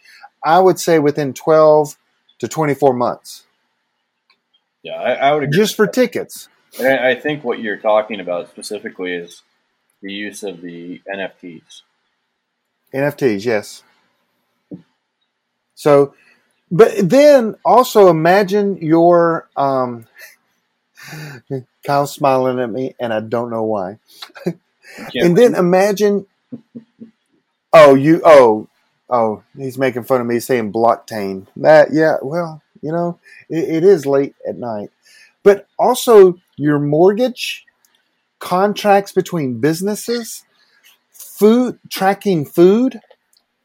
I 0.46 0.60
would 0.60 0.80
say 0.80 1.00
within 1.00 1.34
12 1.34 1.98
to 2.40 2.48
24 2.48 2.94
months. 2.94 3.46
Yeah, 4.84 5.02
I, 5.02 5.14
I 5.14 5.34
would 5.34 5.46
agree. 5.46 5.58
Just 5.58 5.76
for 5.76 5.88
tickets. 5.88 6.48
And 6.80 7.00
I 7.00 7.16
think 7.16 7.44
what 7.44 7.60
you're 7.60 7.78
talking 7.78 8.20
about 8.20 8.50
specifically 8.50 9.14
is 9.14 9.42
the 10.04 10.14
use 10.14 10.44
of 10.44 10.62
the 10.62 11.02
NFTs. 11.12 11.82
NFTs, 12.94 13.46
yes. 13.46 13.84
So, 15.76 16.14
but 16.72 16.92
then 17.10 17.56
also 17.66 18.10
imagine 18.10 18.78
your 18.78 19.50
um, 19.56 20.06
Kyle's 21.86 22.14
smiling 22.14 22.60
at 22.60 22.70
me, 22.70 22.96
and 23.00 23.14
I 23.14 23.20
don't 23.20 23.50
know 23.50 23.64
why. 23.64 24.00
And 25.16 25.38
then 25.38 25.56
imagine, 25.56 26.26
oh, 27.72 27.96
you, 27.96 28.22
oh, 28.24 28.68
oh, 29.10 29.44
he's 29.58 29.78
making 29.78 30.04
fun 30.04 30.22
of 30.22 30.28
me 30.28 30.40
saying 30.40 30.72
blockchain. 30.72 31.48
That, 31.56 31.90
yeah, 31.92 32.18
well, 32.22 32.62
you 32.82 32.92
know, 32.92 33.20
it, 33.50 33.78
it 33.78 33.84
is 33.84 34.06
late 34.06 34.36
at 34.48 34.58
night, 34.58 34.92
but 35.42 35.68
also 35.80 36.40
your 36.56 36.80
mortgage 36.80 37.66
contracts 38.40 39.12
between 39.12 39.60
businesses, 39.60 40.44
food 41.38 41.80
tracking 41.90 42.46
food, 42.46 43.00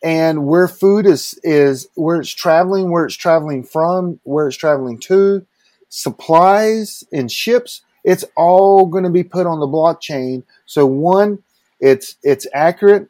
and 0.03 0.47
where 0.47 0.69
food 0.69 1.07
is 1.07 1.39
is 1.43 1.89
where 1.95 2.21
it's 2.21 2.31
traveling, 2.31 2.91
where 2.91 3.05
it's 3.05 3.17
traveling 3.17 3.63
from, 3.63 4.21
where 4.25 4.49
it's 4.49 4.57
traveling 4.57 4.99
to, 5.01 5.47
supplies 5.89 7.05
and 7.13 7.31
ships. 7.31 7.83
It's 8.05 8.25
all 8.37 8.87
going 8.87 9.05
to 9.05 9.11
be 9.11 9.25
put 9.25 9.47
on 9.47 9.61
the 9.61 9.67
blockchain. 9.67 10.45
So 10.67 10.87
one, 10.87 11.43
it's 11.81 12.17
it's 12.23 12.47
accurate. 12.55 13.09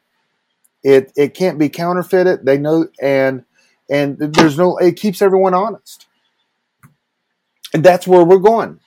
It 0.83 1.11
it 1.15 1.33
can't 1.33 1.59
be 1.59 1.69
counterfeited. 1.69 2.45
They 2.45 2.57
know 2.57 2.87
and 3.01 3.45
and 3.89 4.17
there's 4.17 4.57
no 4.57 4.77
it 4.77 4.97
keeps 4.97 5.21
everyone 5.21 5.53
honest. 5.53 6.07
And 7.73 7.83
that's 7.83 8.07
where 8.07 8.25
we're 8.25 8.39
going. 8.39 8.79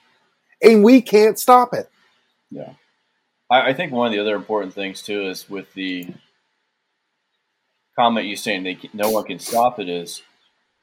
And 0.61 0.83
we 0.83 1.01
can't 1.01 1.39
stop 1.39 1.73
it. 1.73 1.89
Yeah. 2.51 2.73
I, 3.53 3.69
I 3.69 3.73
think 3.73 3.91
one 3.91 4.07
of 4.07 4.13
the 4.13 4.19
other 4.19 4.35
important 4.35 4.73
things 4.73 5.01
too 5.01 5.27
is 5.27 5.49
with 5.49 5.71
the 5.73 6.07
comment 7.95 8.25
you 8.25 8.35
saying 8.35 8.63
can, 8.77 8.89
no 8.93 9.11
one 9.11 9.23
can 9.23 9.39
stop 9.39 9.79
it 9.79 9.87
is 9.87 10.23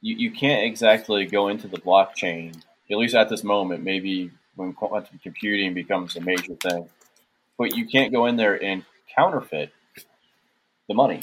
you, 0.01 0.17
you 0.17 0.31
can't 0.31 0.65
exactly 0.65 1.27
go 1.27 1.49
into 1.49 1.67
the 1.69 1.79
blockchain 1.79 2.57
at 2.91 2.99
least 2.99 3.15
at 3.15 3.29
this 3.29 3.43
moment 3.43 3.83
maybe 3.83 4.31
when 4.55 4.73
quantum 4.73 5.19
computing 5.23 5.75
becomes 5.75 6.17
a 6.17 6.21
major 6.21 6.55
thing 6.55 6.89
but 7.59 7.77
you 7.77 7.87
can't 7.87 8.13
go 8.13 8.27
in 8.27 8.37
there 8.37 8.63
and 8.63 8.85
counterfeit 9.17 9.73
the 10.89 10.95
money 10.95 11.21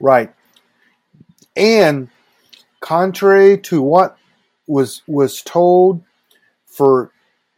Right. 0.00 0.34
And 1.56 2.10
contrary 2.80 3.56
to 3.58 3.80
what 3.80 4.18
was 4.66 5.02
was 5.06 5.40
told 5.40 6.02
for 6.66 7.10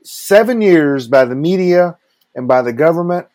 seven 0.06 0.62
years 0.62 1.08
by 1.08 1.24
the 1.24 1.34
media 1.34 1.98
and 2.34 2.48
by 2.48 2.62
the 2.62 2.72
government, 2.72 3.26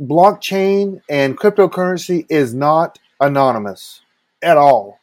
blockchain 0.00 1.00
and 1.08 1.38
cryptocurrency 1.38 2.26
is 2.28 2.54
not 2.54 2.98
anonymous 3.20 4.02
at 4.42 4.56
all. 4.56 4.98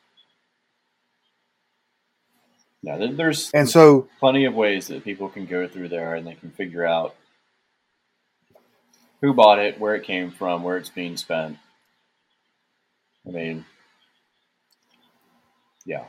yeah 2.81 2.97
there's 3.11 3.53
And 3.53 3.69
so 3.69 4.07
plenty 4.19 4.45
of 4.45 4.53
ways 4.53 4.87
that 4.87 5.03
people 5.03 5.29
can 5.29 5.45
go 5.45 5.67
through 5.67 5.89
there 5.89 6.15
and 6.15 6.27
they 6.27 6.35
can 6.35 6.51
figure 6.51 6.85
out 6.85 7.15
who 9.21 9.33
bought 9.33 9.59
it, 9.59 9.79
where 9.79 9.95
it 9.95 10.03
came 10.03 10.31
from, 10.31 10.63
where 10.63 10.77
it's 10.77 10.89
being 10.89 11.17
spent. 11.17 11.57
I 13.27 13.31
mean, 13.31 13.65
yeah, 15.85 16.05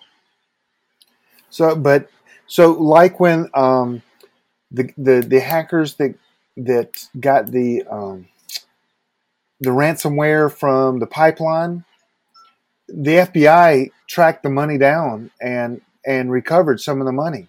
So, 1.50 1.74
but 1.76 2.08
so 2.50 2.72
like 2.72 3.20
when 3.20 3.48
um, 3.54 4.02
the 4.72 4.92
the 4.98 5.20
the 5.20 5.38
hackers 5.38 5.94
that 5.94 6.16
that 6.56 7.06
got 7.18 7.46
the 7.52 7.84
um, 7.88 8.26
the 9.60 9.70
ransomware 9.70 10.52
from 10.52 10.98
the 10.98 11.06
pipeline, 11.06 11.84
the 12.88 13.12
FBI 13.12 13.92
tracked 14.08 14.42
the 14.42 14.50
money 14.50 14.78
down 14.78 15.30
and 15.40 15.80
and 16.04 16.32
recovered 16.32 16.80
some 16.80 17.00
of 17.00 17.06
the 17.06 17.12
money. 17.12 17.46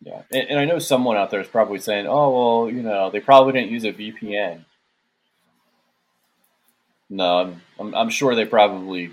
yeah. 0.00 0.22
And, 0.32 0.50
and 0.50 0.58
I 0.58 0.64
know 0.64 0.80
someone 0.80 1.16
out 1.16 1.30
there 1.30 1.40
is 1.40 1.46
probably 1.46 1.78
saying, 1.78 2.08
"Oh, 2.08 2.64
well, 2.64 2.74
you 2.74 2.82
know, 2.82 3.08
they 3.08 3.20
probably 3.20 3.52
didn't 3.52 3.70
use 3.70 3.84
a 3.84 3.92
VPN." 3.92 4.64
No, 7.08 7.38
I'm, 7.38 7.62
I'm, 7.78 7.94
I'm 7.94 8.10
sure 8.10 8.34
they 8.34 8.46
probably 8.46 9.12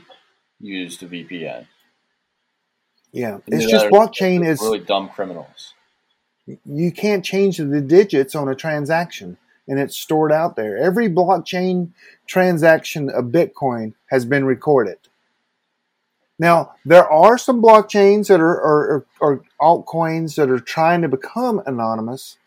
used 0.60 1.04
a 1.04 1.08
VPN. 1.08 1.68
Yeah, 3.12 3.40
it's 3.48 3.66
just 3.66 3.88
blockchain 3.88 4.46
is 4.46 4.62
really 4.62 4.80
dumb 4.80 5.10
criminals. 5.10 5.74
you 6.66 6.92
can't 6.92 7.26
change 7.26 7.58
the 7.58 7.82
digits 7.82 8.36
on 8.36 8.48
a 8.48 8.56
transaction 8.56 9.38
and 9.70 9.80
it's 9.80 9.96
stored 9.96 10.32
out 10.32 10.56
there. 10.56 10.76
Every 10.78 11.08
blockchain 11.08 11.90
transaction 12.26 13.10
of 13.10 13.26
Bitcoin 13.26 13.94
has 14.08 14.26
been 14.26 14.44
recorded. 14.44 14.98
Now, 16.40 16.74
there 16.86 17.08
are 17.10 17.38
some 17.38 17.62
blockchains 17.62 18.28
that 18.28 18.40
are, 18.40 18.48
are, 18.50 19.06
are 19.22 19.42
altcoins 19.62 20.36
that 20.36 20.50
are 20.50 20.60
trying 20.60 21.04
to 21.04 21.08
become 21.08 21.62
anonymous, 21.66 22.38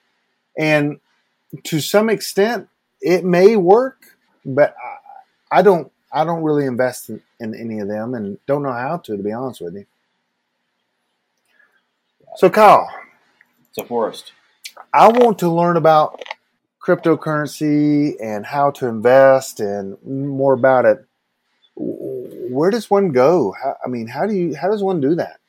and 0.58 0.98
to 1.64 1.80
some 1.80 2.10
extent, 2.10 2.68
it 3.00 3.24
may 3.24 3.56
work, 3.56 4.16
but 4.44 4.74
I, 4.82 5.58
I 5.58 5.62
don't. 5.62 5.90
I 6.14 6.24
don't 6.24 6.42
really 6.42 6.66
invest 6.66 7.08
in, 7.08 7.22
in 7.40 7.54
any 7.54 7.78
of 7.78 7.88
them, 7.88 8.14
and 8.14 8.38
don't 8.46 8.62
know 8.62 8.72
how 8.72 8.98
to. 8.98 9.16
To 9.16 9.22
be 9.22 9.32
honest 9.32 9.60
with 9.60 9.74
you. 9.74 9.86
So, 12.36 12.48
Kyle, 12.48 12.88
So, 13.72 13.84
Forrest, 13.84 14.32
I 14.92 15.08
want 15.08 15.38
to 15.40 15.50
learn 15.50 15.76
about 15.76 16.22
cryptocurrency 16.82 18.14
and 18.22 18.44
how 18.46 18.70
to 18.72 18.86
invest 18.86 19.60
and 19.60 19.96
more 20.04 20.54
about 20.54 20.84
it. 20.86 21.04
Where 21.76 22.70
does 22.70 22.90
one 22.90 23.12
go? 23.12 23.52
How, 23.62 23.76
I 23.84 23.88
mean, 23.88 24.06
how 24.06 24.26
do 24.26 24.34
you 24.34 24.56
how 24.56 24.70
does 24.70 24.82
one 24.82 25.00
do 25.00 25.14
that? 25.16 25.40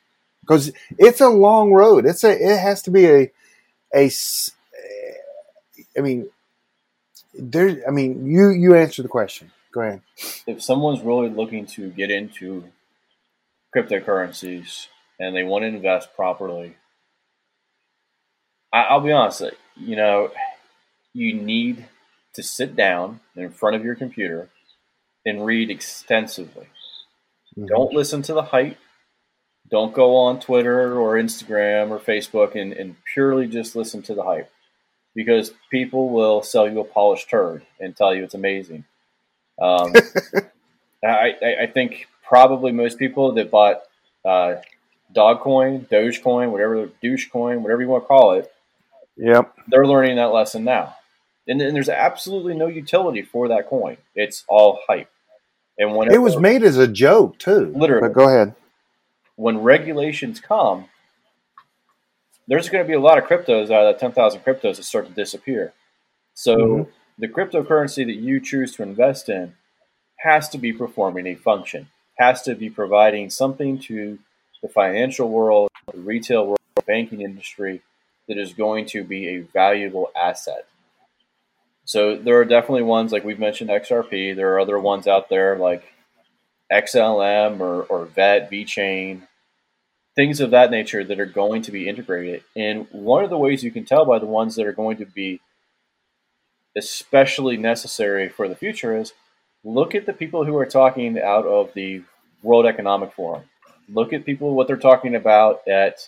Because 0.42 0.72
it's 0.98 1.22
a 1.22 1.30
long 1.30 1.72
road. 1.72 2.06
It's 2.06 2.24
a 2.24 2.32
it 2.32 2.60
has 2.60 2.82
to 2.84 2.92
be 2.92 3.06
a 3.08 3.32
a. 3.96 4.12
I 5.98 6.02
mean, 6.02 6.30
there. 7.34 7.82
I 7.88 7.92
mean, 7.92 8.26
you 8.26 8.50
you 8.50 8.76
answer 8.76 9.02
the 9.02 9.10
question. 9.10 9.52
Go 9.74 9.82
ahead. 9.82 10.02
if 10.46 10.62
someone's 10.62 11.02
really 11.02 11.30
looking 11.30 11.66
to 11.66 11.90
get 11.90 12.12
into 12.12 12.66
cryptocurrencies 13.76 14.88
and 15.20 15.36
they 15.36 15.44
want 15.44 15.64
to 15.64 15.68
invest 15.68 16.16
properly, 16.16 16.76
I, 18.72 18.84
I'll 18.84 19.02
be 19.02 19.12
honest, 19.12 19.42
uh, 19.42 19.52
you 19.76 19.96
know, 19.96 20.32
you 21.14 21.34
need 21.34 21.86
to 22.34 22.44
sit 22.44 22.76
down 22.76 23.20
in 23.36 23.52
front 23.52 23.76
of 23.76 23.86
your 23.86 23.96
computer 23.96 24.50
and 25.26 25.46
read 25.46 25.70
extensively. 25.70 26.68
Don't 27.68 27.94
listen 27.94 28.24
to 28.24 28.34
the 28.34 28.42
hype. 28.42 28.78
Don't 29.70 29.94
go 29.94 30.16
on 30.16 30.40
Twitter 30.40 31.00
or 31.00 31.16
Instagram 31.16 31.92
or 31.92 32.00
Facebook 32.00 32.60
and, 32.60 32.74
and 32.74 32.96
purely 33.14 33.48
just 33.48 33.76
listen 33.76 34.02
to 34.04 34.16
the 34.16 34.24
hype 34.24 34.52
because 35.16 35.54
people 35.72 36.10
will 36.10 36.42
sell 36.42 36.70
you 36.70 36.80
a 36.80 36.84
polished 36.84 37.30
turd 37.30 37.64
and 37.80 37.96
tell 37.96 38.14
you 38.14 38.24
it's 38.24 38.34
amazing. 38.34 38.86
Um, 39.62 39.94
I, 41.06 41.36
I, 41.42 41.56
I 41.62 41.68
think 41.68 42.08
probably 42.28 42.72
most 42.72 42.98
people 42.98 43.34
that 43.34 43.52
bought 43.52 43.84
uh, 44.26 44.56
Dogcoin, 45.14 45.88
Dogecoin, 45.90 46.52
whatever, 46.52 46.88
Douchecoin, 47.04 47.62
whatever 47.62 47.82
you 47.82 47.88
want 47.88 48.04
to 48.04 48.08
call 48.08 48.32
it, 48.34 48.52
Yep. 49.18 49.54
they're 49.68 49.86
learning 49.88 50.16
that 50.18 50.34
lesson 50.34 50.64
now. 50.64 50.96
and, 51.48 51.62
and 51.62 51.76
there's 51.76 51.90
absolutely 51.90 52.54
no 52.56 52.68
utility 52.68 53.22
for 53.22 53.50
that 53.50 53.68
coin. 53.68 53.98
It's 54.16 54.44
all 54.48 54.80
hype. 54.88 55.10
And 55.78 55.96
when 55.96 56.12
It 56.12 56.22
was 56.22 56.38
made 56.38 56.64
as 56.64 56.78
a 56.78 56.88
joke 56.88 57.38
too. 57.38 57.74
Literally. 57.76 58.08
But 58.08 58.14
go 58.14 58.28
ahead. 58.30 58.56
when 59.36 59.62
regulations 59.62 60.40
come, 60.40 60.86
there's 62.48 62.70
going 62.70 62.84
to 62.84 62.88
be 62.88 62.94
a 62.94 63.00
lot 63.00 63.18
of 63.18 63.24
cryptos 63.26 63.66
out 63.72 63.86
of 63.86 63.94
that 63.94 64.00
10,000 64.00 64.42
cryptos 64.42 64.76
that 64.78 64.84
start 64.84 65.08
to 65.08 65.14
disappear. 65.14 65.74
So 66.34 66.56
Mhm. 66.58 66.88
the 67.18 67.28
cryptocurrency 67.28 68.06
that 68.06 68.16
you 68.16 68.40
choose 68.40 68.76
to 68.76 68.84
invest 68.84 69.30
in 69.30 69.56
has 70.18 70.50
to 70.50 70.58
be 70.58 70.72
performing 70.74 71.28
a 71.28 71.36
function, 71.36 71.90
has 72.18 72.42
to 72.44 72.56
be 72.56 72.70
providing 72.70 73.30
something 73.30 73.80
to 73.80 74.20
the 74.64 74.70
financial 74.70 75.30
world, 75.30 75.70
the 75.92 76.00
retail 76.00 76.48
world, 76.48 76.60
the 76.76 76.82
banking 76.84 77.22
industry 77.22 77.84
that 78.28 78.38
is 78.38 78.54
going 78.54 78.86
to 78.88 79.04
be 79.04 79.28
a 79.28 79.42
valuable 79.42 80.10
asset. 80.16 80.66
So 81.86 82.16
there 82.16 82.40
are 82.40 82.46
definitely 82.46 82.84
ones 82.84 83.12
like 83.12 83.26
we've 83.26 83.38
mentioned 83.38 83.70
XRP. 83.70 84.36
There 84.36 84.54
are 84.54 84.60
other 84.60 84.80
ones 84.80 85.06
out 85.06 85.30
there 85.30 85.58
like 85.58 85.84
XLM 86.72 87.60
or, 87.60 87.84
or 87.84 88.06
VET, 88.06 88.50
VeChain, 88.50 89.28
things 90.16 90.40
of 90.40 90.52
that 90.52 90.72
nature 90.72 91.04
that 91.04 91.20
are 91.20 91.26
going 91.26 91.62
to 91.64 91.72
be 91.72 91.90
integrated. 91.90 92.44
And 92.56 92.88
one 92.92 93.26
of 93.26 93.30
the 93.30 93.38
ways 93.38 93.64
you 93.64 93.72
can 93.72 93.84
tell 93.84 94.06
by 94.06 94.18
the 94.18 94.26
ones 94.26 94.56
that 94.56 94.66
are 94.66 94.72
going 94.72 94.98
to 94.98 95.06
be 95.06 95.42
especially 96.76 97.58
necessary 97.58 98.30
for 98.30 98.48
the 98.48 98.56
future 98.56 98.98
is 98.98 99.14
look 99.64 99.94
at 99.94 100.06
the 100.06 100.14
people 100.14 100.46
who 100.46 100.56
are 100.56 100.66
talking 100.66 101.20
out 101.20 101.46
of 101.46 101.74
the 101.74 102.04
World 102.42 102.66
Economic 102.66 103.12
Forum. 103.12 103.44
Look 103.90 104.14
at 104.14 104.26
people 104.26 104.54
what 104.54 104.68
they're 104.68 104.78
talking 104.78 105.16
about 105.16 105.68
at 105.68 106.08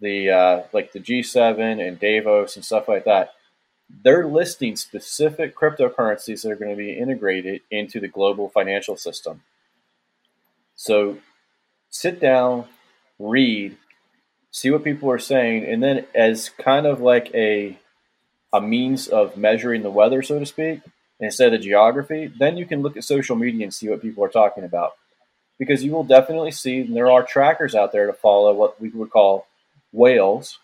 the 0.00 0.30
uh, 0.30 0.62
like 0.72 0.92
the 0.92 1.00
G7 1.00 1.86
and 1.86 1.98
Davos 1.98 2.56
and 2.56 2.64
stuff 2.64 2.88
like 2.88 3.04
that. 3.04 3.32
They're 4.02 4.26
listing 4.26 4.76
specific 4.76 5.54
cryptocurrencies 5.54 6.42
that 6.42 6.50
are 6.50 6.56
going 6.56 6.70
to 6.70 6.76
be 6.76 6.92
integrated 6.92 7.62
into 7.70 8.00
the 8.00 8.08
global 8.08 8.48
financial 8.48 8.96
system. 8.96 9.42
So 10.74 11.18
sit 11.90 12.18
down, 12.20 12.66
read, 13.18 13.76
see 14.50 14.70
what 14.70 14.84
people 14.84 15.10
are 15.10 15.18
saying, 15.18 15.64
and 15.64 15.82
then 15.82 16.06
as 16.14 16.48
kind 16.48 16.86
of 16.86 17.00
like 17.00 17.32
a 17.34 17.78
a 18.52 18.60
means 18.60 19.08
of 19.08 19.36
measuring 19.36 19.82
the 19.82 19.90
weather, 19.90 20.22
so 20.22 20.38
to 20.38 20.46
speak, 20.46 20.80
instead 21.18 21.52
of 21.52 21.60
geography, 21.60 22.32
then 22.38 22.56
you 22.56 22.64
can 22.64 22.82
look 22.82 22.96
at 22.96 23.04
social 23.04 23.34
media 23.34 23.64
and 23.64 23.74
see 23.74 23.88
what 23.88 24.00
people 24.00 24.24
are 24.24 24.28
talking 24.28 24.62
about. 24.62 24.92
Because 25.58 25.84
you 25.84 25.92
will 25.92 26.04
definitely 26.04 26.50
see 26.50 26.82
there 26.82 27.10
are 27.10 27.22
trackers 27.22 27.74
out 27.74 27.92
there 27.92 28.06
to 28.06 28.12
follow 28.12 28.52
what 28.52 28.80
we 28.80 28.88
would 28.90 29.10
call 29.10 29.46
whales, 29.92 30.58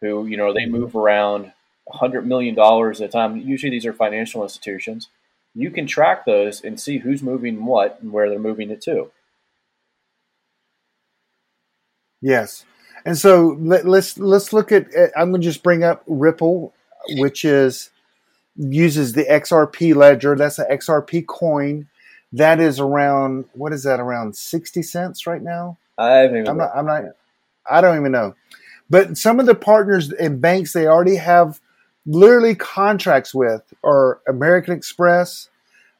who, 0.00 0.26
you 0.26 0.36
know, 0.36 0.52
they 0.52 0.66
move 0.66 0.96
around 0.96 1.52
$100 1.88 2.24
million 2.24 2.58
at 2.58 3.00
a 3.00 3.08
time. 3.08 3.36
Usually 3.36 3.70
these 3.70 3.86
are 3.86 3.92
financial 3.92 4.42
institutions. 4.42 5.08
You 5.54 5.70
can 5.70 5.86
track 5.86 6.24
those 6.24 6.62
and 6.62 6.80
see 6.80 6.98
who's 6.98 7.22
moving 7.22 7.64
what 7.64 7.98
and 8.00 8.12
where 8.12 8.28
they're 8.28 8.38
moving 8.38 8.70
it 8.70 8.80
to. 8.82 9.10
Yes. 12.20 12.64
And 13.04 13.18
so 13.18 13.56
let, 13.60 13.84
let's 13.86 14.16
let's 14.16 14.52
look 14.52 14.70
at. 14.70 14.86
I'm 15.16 15.30
going 15.30 15.42
to 15.42 15.46
just 15.46 15.64
bring 15.64 15.82
up 15.82 16.04
Ripple, 16.06 16.72
which 17.16 17.44
is 17.44 17.90
uses 18.54 19.12
the 19.12 19.24
XRP 19.24 19.94
ledger. 19.94 20.36
That's 20.36 20.58
an 20.58 20.66
XRP 20.70 21.26
coin. 21.26 21.88
That 22.32 22.60
is 22.60 22.80
around 22.80 23.44
what 23.52 23.72
is 23.72 23.82
that 23.84 24.00
around 24.00 24.36
sixty 24.36 24.82
cents 24.82 25.26
right 25.26 25.42
now? 25.42 25.78
I 25.98 26.12
haven't 26.16 26.38
even 26.38 26.48
I'm 26.48 26.56
not. 26.56 26.70
I'm 26.74 26.86
not. 26.86 27.04
I 27.70 27.80
don't 27.80 27.98
even 27.98 28.12
know. 28.12 28.34
But 28.90 29.16
some 29.16 29.40
of 29.40 29.46
the 29.46 29.54
partners 29.54 30.12
and 30.12 30.40
banks 30.40 30.72
they 30.72 30.86
already 30.86 31.16
have 31.16 31.60
literally 32.06 32.54
contracts 32.54 33.34
with 33.34 33.62
are 33.84 34.20
American 34.26 34.74
Express, 34.74 35.48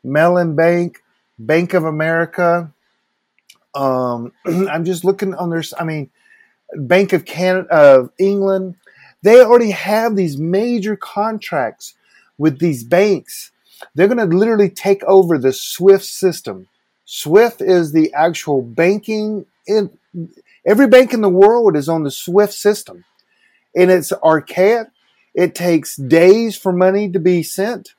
Mellon 0.02 0.54
Bank, 0.56 1.02
Bank 1.38 1.74
of 1.74 1.84
America. 1.84 2.72
Um, 3.74 4.32
I'm 4.46 4.84
just 4.84 5.04
looking 5.04 5.34
on 5.34 5.50
their. 5.50 5.62
I 5.78 5.84
mean, 5.84 6.10
Bank 6.74 7.12
of 7.12 7.24
Canada, 7.24 7.68
of 7.70 8.10
England. 8.18 8.76
They 9.22 9.40
already 9.40 9.70
have 9.70 10.16
these 10.16 10.36
major 10.36 10.96
contracts 10.96 11.94
with 12.38 12.58
these 12.58 12.82
banks. 12.82 13.51
They're 13.94 14.08
going 14.08 14.30
to 14.30 14.36
literally 14.36 14.70
take 14.70 15.04
over 15.04 15.38
the 15.38 15.52
SWIFT 15.52 16.04
system. 16.04 16.68
SWIFT 17.04 17.60
is 17.60 17.92
the 17.92 18.12
actual 18.14 18.62
banking 18.62 19.46
in 19.66 19.90
every 20.66 20.86
bank 20.86 21.12
in 21.12 21.20
the 21.20 21.28
world 21.28 21.76
is 21.76 21.88
on 21.88 22.02
the 22.02 22.10
SWIFT 22.10 22.52
system. 22.52 23.04
And 23.74 23.90
it's 23.90 24.12
archaic. 24.12 24.88
It 25.34 25.54
takes 25.54 25.96
days 25.96 26.56
for 26.56 26.72
money 26.72 27.10
to 27.10 27.18
be 27.18 27.42
sent. 27.42 27.94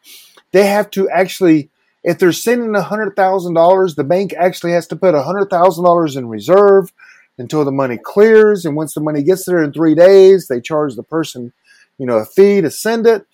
They 0.51 0.67
have 0.67 0.91
to 0.91 1.09
actually, 1.09 1.69
if 2.03 2.19
they're 2.19 2.31
sending 2.31 2.73
$100,000, 2.73 3.95
the 3.95 4.03
bank 4.03 4.34
actually 4.38 4.73
has 4.73 4.88
to 4.88 4.95
put 4.95 5.15
$100,000 5.15 6.17
in 6.17 6.29
reserve 6.29 6.93
until 7.38 7.65
the 7.65 7.71
money 7.71 7.97
clears. 7.97 8.65
And 8.65 8.75
once 8.75 8.93
the 8.93 9.01
money 9.01 9.23
gets 9.23 9.45
there 9.45 9.63
in 9.63 9.73
three 9.73 9.95
days, 9.95 10.47
they 10.47 10.61
charge 10.61 10.95
the 10.95 11.03
person, 11.03 11.53
you 11.97 12.05
know, 12.05 12.17
a 12.17 12.25
fee 12.25 12.61
to 12.61 12.69
send 12.69 13.07
it. 13.07 13.25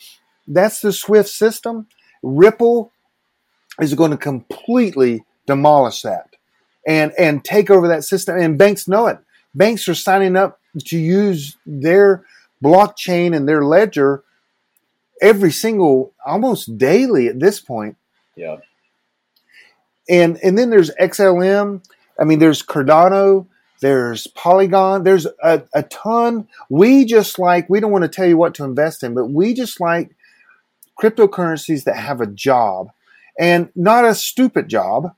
That's 0.48 0.80
the 0.80 0.94
SWIFT 0.94 1.30
system. 1.30 1.88
Ripple 2.22 2.92
is 3.80 3.94
going 3.94 4.12
to 4.12 4.18
completely 4.18 5.24
demolish 5.46 6.02
that 6.04 6.36
and 6.88 7.12
and 7.18 7.44
take 7.44 7.70
over 7.70 7.88
that 7.88 8.04
system. 8.04 8.38
And 8.38 8.58
banks 8.58 8.88
know 8.88 9.08
it. 9.08 9.20
Banks 9.56 9.88
are 9.88 9.96
signing 9.96 10.36
up 10.36 10.60
to 10.86 10.98
use 10.98 11.58
their 11.66 12.26
blockchain 12.64 13.36
and 13.36 13.48
their 13.48 13.64
ledger 13.64 14.24
every 15.22 15.52
single, 15.52 16.14
almost 16.26 16.78
daily 16.78 17.28
at 17.28 17.40
this 17.40 17.60
point. 17.60 17.98
Yeah. 18.36 18.58
And 20.10 20.40
and 20.44 20.58
then 20.58 20.70
there's 20.70 20.92
XLM. 21.00 21.84
I 22.20 22.24
mean, 22.24 22.40
there's 22.40 22.64
Cardano. 22.64 23.48
There's 23.82 24.28
Polygon. 24.28 25.04
There's 25.04 25.26
a, 25.42 25.64
a 25.74 25.84
ton. 25.84 26.48
We 26.70 27.06
just 27.06 27.40
like 27.40 27.70
we 27.70 27.80
don't 27.80 27.92
want 27.92 28.04
to 28.04 28.10
tell 28.10 28.28
you 28.28 28.38
what 28.38 28.54
to 28.56 28.64
invest 28.64 29.04
in, 29.04 29.14
but 29.14 29.28
we 29.28 29.54
just 29.54 29.80
like 29.80 30.16
cryptocurrencies 31.00 31.86
that 31.86 31.96
have 31.96 32.22
a 32.22 32.28
job 32.28 32.90
and 33.40 33.70
not 33.76 34.06
a 34.06 34.14
stupid 34.14 34.68
job 34.68 35.16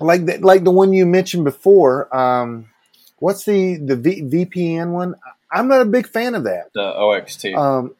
like 0.00 0.26
the, 0.26 0.38
like 0.38 0.64
the 0.64 0.70
one 0.70 0.92
you 0.92 1.06
mentioned 1.06 1.44
before. 1.44 2.14
Um, 2.14 2.70
what's 3.18 3.44
the 3.44 3.76
the 3.76 3.96
v, 3.96 4.22
VPN 4.22 4.90
one? 4.90 5.14
I'm 5.50 5.68
not 5.68 5.82
a 5.82 5.86
big 5.86 6.06
fan 6.06 6.34
of 6.34 6.44
that. 6.44 6.70
The 6.74 6.82
OXT. 6.82 7.46
Um, 7.54 7.94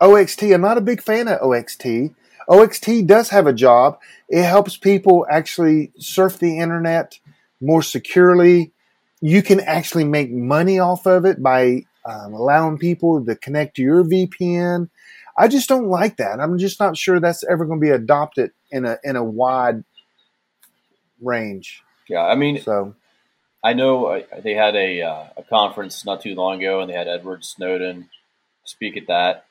OXT. 0.00 0.42
I'm 0.44 0.62
not 0.62 0.78
a 0.78 0.82
big 0.82 1.02
fan 1.02 1.28
of 1.28 1.40
OXT. 1.40 2.14
OXT 2.48 3.06
does 3.06 3.28
have 3.30 3.46
a 3.46 3.52
job. 3.52 3.98
It 4.28 4.44
helps 4.44 4.76
people 4.76 5.26
actually 5.30 5.92
surf 5.98 6.38
the 6.38 6.58
internet 6.58 7.18
more 7.60 7.82
securely. 7.82 8.72
You 9.20 9.42
can 9.42 9.60
actually 9.60 10.04
make 10.04 10.30
money 10.30 10.78
off 10.78 11.06
of 11.06 11.24
it 11.24 11.42
by 11.42 11.86
um, 12.04 12.34
allowing 12.34 12.78
people 12.78 13.24
to 13.24 13.34
connect 13.34 13.76
to 13.76 13.82
your 13.82 14.04
VPN. 14.04 14.88
I 15.38 15.48
just 15.48 15.68
don't 15.68 15.88
like 15.88 16.16
that. 16.16 16.40
I'm 16.40 16.58
just 16.58 16.80
not 16.80 16.96
sure 16.96 17.20
that's 17.20 17.44
ever 17.44 17.64
going 17.64 17.80
to 17.80 17.84
be 17.84 17.90
adopted 17.90 18.52
in 18.70 18.84
a 18.84 18.98
in 19.04 19.16
a 19.16 19.24
wide 19.24 19.84
range. 21.20 21.82
yeah, 22.08 22.22
I 22.22 22.34
mean, 22.34 22.60
So 22.60 22.94
I 23.62 23.72
know 23.72 24.06
uh, 24.06 24.22
they 24.42 24.54
had 24.54 24.76
a, 24.76 25.02
uh, 25.02 25.24
a 25.38 25.42
conference 25.42 26.04
not 26.04 26.20
too 26.20 26.34
long 26.34 26.60
ago, 26.60 26.80
and 26.80 26.88
they 26.88 26.94
had 26.94 27.08
Edward 27.08 27.44
Snowden 27.44 28.08
speak 28.64 28.96
at 28.96 29.08
that, 29.08 29.44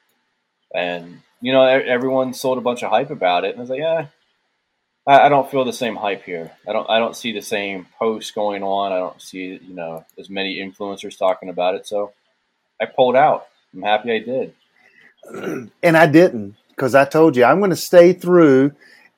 and 0.73 1.21
you 1.41 1.51
know 1.51 1.63
everyone 1.63 2.33
sold 2.33 2.57
a 2.57 2.61
bunch 2.61 2.83
of 2.83 2.89
hype 2.89 3.09
about 3.09 3.43
it, 3.43 3.51
and 3.51 3.59
I 3.59 3.61
was 3.61 3.69
like, 3.69 3.79
yeah, 3.79 4.07
I, 5.07 5.25
I 5.25 5.29
don't 5.29 5.49
feel 5.49 5.65
the 5.65 5.73
same 5.73 5.95
hype 5.95 6.23
here. 6.23 6.51
I 6.67 6.73
don't 6.73 6.89
I 6.89 6.99
don't 6.99 7.15
see 7.15 7.33
the 7.33 7.41
same 7.41 7.87
posts 7.99 8.31
going 8.31 8.63
on. 8.63 8.91
I 8.91 8.99
don't 8.99 9.21
see 9.21 9.59
you 9.61 9.75
know 9.75 10.05
as 10.17 10.29
many 10.29 10.57
influencers 10.57 11.17
talking 11.17 11.49
about 11.49 11.75
it. 11.75 11.85
So 11.85 12.13
I 12.81 12.85
pulled 12.85 13.15
out. 13.15 13.47
I'm 13.73 13.81
happy 13.81 14.13
I 14.13 14.19
did. 14.19 14.53
And 15.31 15.97
I 15.97 16.05
didn't 16.07 16.55
because 16.69 16.95
I 16.95 17.05
told 17.05 17.35
you 17.35 17.43
I'm 17.45 17.59
going 17.59 17.69
to 17.71 17.75
stay 17.75 18.13
through. 18.13 18.73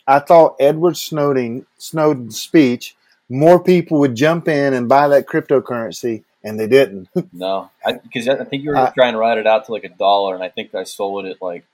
I 0.07 0.19
thought 0.19 0.55
Edward 0.59 0.95
Snowden 0.97 1.65
Snowden's 1.77 2.39
speech, 2.39 2.95
more 3.29 3.61
people 3.61 3.99
would 3.99 4.15
jump 4.15 4.47
in 4.47 4.73
and 4.73 4.87
buy 4.87 5.07
that 5.09 5.27
cryptocurrency, 5.27 6.23
and 6.43 6.59
they 6.59 6.67
didn't. 6.67 7.09
No, 7.33 7.69
because 8.03 8.27
I, 8.29 8.35
I 8.35 8.43
think 8.45 8.63
you 8.63 8.69
were 8.69 8.77
Uh, 8.77 8.91
trying 8.91 9.13
to 9.13 9.19
write 9.19 9.37
it 9.37 9.45
out 9.47 9.65
to 9.65 9.71
like 9.73 9.83
a 9.83 9.89
dollar, 9.89 10.33
and 10.35 10.43
I 10.43 10.49
think 10.49 10.73
I 10.73 10.83
sold 10.83 11.25
it 11.25 11.31
at 11.31 11.41
like 11.41 11.65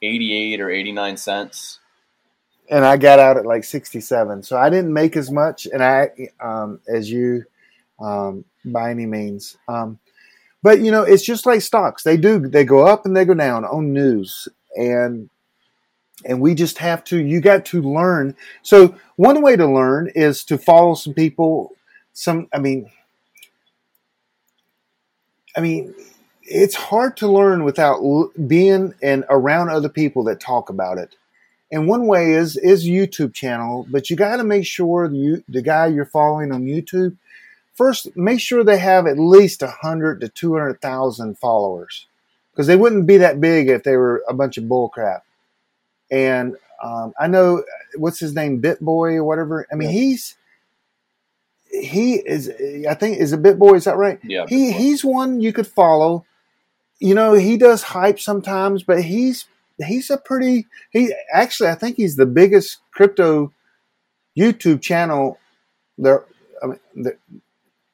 eighty-eight 0.00 0.60
or 0.60 0.70
eighty-nine 0.70 1.16
cents. 1.16 1.78
and 2.70 2.84
I 2.84 2.96
got 2.96 3.18
out 3.18 3.36
at 3.36 3.44
like 3.44 3.64
67. 3.64 4.42
So 4.44 4.56
I 4.56 4.70
didn't 4.70 4.92
make 4.92 5.16
as 5.16 5.30
much, 5.30 5.66
and 5.66 5.82
I 5.82 6.10
um, 6.40 6.80
as 6.88 7.10
you 7.10 7.44
um, 8.00 8.44
by 8.64 8.90
any 8.90 9.04
means. 9.06 9.56
Um, 9.68 9.98
but 10.62 10.80
you 10.80 10.90
know, 10.90 11.02
it's 11.02 11.24
just 11.24 11.46
like 11.46 11.62
stocks; 11.62 12.02
they 12.02 12.16
do 12.16 12.38
they 12.48 12.64
go 12.64 12.86
up 12.86 13.06
and 13.06 13.16
they 13.16 13.24
go 13.24 13.34
down 13.34 13.64
on 13.64 13.92
news, 13.92 14.48
and 14.76 15.30
and 16.24 16.40
we 16.40 16.54
just 16.54 16.78
have 16.78 17.04
to. 17.04 17.18
You 17.18 17.40
got 17.40 17.64
to 17.66 17.82
learn. 17.82 18.36
So 18.62 18.96
one 19.16 19.42
way 19.42 19.56
to 19.56 19.66
learn 19.66 20.10
is 20.14 20.44
to 20.46 20.58
follow 20.58 20.94
some 20.94 21.14
people. 21.14 21.76
Some, 22.14 22.48
I 22.52 22.58
mean, 22.58 22.90
I 25.56 25.60
mean, 25.60 25.94
it's 26.42 26.74
hard 26.74 27.16
to 27.18 27.28
learn 27.28 27.64
without 27.64 28.00
being 28.48 28.94
and 29.02 29.24
around 29.30 29.70
other 29.70 29.88
people 29.88 30.24
that 30.24 30.40
talk 30.40 30.70
about 30.70 30.98
it. 30.98 31.14
And 31.72 31.88
one 31.88 32.06
way 32.06 32.32
is 32.32 32.56
is 32.56 32.86
YouTube 32.86 33.34
channel, 33.34 33.86
but 33.90 34.10
you 34.10 34.16
got 34.16 34.36
to 34.38 34.44
make 34.44 34.66
sure 34.66 35.06
you- 35.12 35.44
the 35.48 35.62
guy 35.62 35.86
you're 35.88 36.06
following 36.06 36.52
on 36.52 36.64
YouTube 36.64 37.16
first 37.74 38.16
make 38.16 38.40
sure 38.40 38.64
they 38.64 38.78
have 38.78 39.06
at 39.06 39.18
least 39.18 39.62
100 39.62 40.20
to 40.20 40.28
200,000 40.28 41.38
followers 41.38 42.06
because 42.52 42.66
they 42.66 42.76
wouldn't 42.76 43.06
be 43.06 43.18
that 43.18 43.40
big 43.40 43.68
if 43.68 43.82
they 43.82 43.96
were 43.96 44.22
a 44.28 44.34
bunch 44.34 44.58
of 44.58 44.64
bullcrap. 44.64 45.20
And 46.10 46.56
um, 46.82 47.14
I 47.18 47.26
know 47.28 47.64
what's 47.96 48.20
his 48.20 48.34
name, 48.34 48.60
BitBoy 48.60 49.16
or 49.16 49.24
whatever. 49.24 49.66
I 49.72 49.76
mean, 49.76 49.90
he's 49.90 50.36
he 51.70 52.16
is. 52.16 52.50
I 52.86 52.94
think 52.94 53.18
is 53.18 53.32
a 53.32 53.38
BitBoy. 53.38 53.76
Is 53.76 53.84
that 53.84 53.96
right? 53.96 54.18
Yeah. 54.22 54.44
He 54.46 54.72
he's 54.72 55.04
one 55.04 55.40
you 55.40 55.52
could 55.52 55.66
follow. 55.66 56.26
You 56.98 57.14
know, 57.14 57.32
he 57.32 57.56
does 57.56 57.82
hype 57.82 58.20
sometimes, 58.20 58.82
but 58.82 59.02
he's 59.02 59.46
he's 59.84 60.10
a 60.10 60.18
pretty 60.18 60.66
he 60.90 61.14
actually 61.32 61.70
I 61.70 61.74
think 61.74 61.96
he's 61.96 62.16
the 62.16 62.26
biggest 62.26 62.78
crypto 62.90 63.52
YouTube 64.36 64.82
channel 64.82 65.38
there 65.96 66.24
I 66.62 66.66
mean, 66.66 66.78
the, 66.94 67.16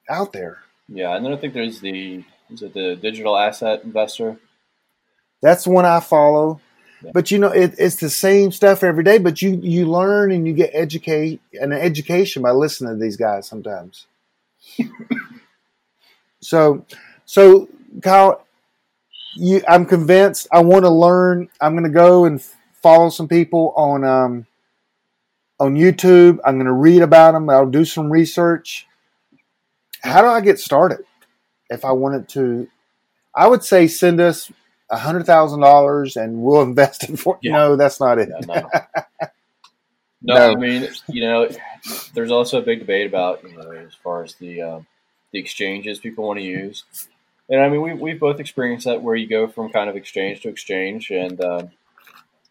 out 0.08 0.32
there. 0.32 0.58
Yeah, 0.88 1.14
and 1.14 1.24
then 1.24 1.32
I 1.32 1.36
think 1.36 1.54
there's 1.54 1.80
the 1.80 2.24
is 2.50 2.62
it 2.62 2.72
the 2.74 2.96
digital 2.96 3.36
asset 3.36 3.84
investor? 3.84 4.38
That's 5.42 5.64
the 5.64 5.70
one 5.70 5.84
I 5.84 6.00
follow. 6.00 6.60
Yeah. 7.02 7.10
But 7.14 7.30
you 7.30 7.38
know, 7.38 7.48
it, 7.48 7.74
it's 7.78 7.96
the 7.96 8.10
same 8.10 8.50
stuff 8.50 8.82
every 8.82 9.04
day. 9.04 9.18
But 9.18 9.40
you 9.42 9.60
you 9.62 9.86
learn 9.86 10.32
and 10.32 10.46
you 10.46 10.52
get 10.52 10.70
educate 10.72 11.40
an 11.54 11.72
education 11.72 12.42
by 12.42 12.50
listening 12.50 12.94
to 12.94 13.00
these 13.00 13.16
guys 13.16 13.46
sometimes. 13.46 14.06
so, 16.40 16.84
so 17.24 17.68
Kyle, 18.02 18.44
you, 19.36 19.62
I'm 19.68 19.86
convinced. 19.86 20.48
I 20.50 20.60
want 20.60 20.84
to 20.84 20.90
learn. 20.90 21.48
I'm 21.60 21.74
going 21.74 21.84
to 21.84 21.90
go 21.90 22.24
and 22.24 22.42
follow 22.82 23.10
some 23.10 23.28
people 23.28 23.72
on 23.76 24.02
um, 24.04 24.46
on 25.60 25.76
YouTube. 25.76 26.40
I'm 26.44 26.56
going 26.56 26.66
to 26.66 26.72
read 26.72 27.02
about 27.02 27.32
them. 27.32 27.48
I'll 27.48 27.70
do 27.70 27.84
some 27.84 28.10
research. 28.10 28.87
How 30.02 30.22
do 30.22 30.28
I 30.28 30.40
get 30.40 30.58
started? 30.58 31.04
If 31.70 31.84
I 31.84 31.92
wanted 31.92 32.28
to, 32.30 32.68
I 33.34 33.46
would 33.46 33.62
say 33.62 33.86
send 33.86 34.20
us 34.20 34.50
a 34.90 34.96
hundred 34.96 35.26
thousand 35.26 35.60
dollars 35.60 36.16
and 36.16 36.42
we'll 36.42 36.62
invest 36.70 37.04
it 37.08 37.18
for. 37.18 37.38
Yeah. 37.42 37.52
No, 37.52 37.76
that's 37.76 38.00
not 38.00 38.18
it. 38.18 38.28
Yeah, 38.30 38.40
no. 38.46 38.70
no, 40.22 40.34
No. 40.34 40.52
I 40.52 40.54
mean, 40.54 40.88
you 41.08 41.22
know, 41.22 41.48
there's 42.14 42.30
also 42.30 42.58
a 42.58 42.62
big 42.62 42.80
debate 42.80 43.06
about 43.06 43.42
you 43.44 43.56
know 43.56 43.70
as 43.70 43.94
far 43.94 44.24
as 44.24 44.34
the 44.34 44.62
um, 44.62 44.86
the 45.32 45.38
exchanges 45.38 45.98
people 45.98 46.26
want 46.26 46.38
to 46.38 46.44
use, 46.44 46.84
and 47.48 47.60
I 47.60 47.68
mean 47.68 47.82
we 47.82 47.94
we've 47.94 48.20
both 48.20 48.40
experienced 48.40 48.86
that 48.86 49.02
where 49.02 49.14
you 49.14 49.28
go 49.28 49.48
from 49.48 49.70
kind 49.70 49.90
of 49.90 49.96
exchange 49.96 50.42
to 50.42 50.48
exchange, 50.48 51.10
and 51.10 51.40
um, 51.42 51.70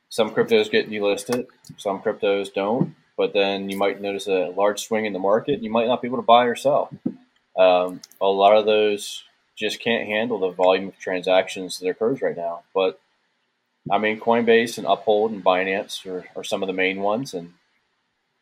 some 0.09 0.31
cryptos 0.31 0.71
get 0.71 0.89
delisted, 0.89 1.47
some 1.77 2.01
cryptos 2.01 2.53
don't, 2.53 2.95
but 3.17 3.33
then 3.33 3.69
you 3.69 3.77
might 3.77 4.01
notice 4.01 4.27
a 4.27 4.53
large 4.55 4.81
swing 4.81 5.05
in 5.05 5.13
the 5.13 5.19
market, 5.19 5.55
and 5.55 5.63
you 5.63 5.71
might 5.71 5.87
not 5.87 6.01
be 6.01 6.07
able 6.07 6.17
to 6.17 6.23
buy 6.23 6.45
or 6.45 6.55
sell. 6.55 6.89
Um, 7.57 8.01
a 8.21 8.27
lot 8.27 8.55
of 8.57 8.65
those 8.65 9.23
just 9.57 9.79
can't 9.81 10.07
handle 10.07 10.39
the 10.39 10.49
volume 10.51 10.89
of 10.89 10.99
transactions 10.99 11.79
that 11.79 11.89
occurs 11.89 12.21
right 12.21 12.37
now, 12.37 12.61
but 12.73 12.99
I 13.91 13.97
mean, 13.97 14.19
Coinbase 14.19 14.77
and 14.77 14.85
Uphold 14.85 15.31
and 15.31 15.43
Binance 15.43 16.05
are, 16.05 16.25
are 16.35 16.43
some 16.43 16.61
of 16.61 16.67
the 16.67 16.73
main 16.73 16.99
ones, 17.01 17.33
and 17.33 17.53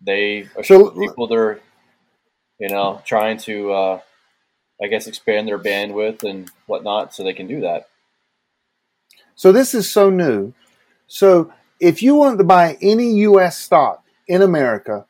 they 0.01 0.47
are 0.55 0.63
So- 0.63 0.91
people 0.91 1.27
they're, 1.27 1.59
you 2.59 2.69
know, 2.69 3.01
trying 3.05 3.37
to, 3.39 3.71
uh, 3.71 3.99
I 4.81 4.87
guess, 4.87 5.07
expand 5.07 5.47
their 5.47 5.59
bandwidth 5.59 6.23
and 6.23 6.49
whatnot, 6.65 7.13
so 7.13 7.23
they 7.23 7.33
can 7.33 7.47
do 7.47 7.61
that. 7.61 7.87
So 9.35 9.51
this 9.51 9.73
is 9.73 9.91
so 9.91 10.09
new. 10.09 10.53
So 11.07 11.53
if 11.79 12.01
you 12.01 12.15
want 12.15 12.37
to 12.37 12.43
buy 12.43 12.77
any 12.81 13.11
U.S. 13.21 13.57
stock 13.57 14.03
in 14.27 14.41
America, 14.41 15.05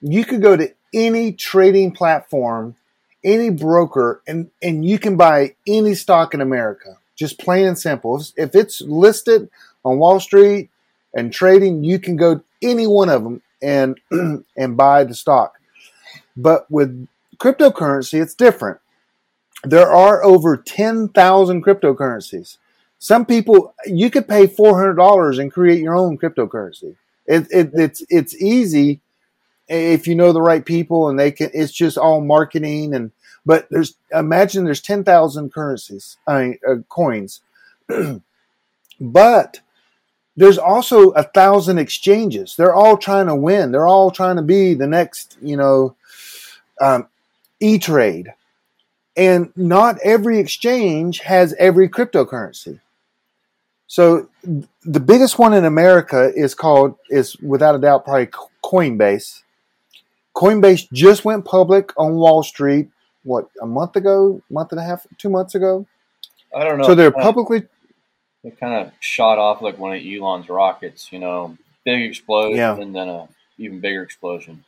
you 0.00 0.24
could 0.24 0.42
go 0.42 0.56
to 0.56 0.72
any 0.92 1.32
trading 1.32 1.92
platform, 1.92 2.76
any 3.24 3.50
broker, 3.50 4.22
and 4.26 4.50
and 4.62 4.84
you 4.84 4.98
can 4.98 5.16
buy 5.16 5.54
any 5.66 5.94
stock 5.94 6.34
in 6.34 6.40
America. 6.40 6.98
Just 7.16 7.38
plain 7.38 7.66
and 7.66 7.78
simple. 7.78 8.22
If- 8.36 8.54
it's 8.54 8.80
listed 8.80 9.50
on 9.84 9.98
Wall 9.98 10.20
Street 10.20 10.70
and 11.14 11.32
trading, 11.32 11.84
you 11.84 11.98
can 11.98 12.16
go 12.16 12.42
any 12.62 12.86
one 12.86 13.08
of 13.08 13.22
them 13.24 13.42
and 13.62 13.98
and 14.56 14.76
buy 14.76 15.04
the 15.04 15.14
stock. 15.14 15.58
But 16.36 16.70
with 16.70 17.06
cryptocurrency, 17.38 18.20
it's 18.20 18.34
different. 18.34 18.78
There 19.64 19.90
are 19.90 20.24
over 20.24 20.56
ten 20.56 21.08
thousand 21.08 21.64
cryptocurrencies 21.64 22.56
some 23.00 23.24
people 23.24 23.74
you 23.86 24.10
could 24.10 24.28
pay 24.28 24.46
four 24.46 24.78
hundred 24.78 24.94
dollars 24.94 25.38
and 25.38 25.52
create 25.52 25.80
your 25.80 25.96
own 25.96 26.18
cryptocurrency. 26.18 26.94
It, 27.26 27.46
it, 27.50 27.70
it's 27.74 28.02
it's 28.10 28.36
easy 28.36 29.00
if 29.70 30.06
you 30.06 30.14
know 30.14 30.32
the 30.32 30.42
right 30.42 30.64
people 30.64 31.08
and 31.08 31.18
they 31.18 31.30
can. 31.30 31.50
It's 31.54 31.72
just 31.72 31.96
all 31.96 32.20
marketing 32.20 32.94
and. 32.94 33.12
But 33.46 33.68
there's 33.70 33.94
imagine 34.12 34.64
there's 34.64 34.82
ten 34.82 35.02
thousand 35.02 35.54
currencies, 35.54 36.18
I 36.26 36.42
mean 36.42 36.58
uh, 36.68 36.74
coins, 36.90 37.40
but 39.00 39.60
there's 40.36 40.58
also 40.58 41.10
a 41.10 41.22
thousand 41.22 41.78
exchanges. 41.78 42.54
They're 42.56 42.74
all 42.74 42.98
trying 42.98 43.26
to 43.28 43.34
win. 43.34 43.72
They're 43.72 43.86
all 43.86 44.10
trying 44.10 44.36
to 44.36 44.42
be 44.42 44.74
the 44.74 44.86
next, 44.86 45.38
you 45.40 45.56
know, 45.56 45.96
um, 46.80 47.08
E 47.60 47.78
Trade, 47.78 48.34
and 49.16 49.52
not 49.56 49.98
every 50.04 50.38
exchange 50.38 51.20
has 51.20 51.54
every 51.58 51.88
cryptocurrency. 51.88 52.80
So 53.86 54.28
the 54.84 55.00
biggest 55.00 55.38
one 55.38 55.52
in 55.52 55.64
America 55.64 56.32
is 56.34 56.54
called 56.54 56.96
is 57.10 57.36
without 57.38 57.74
a 57.74 57.78
doubt 57.78 58.04
probably 58.04 58.28
Coinbase. 58.64 59.42
Coinbase 60.40 60.90
just 60.90 61.24
went 61.26 61.44
public 61.44 61.92
on 61.98 62.14
Wall 62.14 62.42
Street. 62.42 62.88
What 63.24 63.50
a 63.60 63.66
month 63.66 63.96
ago, 63.96 64.40
month 64.48 64.72
and 64.72 64.80
a 64.80 64.84
half, 64.84 65.06
two 65.18 65.28
months 65.28 65.54
ago. 65.54 65.86
I 66.56 66.64
don't 66.64 66.78
know. 66.78 66.84
So 66.84 66.94
they're 66.94 67.08
It 67.08 67.12
kinda- 67.12 67.24
publicly 67.26 67.62
It 68.42 68.58
kind 68.58 68.74
of 68.86 68.92
shot 69.00 69.36
off 69.36 69.60
like 69.60 69.76
one 69.78 69.94
of 69.94 70.02
Elon's 70.02 70.48
rockets. 70.48 71.12
You 71.12 71.18
know, 71.18 71.58
big 71.84 72.00
explosion 72.08 72.56
Yeah. 72.56 72.74
and 72.78 72.96
then 72.96 73.08
a 73.10 73.28
even 73.58 73.80
bigger 73.80 74.02
explosion. 74.02 74.64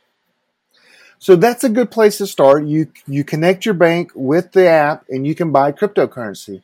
So 1.17 1.35
that's 1.35 1.63
a 1.63 1.69
good 1.69 1.89
place 1.89 2.19
to 2.19 2.27
start. 2.27 2.65
You 2.65 2.89
you 3.07 3.23
connect 3.23 3.65
your 3.65 3.73
bank 3.73 4.11
with 4.13 4.51
the 4.51 4.67
app, 4.67 5.05
and 5.09 5.25
you 5.25 5.33
can 5.33 5.51
buy 5.51 5.71
cryptocurrency. 5.71 6.61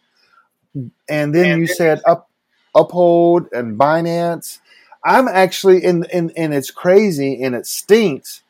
And 1.10 1.34
then 1.34 1.62
you 1.62 1.66
said 1.66 2.00
up, 2.06 2.30
uphold 2.76 3.48
and 3.54 3.76
Binance. 3.80 4.60
I'm 5.04 5.28
actually 5.28 5.84
in 5.84 6.04
in 6.14 6.30
and 6.38 6.54
it's 6.54 6.70
crazy 6.70 7.42
and 7.42 7.56
it 7.56 7.66
stinks, 7.66 8.44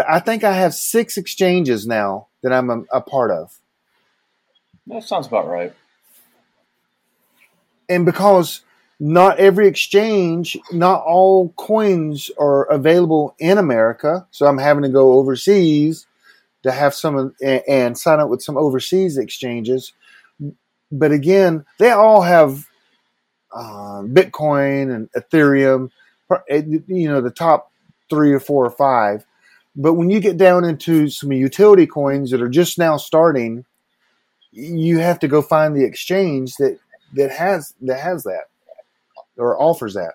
but 0.00 0.08
I 0.08 0.18
think 0.18 0.44
I 0.44 0.54
have 0.54 0.72
six 0.72 1.18
exchanges 1.18 1.86
now 1.86 2.28
that 2.42 2.54
I'm 2.54 2.70
a, 2.70 2.82
a 2.90 3.00
part 3.02 3.30
of. 3.30 3.58
That 4.86 5.04
sounds 5.04 5.26
about 5.26 5.46
right. 5.46 5.74
and 7.90 8.06
because 8.06 8.62
not 8.98 9.38
every 9.38 9.68
exchange, 9.68 10.56
not 10.72 11.02
all 11.04 11.50
coins 11.50 12.30
are 12.38 12.64
available 12.70 13.34
in 13.38 13.58
America, 13.58 14.26
so 14.30 14.46
I'm 14.46 14.56
having 14.56 14.84
to 14.84 14.88
go 14.88 15.12
overseas 15.12 16.06
to 16.62 16.72
have 16.72 16.94
some 16.94 17.34
and, 17.42 17.62
and 17.68 17.98
sign 17.98 18.20
up 18.20 18.30
with 18.30 18.40
some 18.40 18.56
overseas 18.56 19.18
exchanges. 19.18 19.92
But 20.90 21.12
again, 21.12 21.66
they 21.78 21.90
all 21.90 22.22
have 22.22 22.66
uh, 23.54 24.00
Bitcoin 24.04 24.94
and 24.94 25.12
Ethereum, 25.12 25.90
you 26.48 27.08
know, 27.10 27.20
the 27.20 27.30
top 27.30 27.70
three 28.08 28.32
or 28.32 28.40
four 28.40 28.64
or 28.64 28.70
five. 28.70 29.26
But 29.76 29.94
when 29.94 30.10
you 30.10 30.20
get 30.20 30.36
down 30.36 30.64
into 30.64 31.08
some 31.08 31.32
utility 31.32 31.86
coins 31.86 32.30
that 32.30 32.42
are 32.42 32.48
just 32.48 32.78
now 32.78 32.96
starting, 32.96 33.64
you 34.52 34.98
have 34.98 35.20
to 35.20 35.28
go 35.28 35.42
find 35.42 35.76
the 35.76 35.84
exchange 35.84 36.56
that 36.56 36.78
that 37.14 37.30
has 37.30 37.74
that 37.82 38.00
has 38.00 38.24
that 38.24 38.44
or 39.36 39.60
offers 39.60 39.94
that, 39.94 40.14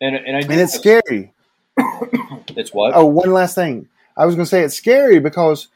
And 0.00 0.16
and 0.16 0.36
I 0.36 0.40
and 0.40 0.52
it's 0.52 0.74
scary. 0.74 1.32
It's 2.56 2.72
what? 2.72 2.92
Oh, 2.94 3.06
one 3.06 3.32
last 3.32 3.54
thing. 3.54 3.88
I 4.16 4.26
was 4.26 4.34
going 4.34 4.44
to 4.44 4.50
say 4.50 4.62
it's 4.62 4.76
scary 4.76 5.20
because 5.20 5.68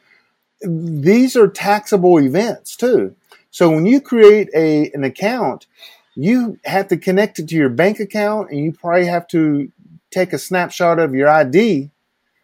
these 0.61 1.35
are 1.35 1.47
taxable 1.47 2.19
events 2.19 2.75
too. 2.75 3.15
So 3.51 3.69
when 3.69 3.85
you 3.85 4.01
create 4.01 4.49
a 4.53 4.91
an 4.93 5.03
account, 5.03 5.67
you 6.15 6.59
have 6.65 6.87
to 6.89 6.97
connect 6.97 7.39
it 7.39 7.47
to 7.49 7.55
your 7.55 7.69
bank 7.69 7.99
account, 7.99 8.49
and 8.49 8.59
you 8.59 8.71
probably 8.71 9.05
have 9.05 9.27
to 9.29 9.71
take 10.15 10.33
a 10.33 10.37
snapshot 10.37 10.99
of 10.99 11.13
your 11.13 11.29
ID, 11.29 11.91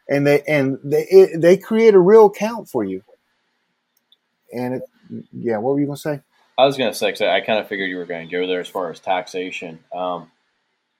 and 0.09 0.27
they 0.27 0.41
and 0.43 0.77
they 0.83 1.07
it, 1.09 1.41
they 1.41 1.57
create 1.57 1.93
a 1.93 1.99
real 1.99 2.27
account 2.27 2.69
for 2.69 2.83
you. 2.83 3.03
And 4.53 4.75
it, 4.75 4.83
yeah, 5.31 5.57
what 5.57 5.73
were 5.73 5.79
you 5.79 5.87
to 5.87 6.01
say? 6.01 6.21
I 6.57 6.65
was 6.65 6.77
to 6.91 6.97
say, 6.97 7.11
'cause 7.11 7.21
I 7.21 7.41
kind 7.41 7.59
of 7.59 7.67
figured 7.67 7.89
you 7.89 7.97
were 7.97 8.05
to 8.05 8.25
go 8.25 8.45
there 8.45 8.59
as 8.59 8.67
far 8.67 8.91
as 8.91 8.99
taxation. 8.99 9.79
Um, 9.93 10.31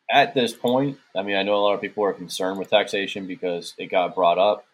at 0.10 0.34
this 0.34 0.54
point, 0.54 0.98
I 1.16 1.22
mean, 1.24 1.36
I 1.36 1.44
know 1.44 1.56
a 1.56 1.64
lot 1.64 1.74
of 1.76 1.82
people 1.82 2.04
are 2.04 2.14
concerned 2.14 2.58
with 2.58 2.70
taxation 2.70 3.28
because 3.28 3.74
it 3.78 3.88
got 3.88 4.16
brought 4.16 4.38
up. 4.40 4.66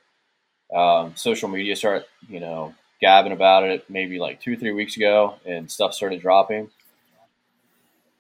Um, 0.73 1.15
social 1.15 1.49
media 1.49 1.75
start, 1.75 2.05
you 2.29 2.39
know, 2.39 2.73
gabbing 3.01 3.31
about 3.31 3.63
it 3.63 3.89
maybe 3.89 4.19
like 4.19 4.41
two, 4.41 4.55
three 4.57 4.71
weeks 4.71 4.97
ago, 4.97 5.35
and 5.45 5.69
stuff 5.69 5.93
started 5.93 6.21
dropping. 6.21 6.69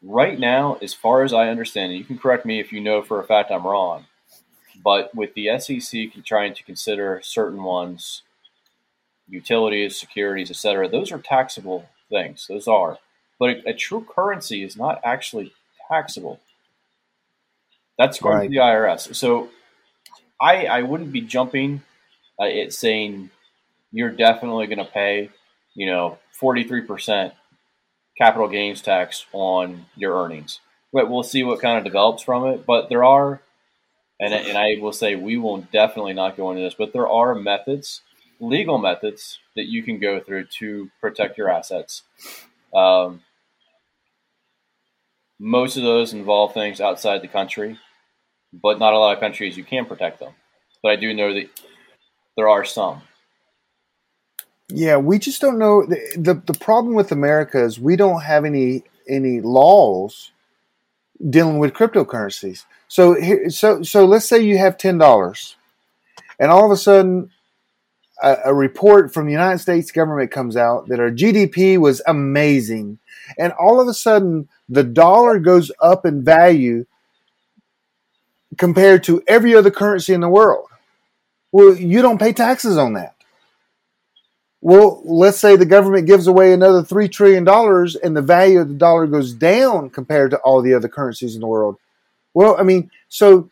Right 0.03 0.39
now, 0.39 0.77
as 0.81 0.93
far 0.93 1.23
as 1.23 1.33
I 1.33 1.49
understand, 1.49 1.91
and 1.91 1.99
you 1.99 2.05
can 2.05 2.17
correct 2.17 2.45
me 2.45 2.59
if 2.59 2.71
you 2.71 2.79
know 2.79 3.01
for 3.01 3.19
a 3.19 3.23
fact 3.23 3.51
I'm 3.51 3.65
wrong, 3.65 4.05
but 4.83 5.13
with 5.15 5.33
the 5.33 5.57
SEC 5.59 6.11
trying 6.23 6.53
to 6.53 6.63
consider 6.63 7.19
certain 7.23 7.63
ones, 7.63 8.21
utilities, 9.27 9.99
securities, 9.99 10.51
etc., 10.51 10.87
those 10.87 11.11
are 11.11 11.17
taxable 11.19 11.89
things. 12.09 12.45
Those 12.47 12.67
are. 12.67 12.99
But 13.39 13.49
a, 13.49 13.69
a 13.69 13.73
true 13.73 14.05
currency 14.07 14.63
is 14.63 14.77
not 14.77 15.01
actually 15.03 15.53
taxable. 15.89 16.39
That's 17.97 18.19
going 18.19 18.35
Right. 18.37 18.43
to 18.43 18.49
the 18.49 18.57
IRS. 18.57 19.15
So 19.15 19.49
I, 20.39 20.65
I 20.67 20.81
wouldn't 20.83 21.11
be 21.11 21.21
jumping 21.21 21.81
uh, 22.39 22.45
at 22.45 22.71
saying 22.73 23.31
you're 23.91 24.11
definitely 24.11 24.67
going 24.67 24.77
to 24.77 24.85
pay, 24.85 25.31
you 25.73 25.87
know, 25.87 26.19
43% 26.39 27.31
capital 28.17 28.47
gains 28.47 28.81
tax 28.81 29.25
on 29.33 29.85
your 29.95 30.23
earnings. 30.23 30.59
But 30.91 31.09
we'll 31.09 31.23
see 31.23 31.43
what 31.43 31.61
kind 31.61 31.77
of 31.77 31.83
develops 31.83 32.23
from 32.23 32.47
it. 32.47 32.65
But 32.65 32.89
there 32.89 33.03
are, 33.03 33.41
and, 34.19 34.33
and 34.33 34.57
I 34.57 34.77
will 34.81 34.93
say 34.93 35.15
we 35.15 35.37
will 35.37 35.61
definitely 35.71 36.13
not 36.13 36.37
go 36.37 36.51
into 36.51 36.63
this, 36.63 36.73
but 36.73 36.93
there 36.93 37.07
are 37.07 37.35
methods, 37.35 38.01
legal 38.39 38.77
methods 38.77 39.39
that 39.55 39.65
you 39.65 39.83
can 39.83 39.99
go 39.99 40.19
through 40.19 40.45
to 40.59 40.89
protect 41.01 41.37
your 41.37 41.49
assets. 41.49 42.03
Um, 42.73 43.21
most 45.39 45.77
of 45.77 45.83
those 45.83 46.13
involve 46.13 46.53
things 46.53 46.81
outside 46.81 47.21
the 47.21 47.27
country, 47.27 47.77
but 48.53 48.79
not 48.79 48.93
a 48.93 48.97
lot 48.97 49.13
of 49.13 49.19
countries 49.19 49.57
you 49.57 49.63
can 49.63 49.85
protect 49.85 50.19
them. 50.19 50.33
But 50.81 50.93
I 50.93 50.95
do 50.95 51.13
know 51.13 51.33
that 51.33 51.49
there 52.35 52.49
are 52.49 52.65
some. 52.65 53.01
Yeah, 54.69 54.97
we 54.97 55.19
just 55.19 55.41
don't 55.41 55.57
know. 55.59 55.85
The, 55.85 55.99
the 56.17 56.33
the 56.53 56.59
problem 56.59 56.93
with 56.93 57.11
America 57.11 57.63
is 57.63 57.79
we 57.79 57.95
don't 57.95 58.21
have 58.21 58.43
any 58.45 58.83
any 59.07 59.39
laws 59.41 60.31
dealing 61.29 61.59
with 61.59 61.73
cryptocurrencies. 61.73 62.65
So 62.87 63.49
so 63.49 63.81
so 63.83 64.05
let's 64.05 64.25
say 64.25 64.41
you 64.41 64.57
have 64.57 64.77
ten 64.77 64.97
dollars, 64.97 65.55
and 66.39 66.51
all 66.51 66.65
of 66.65 66.71
a 66.71 66.77
sudden, 66.77 67.31
a, 68.21 68.37
a 68.45 68.53
report 68.53 69.13
from 69.13 69.25
the 69.25 69.31
United 69.31 69.59
States 69.59 69.91
government 69.91 70.31
comes 70.31 70.57
out 70.57 70.87
that 70.89 70.99
our 70.99 71.11
GDP 71.11 71.77
was 71.77 72.01
amazing, 72.07 72.99
and 73.37 73.53
all 73.53 73.79
of 73.79 73.87
a 73.87 73.93
sudden 73.93 74.49
the 74.67 74.83
dollar 74.83 75.39
goes 75.39 75.71
up 75.81 76.05
in 76.05 76.25
value 76.25 76.85
compared 78.57 79.03
to 79.05 79.23
every 79.27 79.55
other 79.55 79.71
currency 79.71 80.13
in 80.13 80.21
the 80.21 80.29
world. 80.29 80.67
Well, 81.53 81.75
you 81.75 82.01
don't 82.01 82.19
pay 82.19 82.33
taxes 82.33 82.77
on 82.77 82.93
that. 82.93 83.16
Well, 84.67 85.01
let's 85.05 85.39
say 85.39 85.55
the 85.55 85.65
government 85.65 86.07
gives 86.07 86.27
away 86.27 86.51
another 86.51 86.83
$3 86.83 87.09
trillion 87.09 87.47
and 87.47 88.17
the 88.17 88.21
value 88.21 88.59
of 88.59 88.67
the 88.67 88.73
dollar 88.73 89.07
goes 89.07 89.33
down 89.33 89.89
compared 89.89 90.31
to 90.31 90.37
all 90.39 90.61
the 90.61 90.73
other 90.73 90.89
currencies 90.89 91.35
in 91.35 91.39
the 91.39 91.47
world. 91.47 91.77
Well, 92.33 92.57
I 92.59 92.63
mean, 92.63 92.91
so 93.07 93.49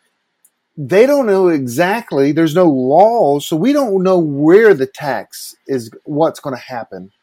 they 0.75 1.05
don't 1.05 1.25
know 1.25 1.47
exactly, 1.47 2.33
there's 2.33 2.53
no 2.53 2.65
law, 2.65 3.39
so 3.39 3.55
we 3.55 3.71
don't 3.71 4.03
know 4.03 4.19
where 4.19 4.73
the 4.73 4.87
tax 4.87 5.55
is, 5.67 5.89
what's 6.03 6.41
going 6.41 6.53
to 6.53 6.61
happen 6.61 7.13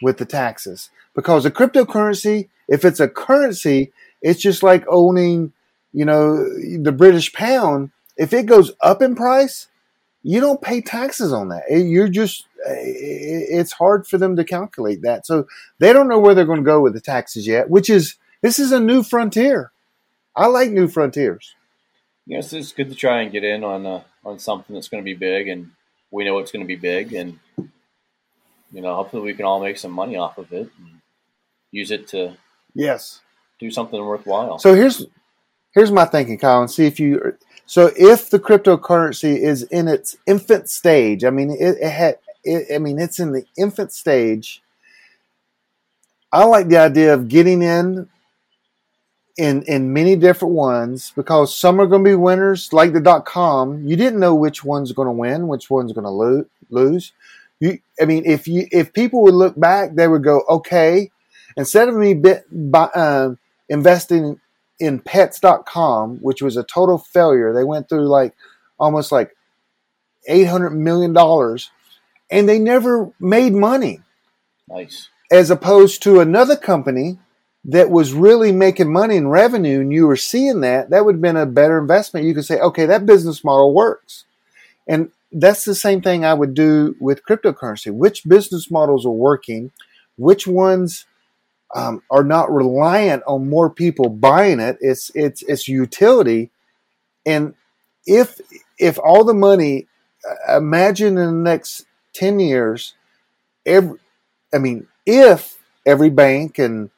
with 0.00 0.18
the 0.18 0.26
taxes. 0.26 0.88
Because 1.16 1.44
a 1.44 1.50
cryptocurrency, 1.50 2.50
if 2.68 2.84
it's 2.84 3.00
a 3.00 3.08
currency, 3.08 3.90
it's 4.22 4.40
just 4.40 4.62
like 4.62 4.84
owning, 4.88 5.52
you 5.92 6.04
know, 6.04 6.36
the 6.36 6.94
British 6.96 7.32
pound. 7.32 7.90
If 8.16 8.32
it 8.32 8.46
goes 8.46 8.70
up 8.80 9.02
in 9.02 9.16
price, 9.16 9.66
you 10.22 10.38
don't 10.38 10.62
pay 10.62 10.82
taxes 10.82 11.32
on 11.32 11.48
that. 11.48 11.64
You're 11.68 12.06
just, 12.08 12.46
it's 12.66 13.72
hard 13.72 14.06
for 14.06 14.18
them 14.18 14.36
to 14.36 14.44
calculate 14.44 15.02
that. 15.02 15.26
So 15.26 15.46
they 15.78 15.92
don't 15.92 16.08
know 16.08 16.18
where 16.18 16.34
they're 16.34 16.44
going 16.44 16.60
to 16.60 16.64
go 16.64 16.80
with 16.80 16.94
the 16.94 17.00
taxes 17.00 17.46
yet, 17.46 17.70
which 17.70 17.90
is, 17.90 18.16
this 18.42 18.58
is 18.58 18.72
a 18.72 18.80
new 18.80 19.02
frontier. 19.02 19.72
I 20.36 20.46
like 20.46 20.70
new 20.70 20.88
frontiers. 20.88 21.54
Yes, 22.26 22.52
it's 22.52 22.72
good 22.72 22.88
to 22.90 22.94
try 22.94 23.22
and 23.22 23.32
get 23.32 23.42
in 23.44 23.64
on 23.64 23.84
uh, 23.86 24.02
on 24.24 24.38
something 24.38 24.74
that's 24.74 24.88
going 24.88 25.02
to 25.02 25.04
be 25.04 25.14
big, 25.14 25.48
and 25.48 25.72
we 26.12 26.24
know 26.24 26.38
it's 26.38 26.52
going 26.52 26.62
to 26.64 26.66
be 26.68 26.76
big, 26.76 27.12
and 27.12 27.40
you 28.72 28.80
know, 28.80 28.94
hopefully 28.94 29.22
we 29.22 29.34
can 29.34 29.44
all 29.44 29.60
make 29.60 29.78
some 29.78 29.90
money 29.90 30.16
off 30.16 30.38
of 30.38 30.52
it 30.52 30.70
and 30.78 31.00
use 31.72 31.90
it 31.90 32.06
to 32.08 32.36
Yes. 32.74 33.20
do 33.58 33.70
something 33.70 34.00
worthwhile. 34.04 34.58
So 34.60 34.74
here's 34.74 35.06
here's 35.72 35.90
my 35.90 36.04
thinking, 36.04 36.38
Kyle, 36.38 36.60
and 36.60 36.70
see 36.70 36.86
if 36.86 37.00
you. 37.00 37.36
So 37.66 37.90
if 37.96 38.30
the 38.30 38.38
cryptocurrency 38.38 39.36
is 39.38 39.64
in 39.64 39.88
its 39.88 40.16
infant 40.26 40.68
stage, 40.68 41.24
I 41.24 41.30
mean, 41.30 41.50
it, 41.50 41.78
it 41.80 41.90
had. 41.90 42.18
It, 42.44 42.74
I 42.74 42.78
mean, 42.78 42.98
it's 42.98 43.18
in 43.18 43.32
the 43.32 43.44
infant 43.56 43.92
stage. 43.92 44.62
I 46.32 46.44
like 46.44 46.68
the 46.68 46.78
idea 46.78 47.12
of 47.14 47.28
getting 47.28 47.62
in 47.62 48.08
in 49.36 49.62
in 49.62 49.92
many 49.92 50.16
different 50.16 50.54
ones 50.54 51.12
because 51.16 51.56
some 51.56 51.80
are 51.80 51.86
going 51.86 52.04
to 52.04 52.10
be 52.10 52.14
winners, 52.14 52.72
like 52.72 52.92
the 52.92 53.00
dot 53.00 53.24
com. 53.24 53.84
You 53.84 53.96
didn't 53.96 54.20
know 54.20 54.34
which 54.34 54.64
one's 54.64 54.92
going 54.92 55.06
to 55.06 55.12
win, 55.12 55.48
which 55.48 55.70
one's 55.70 55.92
going 55.92 56.04
to 56.04 56.10
lo- 56.10 56.46
lose. 56.70 57.12
You, 57.58 57.78
I 58.00 58.04
mean, 58.04 58.24
if 58.26 58.46
you 58.46 58.66
if 58.70 58.92
people 58.92 59.22
would 59.22 59.34
look 59.34 59.58
back, 59.58 59.94
they 59.94 60.08
would 60.08 60.24
go, 60.24 60.42
okay, 60.48 61.10
instead 61.56 61.88
of 61.88 61.96
me 61.96 62.14
bit, 62.14 62.44
by, 62.50 62.84
uh, 62.94 63.34
investing 63.68 64.40
in 64.78 64.98
pets.com, 65.00 66.18
which 66.18 66.42
was 66.42 66.56
a 66.56 66.64
total 66.64 66.98
failure, 66.98 67.52
they 67.52 67.64
went 67.64 67.88
through 67.88 68.08
like 68.08 68.34
almost 68.78 69.12
like 69.12 69.36
$800 70.28 70.72
million 70.72 71.14
and 72.30 72.48
they 72.48 72.58
never 72.58 73.12
made 73.18 73.52
money 73.52 74.00
nice. 74.68 75.08
as 75.30 75.50
opposed 75.50 76.02
to 76.02 76.20
another 76.20 76.56
company 76.56 77.18
that 77.64 77.90
was 77.90 78.12
really 78.12 78.52
making 78.52 78.92
money 78.92 79.16
and 79.16 79.30
revenue 79.30 79.80
and 79.80 79.92
you 79.92 80.06
were 80.06 80.16
seeing 80.16 80.60
that, 80.60 80.90
that 80.90 81.04
would 81.04 81.16
have 81.16 81.22
been 81.22 81.36
a 81.36 81.46
better 81.46 81.78
investment. 81.78 82.26
You 82.26 82.34
could 82.34 82.44
say, 82.44 82.58
okay, 82.58 82.86
that 82.86 83.04
business 83.04 83.44
model 83.44 83.74
works. 83.74 84.24
And 84.88 85.10
that's 85.32 85.64
the 85.64 85.74
same 85.74 86.00
thing 86.00 86.24
I 86.24 86.34
would 86.34 86.54
do 86.54 86.96
with 87.00 87.24
cryptocurrency. 87.24 87.92
Which 87.92 88.24
business 88.24 88.70
models 88.70 89.06
are 89.06 89.10
working? 89.10 89.72
Which 90.16 90.46
ones 90.46 91.06
um, 91.74 92.02
are 92.10 92.24
not 92.24 92.52
reliant 92.52 93.22
on 93.26 93.48
more 93.48 93.70
people 93.70 94.08
buying 94.08 94.58
it? 94.60 94.78
It's 94.80 95.10
it's 95.14 95.42
it's 95.42 95.68
utility, 95.68 96.50
and 97.24 97.54
if 98.06 98.40
if 98.78 98.98
all 98.98 99.24
the 99.24 99.34
money, 99.34 99.86
uh, 100.28 100.56
imagine 100.56 101.16
in 101.16 101.26
the 101.26 101.50
next 101.50 101.86
ten 102.12 102.40
years, 102.40 102.94
every 103.66 103.98
I 104.52 104.58
mean, 104.58 104.86
if 105.06 105.58
every 105.86 106.10
bank 106.10 106.58
and 106.58 106.90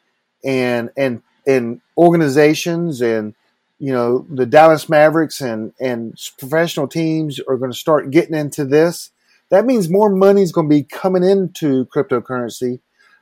and 0.44 0.90
and 0.96 1.22
and 1.46 1.80
organizations 1.96 3.00
and 3.00 3.34
you 3.78 3.92
know 3.92 4.26
the 4.30 4.46
Dallas 4.46 4.88
Mavericks 4.88 5.40
and 5.40 5.72
and 5.80 6.18
professional 6.38 6.88
teams 6.88 7.40
are 7.40 7.56
going 7.56 7.72
to 7.72 7.76
start 7.76 8.10
getting 8.10 8.34
into 8.34 8.64
this, 8.64 9.10
that 9.50 9.66
means 9.66 9.90
more 9.90 10.10
money 10.10 10.42
is 10.42 10.52
going 10.52 10.68
to 10.68 10.74
be 10.74 10.84
coming 10.84 11.24
into 11.24 11.86
cryptocurrency. 11.86 12.80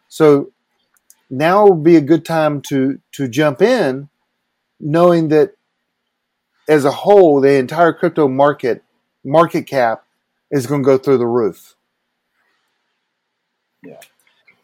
So 0.09 0.51
now 1.29 1.67
would 1.67 1.85
be 1.85 1.97
a 1.97 2.01
good 2.01 2.25
time 2.25 2.61
to 2.69 3.01
to 3.13 3.29
jump 3.29 3.63
in, 3.63 4.09
knowing 4.79 5.29
that 5.29 5.55
as 6.69 6.85
a 6.85 6.91
whole, 6.91 7.41
the 7.41 7.55
entire 7.55 7.93
crypto 7.93 8.29
market 8.29 8.83
market 9.25 9.67
cap 9.67 10.05
is 10.51 10.67
going 10.67 10.83
to 10.83 10.87
go 10.87 10.99
through 10.99 11.19
the 11.19 11.27
roof. 11.27 11.75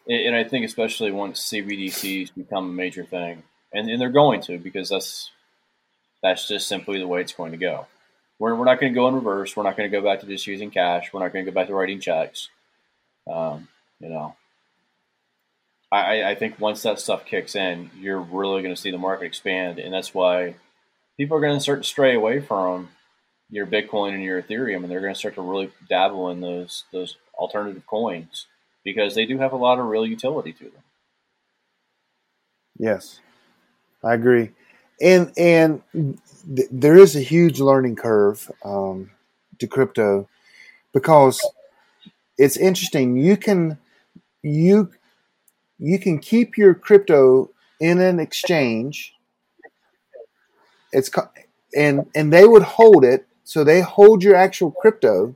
And 0.07 0.27
and 0.27 0.35
I 0.35 0.43
think 0.43 0.65
especially 0.65 1.11
once 1.11 1.49
CBDCs 1.49 2.35
become 2.35 2.69
a 2.69 2.73
major 2.73 3.03
thing, 3.03 3.43
and, 3.73 3.89
and 3.89 3.99
they're 4.01 4.09
going 4.09 4.41
to 4.41 4.57
because 4.57 4.89
that's 4.89 5.31
that's 6.23 6.47
just 6.47 6.67
simply 6.67 6.99
the 6.99 7.07
way 7.07 7.21
it's 7.21 7.33
going 7.33 7.51
to 7.51 7.57
go. 7.57 7.87
We're, 8.39 8.55
we're 8.55 8.65
not 8.65 8.79
going 8.79 8.93
to 8.93 8.97
go 8.99 9.07
in 9.07 9.15
reverse. 9.15 9.55
We're 9.55 9.63
not 9.63 9.77
going 9.77 9.89
to 9.91 9.97
go 9.97 10.03
back 10.03 10.19
to 10.21 10.27
just 10.27 10.47
using 10.47 10.71
cash. 10.71 11.11
We're 11.13 11.21
not 11.21 11.33
going 11.33 11.45
to 11.45 11.51
go 11.51 11.55
back 11.55 11.67
to 11.67 11.73
writing 11.75 11.99
checks. 11.99 12.49
Um, 13.31 13.67
you 13.99 14.09
know, 14.09 14.35
I, 15.91 16.21
I- 16.21 16.29
I 16.31 16.35
think 16.35 16.59
once 16.59 16.83
that 16.83 16.99
stuff 16.99 17.25
kicks 17.25 17.55
in, 17.55 17.89
you're 17.99 18.19
really 18.19 18.61
going 18.61 18.75
to 18.75 18.81
see 18.81 18.91
the 18.91 18.97
market 18.97 19.25
expand, 19.25 19.79
and 19.79 19.93
that's 19.93 20.13
why 20.13 20.55
people 21.17 21.37
are 21.37 21.41
going 21.41 21.55
to 21.55 21.61
start 21.61 21.83
to 21.83 21.87
stray 21.87 22.15
away 22.15 22.39
from 22.41 22.89
your 23.49 23.65
Bitcoin 23.65 24.13
and 24.13 24.23
your 24.23 24.41
Ethereum, 24.41 24.83
and 24.83 24.91
they're 24.91 25.01
going 25.01 25.13
to 25.13 25.19
start 25.19 25.35
to 25.35 25.41
really 25.41 25.71
dabble 25.89 26.29
in 26.29 26.41
those 26.41 26.83
those 26.91 27.17
alternative 27.35 27.85
coins 27.87 28.47
because 28.87 29.15
they 29.15 29.25
do 29.25 29.37
have 29.37 29.51
a 29.51 29.57
lot 29.57 29.79
of 29.79 29.85
real 29.85 30.05
utility 30.05 30.53
to 30.53 30.63
them. 30.63 30.83
Yes, 32.79 33.19
I 34.01 34.13
agree, 34.13 34.51
and 35.01 35.33
and 35.37 35.81
th- 35.93 36.69
there 36.71 36.95
is 36.95 37.13
a 37.17 37.19
huge 37.19 37.59
learning 37.59 37.97
curve 37.97 38.49
um, 38.63 39.11
to 39.59 39.67
crypto 39.67 40.29
because 40.93 41.45
it's 42.37 42.55
interesting. 42.55 43.17
You 43.17 43.35
can 43.35 43.77
you 44.41 44.89
you 45.79 45.99
can 45.99 46.17
keep 46.19 46.57
your 46.57 46.73
crypto 46.73 47.49
in 47.81 47.99
an 47.99 48.21
exchange. 48.21 49.13
It's 50.93 51.11
and 51.75 52.09
and 52.15 52.31
they 52.31 52.47
would 52.47 52.63
hold 52.63 53.03
it, 53.03 53.27
so 53.43 53.65
they 53.65 53.81
hold 53.81 54.23
your 54.23 54.35
actual 54.35 54.71
crypto, 54.71 55.35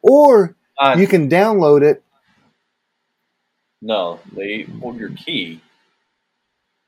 or 0.00 0.56
Uh, 0.78 0.96
you 0.96 1.06
can 1.06 1.28
download 1.28 1.82
it 1.82 2.02
No, 3.82 4.20
they 4.34 4.62
hold 4.62 4.98
your 4.98 5.10
key. 5.10 5.62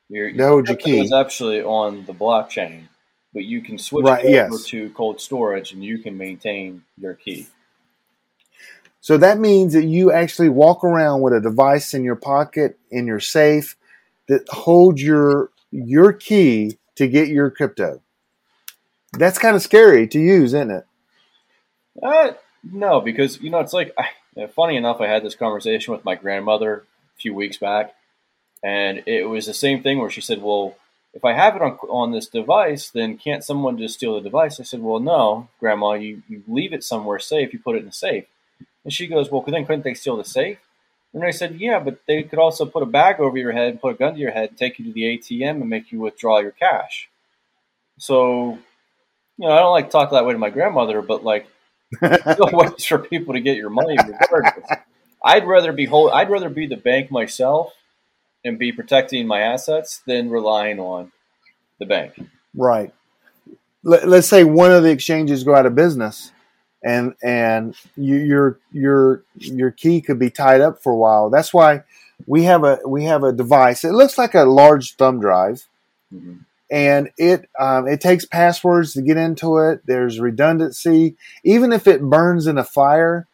Your, 0.09 0.31
They 0.33 0.43
hold 0.43 0.67
your 0.69 0.77
key. 0.77 1.01
is 1.01 1.13
actually 1.13 1.63
on 1.63 2.05
the 2.05 2.13
blockchain, 2.13 2.87
but 3.33 3.45
you 3.45 3.61
can 3.61 3.77
switch 3.79 4.05
Right, 4.05 4.23
over 4.23 4.31
yes. 4.31 4.65
to 4.67 4.89
cold 4.91 5.21
storage 5.21 5.73
and 5.73 5.83
you 5.83 5.99
can 5.99 6.17
maintain 6.17 6.83
your 6.97 7.15
key. 7.15 7.47
So 9.01 9.17
that 9.17 9.39
means 9.39 9.73
that 9.73 9.85
you 9.85 10.11
actually 10.11 10.49
walk 10.49 10.83
around 10.83 11.21
with 11.21 11.33
a 11.33 11.41
device 11.41 11.93
in 11.93 12.03
your 12.03 12.15
pocket, 12.15 12.79
in 12.91 13.07
your 13.07 13.19
safe, 13.19 13.77
that 14.27 14.47
holds 14.49 15.01
your 15.03 15.51
your 15.71 16.13
key 16.13 16.77
to 16.95 17.07
get 17.07 17.27
your 17.29 17.51
crypto. 17.51 18.01
That's 19.13 19.37
kind 19.39 19.55
of 19.55 19.61
scary 19.61 20.07
to 20.09 20.19
use, 20.19 20.53
isn't 20.53 20.71
it? 20.71 20.85
Uh, 22.03 22.33
no, 22.63 23.01
because 23.01 23.41
you 23.41 23.49
know 23.49 23.59
it's 23.59 23.73
like 23.73 23.93
I, 23.97 24.05
funny 24.55 24.75
enough. 24.75 25.01
I 25.01 25.07
had 25.07 25.23
this 25.23 25.35
conversation 25.35 25.93
with 25.93 26.05
my 26.05 26.15
grandmother 26.15 26.83
a 27.15 27.19
few 27.19 27.33
weeks 27.33 27.57
back, 27.57 27.95
and 28.63 29.03
it 29.05 29.29
was 29.29 29.45
the 29.45 29.53
same 29.53 29.81
thing 29.81 29.99
where 29.99 30.09
she 30.09 30.21
said, 30.21 30.41
"Well, 30.41 30.75
if 31.13 31.23
I 31.23 31.33
have 31.33 31.55
it 31.55 31.61
on 31.61 31.77
on 31.89 32.11
this 32.11 32.27
device, 32.27 32.89
then 32.89 33.17
can't 33.17 33.43
someone 33.43 33.77
just 33.77 33.95
steal 33.95 34.15
the 34.15 34.21
device?" 34.21 34.59
I 34.59 34.63
said, 34.63 34.81
"Well, 34.81 34.99
no, 34.99 35.47
Grandma. 35.59 35.93
You 35.93 36.23
you 36.27 36.43
leave 36.47 36.73
it 36.73 36.83
somewhere 36.83 37.19
safe. 37.19 37.53
You 37.53 37.59
put 37.59 37.75
it 37.75 37.83
in 37.83 37.89
a 37.89 37.93
safe." 37.93 38.25
And 38.83 38.93
she 38.93 39.07
goes, 39.07 39.31
"Well, 39.31 39.41
then 39.41 39.65
couldn't 39.65 39.83
they 39.83 39.93
steal 39.93 40.17
the 40.17 40.25
safe?" 40.25 40.59
And 41.13 41.23
I 41.23 41.31
said, 41.31 41.55
"Yeah, 41.55 41.79
but 41.79 42.05
they 42.07 42.23
could 42.23 42.39
also 42.39 42.65
put 42.65 42.83
a 42.83 42.87
bag 42.87 43.19
over 43.19 43.37
your 43.37 43.53
head, 43.53 43.69
and 43.69 43.81
put 43.81 43.95
a 43.95 43.97
gun 43.97 44.13
to 44.13 44.19
your 44.19 44.31
head, 44.31 44.57
take 44.57 44.77
you 44.79 44.85
to 44.85 44.91
the 44.91 45.05
ATM 45.05 45.61
and 45.61 45.69
make 45.69 45.91
you 45.91 45.99
withdraw 46.01 46.39
your 46.39 46.51
cash." 46.51 47.09
So, 47.97 48.59
you 49.37 49.47
know, 49.47 49.51
I 49.51 49.59
don't 49.59 49.71
like 49.71 49.85
to 49.85 49.91
talk 49.91 50.11
that 50.11 50.25
way 50.25 50.33
to 50.33 50.39
my 50.39 50.49
grandmother, 50.49 51.01
but 51.01 51.23
like 51.23 51.47
no 52.39 52.49
ways 52.51 52.85
for 52.85 52.99
people 52.99 53.33
to 53.33 53.39
get 53.39 53.57
your 53.57 53.69
money 53.69 53.97
regardless. 53.97 54.69
I'd 55.23 55.47
rather 55.47 55.71
be 55.71 55.85
hold, 55.85 56.11
I'd 56.11 56.29
rather 56.29 56.49
be 56.49 56.67
the 56.67 56.77
bank 56.77 57.11
myself 57.11 57.73
and 58.43 58.59
be 58.59 58.71
protecting 58.71 59.27
my 59.27 59.41
assets 59.41 60.01
than 60.05 60.29
relying 60.29 60.79
on 60.79 61.11
the 61.79 61.85
bank. 61.85 62.13
Right. 62.55 62.93
Let, 63.83 64.07
let's 64.07 64.27
say 64.27 64.43
one 64.43 64.71
of 64.71 64.83
the 64.83 64.91
exchanges 64.91 65.43
go 65.43 65.55
out 65.55 65.65
of 65.65 65.75
business, 65.75 66.31
and 66.83 67.13
and 67.23 67.75
you, 67.95 68.17
your 68.17 68.59
your 68.71 69.23
your 69.35 69.71
key 69.71 70.01
could 70.01 70.19
be 70.19 70.29
tied 70.29 70.61
up 70.61 70.81
for 70.81 70.93
a 70.93 70.97
while. 70.97 71.29
That's 71.29 71.53
why 71.53 71.83
we 72.25 72.43
have 72.43 72.63
a 72.63 72.79
we 72.85 73.03
have 73.05 73.23
a 73.23 73.31
device. 73.31 73.83
It 73.83 73.93
looks 73.93 74.17
like 74.17 74.33
a 74.33 74.43
large 74.43 74.95
thumb 74.95 75.19
drive, 75.19 75.67
Mhm. 76.13 76.45
And 76.75 77.09
it 77.17 77.49
um, 77.57 77.87
it 77.87 78.01
takes 78.01 78.25
passwords 78.25 78.91
to 78.93 79.01
get 79.01 79.15
into 79.15 79.59
it. 79.59 79.79
There's 79.85 80.19
redundancy. 80.19 81.15
Even 81.45 81.71
if 81.71 81.87
it 81.87 82.01
burns 82.01 82.47
in 82.47 82.57
a 82.57 82.65
fire, 82.65 83.27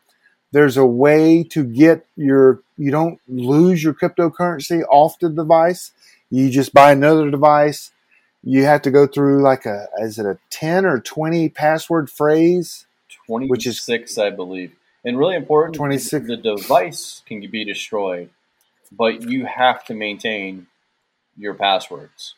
there's 0.51 0.77
a 0.77 0.85
way 0.85 1.43
to 1.45 1.63
get 1.63 2.05
your 2.15 2.61
you 2.77 2.91
don't 2.91 3.19
lose 3.27 3.83
your 3.83 3.95
cryptocurrency 3.95 4.83
off 4.91 5.17
the 5.17 5.27
device. 5.27 5.91
You 6.29 6.51
just 6.51 6.71
buy 6.71 6.91
another 6.91 7.31
device. 7.31 7.89
You 8.43 8.63
have 8.65 8.83
to 8.83 8.91
go 8.91 9.07
through 9.07 9.41
like 9.41 9.65
a 9.65 9.87
is 9.97 10.19
it 10.19 10.27
a 10.27 10.37
ten 10.51 10.85
or 10.85 10.99
twenty 10.99 11.49
password 11.49 12.11
phrase? 12.11 12.85
Twenty 13.25 13.47
Which 13.47 13.65
is- 13.65 13.81
six, 13.81 14.19
I 14.19 14.29
believe, 14.29 14.75
and 15.03 15.17
really 15.17 15.35
important. 15.35 15.75
26. 15.77 16.27
The 16.27 16.37
device 16.37 17.23
can 17.25 17.41
be 17.49 17.65
destroyed, 17.65 18.29
but 18.91 19.23
you 19.27 19.47
have 19.47 19.83
to 19.85 19.95
maintain 19.95 20.67
your 21.35 21.55
passwords. 21.55 22.35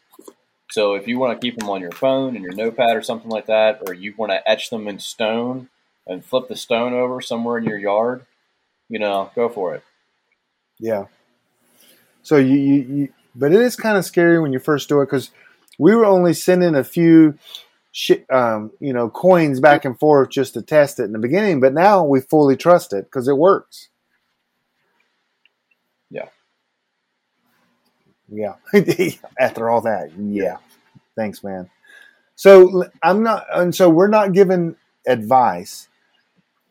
So 0.72 0.96
if 0.96 1.08
you 1.08 1.20
want 1.20 1.40
to 1.40 1.46
keep 1.46 1.60
them 1.60 1.70
on 1.70 1.82
your 1.82 1.92
phone 1.92 2.36
and 2.36 2.44
your 2.44 2.54
notepad 2.54 2.96
or 2.96 3.02
something 3.02 3.30
like 3.30 3.46
that, 3.48 3.82
or 3.86 3.94
you 3.94 4.14
want 4.18 4.32
to 4.32 4.50
etch 4.50 4.70
them 4.70 4.88
in 4.88 5.00
stone 5.00 5.70
and 6.08 6.26
flip 6.26 6.48
the 6.48 6.56
stone 6.56 6.94
over 6.94 7.22
somewhere 7.22 7.58
in 7.58 7.66
your 7.66 7.78
yard, 7.78 8.26
you 8.90 9.00
know, 9.00 9.32
go 9.36 9.50
for 9.50 9.76
it. 9.76 9.84
Yeah. 10.80 11.06
So 12.24 12.38
you, 12.38 12.56
you, 12.56 12.82
you 12.82 13.14
but 13.36 13.52
it 13.52 13.62
is 13.62 13.76
kind 13.76 13.98
of 13.98 14.06
scary 14.06 14.40
when 14.40 14.54
you 14.54 14.60
first 14.60 14.90
do 14.90 15.02
it 15.02 15.06
because 15.06 15.32
we 15.80 15.96
were 15.96 16.06
only 16.06 16.34
sending 16.34 16.76
a 16.76 16.84
few, 16.84 17.38
shi 17.92 18.26
um, 18.30 18.72
you 18.80 18.94
know, 18.94 19.10
coins 19.10 19.60
back 19.60 19.86
and 19.86 20.00
forth 20.00 20.30
just 20.30 20.54
to 20.54 20.62
test 20.62 21.00
it 21.00 21.04
in 21.04 21.14
the 21.14 21.20
beginning. 21.20 21.60
But 21.60 21.74
now 21.74 22.04
we 22.04 22.22
fully 22.22 22.56
trust 22.56 22.94
it 22.94 23.06
because 23.06 23.28
it 23.28 23.38
works. 23.38 23.90
Yeah. 26.10 26.30
Yeah. 28.34 28.56
After 29.40 29.70
all 29.70 29.82
that, 29.82 30.12
yeah. 30.18 30.58
Thanks, 31.16 31.44
man. 31.44 31.70
So 32.36 32.86
I'm 33.04 33.24
not, 33.24 33.46
and 33.54 33.76
so 33.76 33.90
we're 33.90 34.08
not 34.08 34.34
giving 34.34 34.76
advice, 35.08 35.88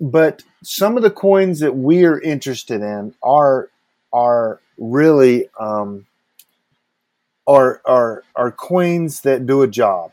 but 0.01 0.43
some 0.63 0.97
of 0.97 1.05
the 1.05 1.11
coins 1.11 1.61
that 1.61 1.77
we 1.77 2.05
are 2.05 2.21
interested 2.21 2.83
in 2.83 3.15
are 3.23 3.71
are 4.13 4.61
really 4.77 5.49
um, 5.59 6.07
are 7.47 7.81
are 7.85 8.25
are 8.35 8.51
coins 8.51 9.21
that 9.21 9.47
do 9.47 9.63
a 9.63 9.69
job, 9.69 10.13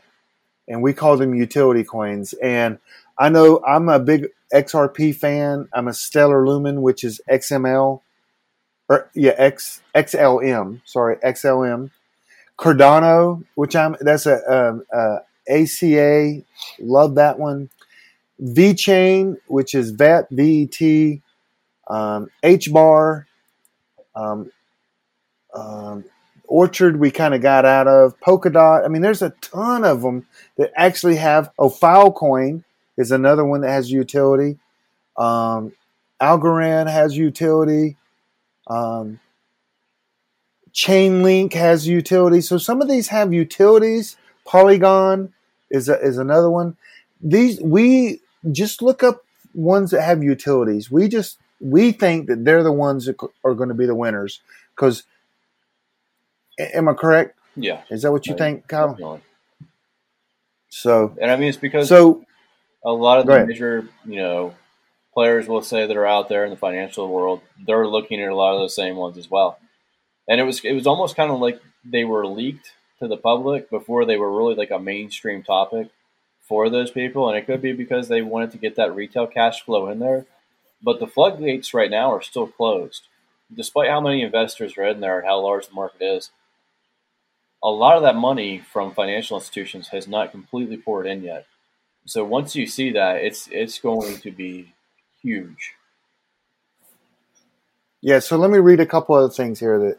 and 0.68 0.82
we 0.82 0.92
call 0.92 1.16
them 1.16 1.34
utility 1.34 1.82
coins. 1.82 2.32
And 2.34 2.78
I 3.18 3.28
know 3.28 3.60
I'm 3.66 3.88
a 3.88 3.98
big 3.98 4.28
XRP 4.54 5.16
fan. 5.16 5.68
I'm 5.72 5.88
a 5.88 5.94
Stellar 5.94 6.46
Lumen, 6.46 6.80
which 6.82 7.02
is 7.02 7.20
XML, 7.28 8.02
or 8.90 9.08
yeah, 9.14 9.34
X 9.38 9.80
XLM. 9.94 10.82
Sorry, 10.84 11.16
XLM. 11.16 11.90
Cardano, 12.58 13.42
which 13.54 13.74
I'm 13.74 13.96
that's 14.00 14.26
a, 14.26 14.36
um, 14.52 14.84
uh 14.92 15.20
ACA. 15.48 16.42
Love 16.78 17.14
that 17.14 17.38
one. 17.38 17.70
VeChain, 18.42 19.36
which 19.46 19.74
is 19.74 19.90
VET, 19.90 20.26
VET, 20.30 21.20
um, 21.88 22.30
um, 24.14 24.50
um, 25.54 26.04
Orchid, 26.46 26.96
we 26.96 27.10
kind 27.10 27.34
of 27.34 27.42
got 27.42 27.64
out 27.64 27.86
of. 27.86 28.18
Polkadot, 28.20 28.84
I 28.84 28.88
mean, 28.88 29.02
there's 29.02 29.22
a 29.22 29.30
ton 29.40 29.84
of 29.84 30.02
them 30.02 30.26
that 30.56 30.72
actually 30.76 31.16
have. 31.16 31.50
Oh, 31.58 31.70
Filecoin 31.70 32.64
is 32.96 33.12
another 33.12 33.44
one 33.44 33.60
that 33.60 33.70
has 33.70 33.90
utility. 33.90 34.58
Um, 35.16 35.72
Algorand 36.20 36.90
has 36.90 37.16
utility. 37.16 37.96
Um, 38.70 39.20
Chainlink 40.72 41.52
has 41.54 41.88
utility. 41.88 42.40
So 42.40 42.58
some 42.58 42.80
of 42.80 42.88
these 42.88 43.08
have 43.08 43.32
utilities. 43.32 44.16
Polygon 44.46 45.32
is 45.70 45.88
a, 45.88 46.00
is 46.00 46.18
another 46.18 46.50
one. 46.50 46.76
These 47.20 47.60
we 47.60 48.20
just 48.52 48.82
look 48.82 49.02
up 49.02 49.24
ones 49.54 49.90
that 49.90 50.02
have 50.02 50.22
utilities. 50.22 50.90
We 50.90 51.08
just 51.08 51.38
we 51.60 51.92
think 51.92 52.28
that 52.28 52.44
they're 52.44 52.62
the 52.62 52.72
ones 52.72 53.06
that 53.06 53.16
are 53.44 53.54
going 53.54 53.68
to 53.68 53.74
be 53.74 53.86
the 53.86 53.94
winners. 53.94 54.40
Because 54.74 55.02
am 56.58 56.88
I 56.88 56.94
correct? 56.94 57.36
Yeah. 57.56 57.82
Is 57.90 58.02
that 58.02 58.12
what 58.12 58.26
you 58.26 58.32
Right. 58.34 58.38
think, 58.38 58.68
Kyle? 58.68 58.90
Definitely. 58.90 59.20
So 60.70 61.16
And 61.20 61.30
I 61.30 61.36
mean, 61.36 61.48
it's 61.48 61.58
because 61.58 61.88
so 61.88 62.24
a 62.84 62.92
lot 62.92 63.18
of 63.18 63.26
the 63.26 63.44
major, 63.46 63.88
you 64.06 64.16
know, 64.16 64.54
players 65.12 65.48
will 65.48 65.62
say 65.62 65.86
that 65.86 65.96
are 65.96 66.06
out 66.06 66.28
there 66.28 66.44
in 66.44 66.50
the 66.50 66.56
financial 66.56 67.08
world, 67.08 67.40
they're 67.66 67.86
looking 67.86 68.20
at 68.20 68.28
a 68.30 68.34
lot 68.34 68.54
of 68.54 68.60
those 68.60 68.74
same 68.74 68.96
ones 68.96 69.18
as 69.18 69.30
well. 69.30 69.58
And 70.28 70.40
it 70.40 70.44
was 70.44 70.60
it 70.64 70.72
was 70.72 70.86
almost 70.86 71.16
kind 71.16 71.30
of 71.30 71.40
like 71.40 71.60
they 71.84 72.04
were 72.04 72.26
leaked 72.26 72.72
to 73.00 73.08
the 73.08 73.16
public 73.16 73.70
before 73.70 74.04
they 74.04 74.16
were 74.16 74.36
really 74.36 74.54
like 74.54 74.70
a 74.70 74.78
mainstream 74.78 75.42
topic 75.42 75.88
for 76.40 76.68
those 76.68 76.90
people. 76.90 77.28
And 77.28 77.36
it 77.36 77.46
could 77.46 77.62
be 77.62 77.72
because 77.72 78.08
they 78.08 78.22
wanted 78.22 78.52
to 78.52 78.58
get 78.58 78.76
that 78.76 78.94
retail 78.94 79.26
cash 79.26 79.62
flow 79.62 79.88
in 79.88 79.98
there. 79.98 80.26
But 80.82 81.00
the 81.00 81.06
floodgates 81.06 81.74
right 81.74 81.90
now 81.90 82.12
are 82.12 82.22
still 82.22 82.46
closed, 82.46 83.02
despite 83.54 83.90
how 83.90 84.00
many 84.00 84.22
investors 84.22 84.78
are 84.78 84.88
in 84.88 85.00
there 85.00 85.18
and 85.18 85.26
how 85.26 85.40
large 85.40 85.68
the 85.68 85.74
market 85.74 86.02
is. 86.02 86.30
A 87.62 87.68
lot 87.68 87.96
of 87.96 88.02
that 88.02 88.16
money 88.16 88.58
from 88.58 88.94
financial 88.94 89.36
institutions 89.36 89.88
has 89.88 90.08
not 90.08 90.30
completely 90.30 90.78
poured 90.78 91.06
in 91.06 91.22
yet. 91.22 91.46
So 92.06 92.24
once 92.24 92.56
you 92.56 92.66
see 92.66 92.92
that, 92.92 93.16
it's 93.16 93.48
it's 93.52 93.78
going 93.78 94.18
to 94.18 94.30
be 94.30 94.72
huge. 95.22 95.74
Yeah, 98.00 98.18
so 98.18 98.36
let 98.36 98.50
me 98.50 98.58
read 98.58 98.80
a 98.80 98.86
couple 98.86 99.14
other 99.14 99.32
things 99.32 99.60
here 99.60 99.78
that 99.78 99.98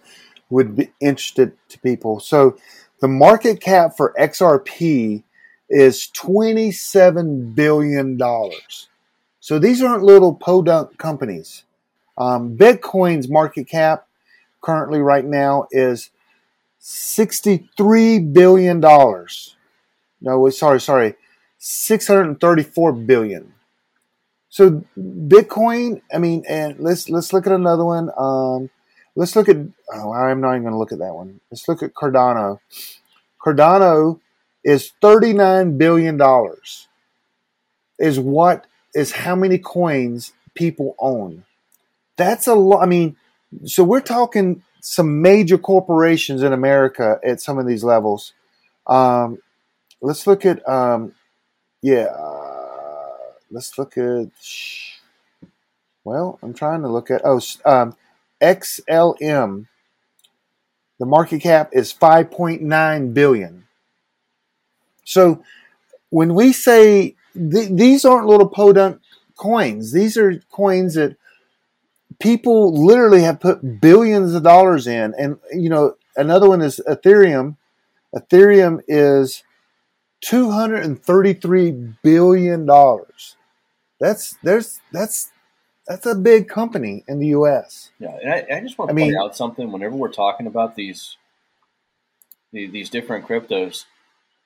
would 0.49 0.76
be 0.76 0.91
interested 0.99 1.53
to 1.69 1.80
people. 1.80 2.19
So 2.19 2.57
the 2.99 3.07
market 3.07 3.61
cap 3.61 3.95
for 3.95 4.13
XRP 4.19 5.24
is 5.69 6.09
$27 6.15 7.55
billion. 7.55 8.19
So 9.39 9.59
these 9.59 9.82
aren't 9.82 10.03
little 10.03 10.36
podunk 10.36 10.97
companies. 10.97 11.63
Um, 12.17 12.57
Bitcoin's 12.57 13.30
market 13.30 13.67
cap 13.67 14.07
currently 14.61 14.99
right 14.99 15.26
now 15.26 15.67
is 15.72 16.09
$63 16.82 18.34
billion. 18.34 18.80
No, 20.22 20.49
sorry, 20.49 20.82
sorry, 20.82 21.15
634 21.57 22.93
billion. 22.93 23.53
So 24.52 24.86
Bitcoin, 24.99 26.04
I 26.14 26.20
mean, 26.20 26.45
and 26.49 26.80
let's 26.80 27.10
let's 27.10 27.34
look 27.34 27.47
at 27.47 27.54
another 27.54 27.86
one. 27.86 28.12
Um, 28.18 28.70
let's 29.16 29.36
look 29.36 29.49
at. 29.49 29.58
Oh, 29.93 30.14
I'm 30.14 30.41
not 30.41 30.52
even 30.52 30.64
going 30.64 30.74
to 30.74 30.80
look 30.80 30.93
at 30.93 30.99
that 30.99 31.16
one. 31.16 31.41
Let's 31.52 31.68
look 31.70 31.84
at 31.84 31.95
Cardano. 31.95 32.60
Cardano 33.43 34.20
is 34.64 34.93
39 35.02 35.78
billion 35.80 36.18
dollars. 36.18 36.89
Is 37.99 38.20
what 38.20 38.68
is 38.95 39.14
how 39.14 39.36
many 39.36 39.60
coins 39.60 40.34
people 40.56 40.95
own. 40.99 41.45
That's 42.18 42.47
a 42.47 42.56
lot. 42.56 42.84
I 42.84 42.88
mean, 42.88 43.16
So 43.66 43.84
we're 43.84 44.02
talking 44.02 44.64
some 44.82 45.22
major 45.22 45.58
corporations 45.58 46.43
in 46.43 46.54
America 46.54 47.20
at 47.24 47.41
some 47.41 47.60
of 47.60 47.68
these 47.68 47.84
levels. 47.84 48.34
Um, 48.88 49.39
let's 50.02 50.28
look 50.28 50.45
at, 50.45 50.68
um, 50.70 51.16
yeah, 51.82 52.06
uh, 52.06 52.51
let's 53.52 53.78
look 53.78 53.97
at, 53.97 54.30
well, 56.04 56.39
I'm 56.41 56.54
trying 56.54 56.82
to 56.82 56.88
look 56.88 57.12
at, 57.12 57.22
oh, 57.24 57.41
um, 57.66 57.95
XLM. 58.41 59.68
The 60.99 61.06
market 61.06 61.41
cap 61.41 61.70
is 61.74 61.93
5.9 61.93 63.14
billion. 63.14 63.66
So 65.04 65.43
when 66.10 66.34
we 66.34 66.54
say 66.54 67.16
th- 67.34 67.70
these 67.72 68.06
aren't 68.06 68.28
little 68.28 68.47
podunk 68.47 69.02
coins, 69.36 69.91
these 69.91 70.18
are 70.18 70.41
coins 70.52 70.93
that 70.93 71.18
people 72.20 72.86
literally 72.86 73.24
have 73.24 73.39
put 73.39 73.82
billions 73.82 74.34
of 74.34 74.43
dollars 74.43 74.88
in. 74.88 75.14
And, 75.18 75.39
you 75.52 75.70
know, 75.70 75.95
another 76.16 76.47
one 76.47 76.62
is 76.62 76.80
Ethereum. 76.88 77.58
Ethereum 78.16 78.82
is 78.88 79.43
$233 80.24 81.97
billion. 82.04 82.70
That's, 84.02 84.36
there's, 84.43 84.82
that's, 84.91 85.32
that's 85.88 86.06
a 86.06 86.16
big 86.16 86.49
company 86.49 87.04
in 87.08 87.20
the 87.20 87.28
U.S. 87.28 87.91
Yeah, 87.99 88.18
and 88.22 88.34
I, 88.34 88.58
I 88.58 88.60
just 88.62 88.78
want 88.78 88.89
to 88.89 88.93
I 88.93 88.99
point 88.99 89.12
mean- 89.14 89.18
out 89.22 89.36
something. 89.38 89.72
Whenever 89.72 89.95
we're 89.95 90.12
talking 90.12 90.47
about 90.47 90.76
these 90.76 91.16
the- 92.54 92.68
these 92.68 92.89
different 92.89 93.26
cryptos, 93.28 93.86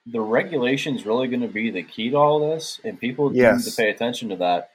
the 0.06 0.22
regulation 0.22 0.96
is 0.96 1.06
really 1.06 1.28
going 1.28 1.42
to 1.42 1.48
be 1.48 1.72
the 1.72 1.82
key 1.84 2.12
to 2.12 2.18
all 2.18 2.40
this, 2.40 2.80
and 2.84 3.00
people 3.00 3.32
need 3.32 3.40
Yes. 3.40 3.66
to 3.66 3.76
pay 3.82 3.90
attention 3.90 4.30
to 4.30 4.36
that. 4.38 4.70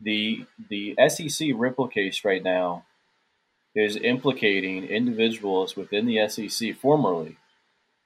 The 0.00 0.46
the 0.70 0.96
SEC 1.08 1.48
Ripple 1.54 1.88
case 1.88 2.24
right 2.24 2.42
now 2.42 2.84
is 3.74 3.96
implicating 3.96 4.84
individuals 4.84 5.76
within 5.76 6.06
the 6.06 6.26
SEC 6.28 6.74
formerly 6.76 7.36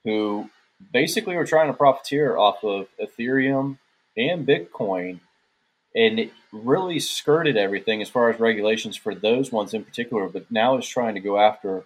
who 0.02 0.50
basically 0.92 1.36
were 1.36 1.46
trying 1.46 1.68
to 1.68 1.72
profiteer 1.76 2.36
off 2.36 2.62
of 2.64 2.88
Ethereum 3.00 3.78
and 4.16 4.46
Bitcoin 4.46 5.20
and 5.94 6.18
it 6.18 6.32
really 6.52 6.98
skirted 6.98 7.56
everything 7.56 8.02
as 8.02 8.08
far 8.08 8.30
as 8.30 8.40
regulations 8.40 8.96
for 8.96 9.14
those 9.14 9.52
ones 9.52 9.74
in 9.74 9.84
particular, 9.84 10.28
but 10.28 10.50
now 10.50 10.76
is 10.76 10.88
trying 10.88 11.14
to 11.14 11.20
go 11.20 11.38
after 11.38 11.84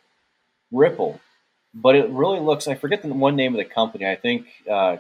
Ripple. 0.73 1.21
But 1.75 1.97
it 1.97 2.09
really 2.09 2.41
looks, 2.41 2.67
I 2.67 2.75
forget 2.75 3.03
the 3.03 3.09
one 3.09 3.37
name 3.37 3.55
of 3.55 3.59
the 3.59 3.65
company. 3.65 4.07
I 4.07 4.17
think 4.17 4.47
uh, 4.71 4.97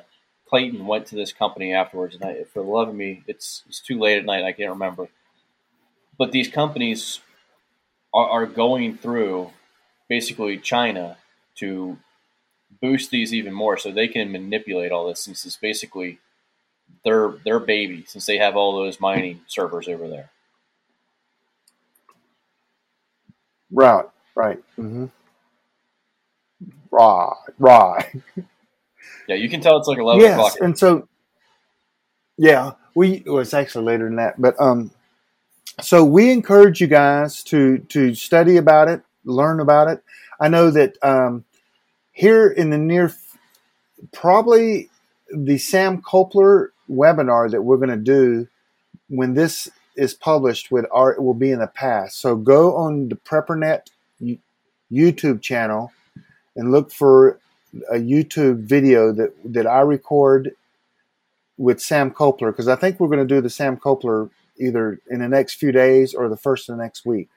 Clayton 0.48 0.86
went 0.86 1.06
to 1.06 1.14
this 1.14 1.32
company 1.32 1.72
afterwards, 1.72 2.14
and 2.14 2.24
I, 2.24 2.44
for 2.44 2.62
the 2.62 2.68
love 2.68 2.88
of 2.88 2.94
me, 2.94 3.22
it's, 3.26 3.64
it's 3.66 3.80
too 3.80 3.98
late 3.98 4.18
at 4.18 4.26
night, 4.26 4.44
I 4.44 4.52
can't 4.52 4.70
remember. 4.70 5.08
But 6.18 6.32
these 6.32 6.48
companies 6.48 7.20
are, 8.12 8.28
are 8.28 8.46
going 8.46 8.98
through 8.98 9.50
basically 10.08 10.58
China 10.58 11.16
to 11.56 11.98
boost 12.80 13.10
these 13.10 13.32
even 13.32 13.54
more 13.54 13.76
so 13.76 13.90
they 13.90 14.08
can 14.08 14.30
manipulate 14.30 14.92
all 14.92 15.08
this 15.08 15.20
since 15.20 15.44
it's 15.46 15.56
basically 15.56 16.18
their 17.04 17.32
their 17.44 17.58
baby 17.58 18.04
since 18.06 18.26
they 18.26 18.38
have 18.38 18.56
all 18.56 18.76
those 18.76 19.00
mining 19.00 19.40
servers 19.46 19.88
over 19.88 20.08
there. 20.08 20.30
Right, 23.70 24.06
right. 24.34 24.58
Mm-hmm. 24.78 25.06
Right, 26.90 27.36
right. 27.58 28.06
Yeah, 29.28 29.36
you 29.36 29.48
can 29.48 29.60
tell 29.60 29.76
it's 29.76 29.88
like 29.88 29.98
eleven 29.98 30.22
yes, 30.22 30.34
o'clock. 30.34 30.56
and 30.60 30.78
so 30.78 31.06
yeah, 32.38 32.72
we 32.94 33.22
well, 33.26 33.40
it's 33.40 33.52
actually 33.52 33.84
later 33.84 34.04
than 34.04 34.16
that, 34.16 34.40
but 34.40 34.58
um, 34.60 34.90
so 35.82 36.04
we 36.04 36.30
encourage 36.30 36.80
you 36.80 36.86
guys 36.86 37.42
to 37.44 37.78
to 37.90 38.14
study 38.14 38.56
about 38.56 38.88
it, 38.88 39.02
learn 39.24 39.60
about 39.60 39.88
it. 39.88 40.02
I 40.40 40.48
know 40.48 40.70
that 40.70 40.96
um, 41.02 41.44
here 42.12 42.48
in 42.48 42.70
the 42.70 42.78
near, 42.78 43.12
probably 44.12 44.88
the 45.30 45.58
Sam 45.58 46.00
Kopler 46.00 46.68
webinar 46.90 47.50
that 47.50 47.62
we're 47.62 47.76
going 47.76 47.88
to 47.90 47.96
do 47.96 48.48
when 49.08 49.34
this 49.34 49.68
is 49.96 50.14
published 50.14 50.70
with 50.70 50.86
our 50.92 51.12
it 51.12 51.22
will 51.22 51.34
be 51.34 51.50
in 51.50 51.58
the 51.58 51.66
past. 51.66 52.20
So 52.20 52.36
go 52.36 52.76
on 52.76 53.08
the 53.08 53.16
PrepperNet 53.16 53.88
you- 54.20 54.38
YouTube 54.90 55.42
channel 55.42 55.92
and 56.56 56.70
look 56.70 56.90
for 56.92 57.40
a 57.90 57.96
YouTube 57.96 58.60
video 58.64 59.12
that 59.12 59.32
that 59.44 59.66
I 59.66 59.80
record 59.80 60.54
with 61.56 61.80
Sam 61.80 62.10
Copler 62.10 62.52
because 62.52 62.68
I 62.68 62.76
think 62.76 62.98
we're 62.98 63.08
going 63.08 63.26
to 63.26 63.34
do 63.34 63.40
the 63.40 63.50
Sam 63.50 63.76
Copler 63.76 64.30
either 64.58 65.00
in 65.10 65.20
the 65.20 65.28
next 65.28 65.54
few 65.54 65.72
days 65.72 66.14
or 66.14 66.28
the 66.28 66.36
first 66.36 66.68
of 66.68 66.76
the 66.76 66.82
next 66.82 67.04
week. 67.04 67.28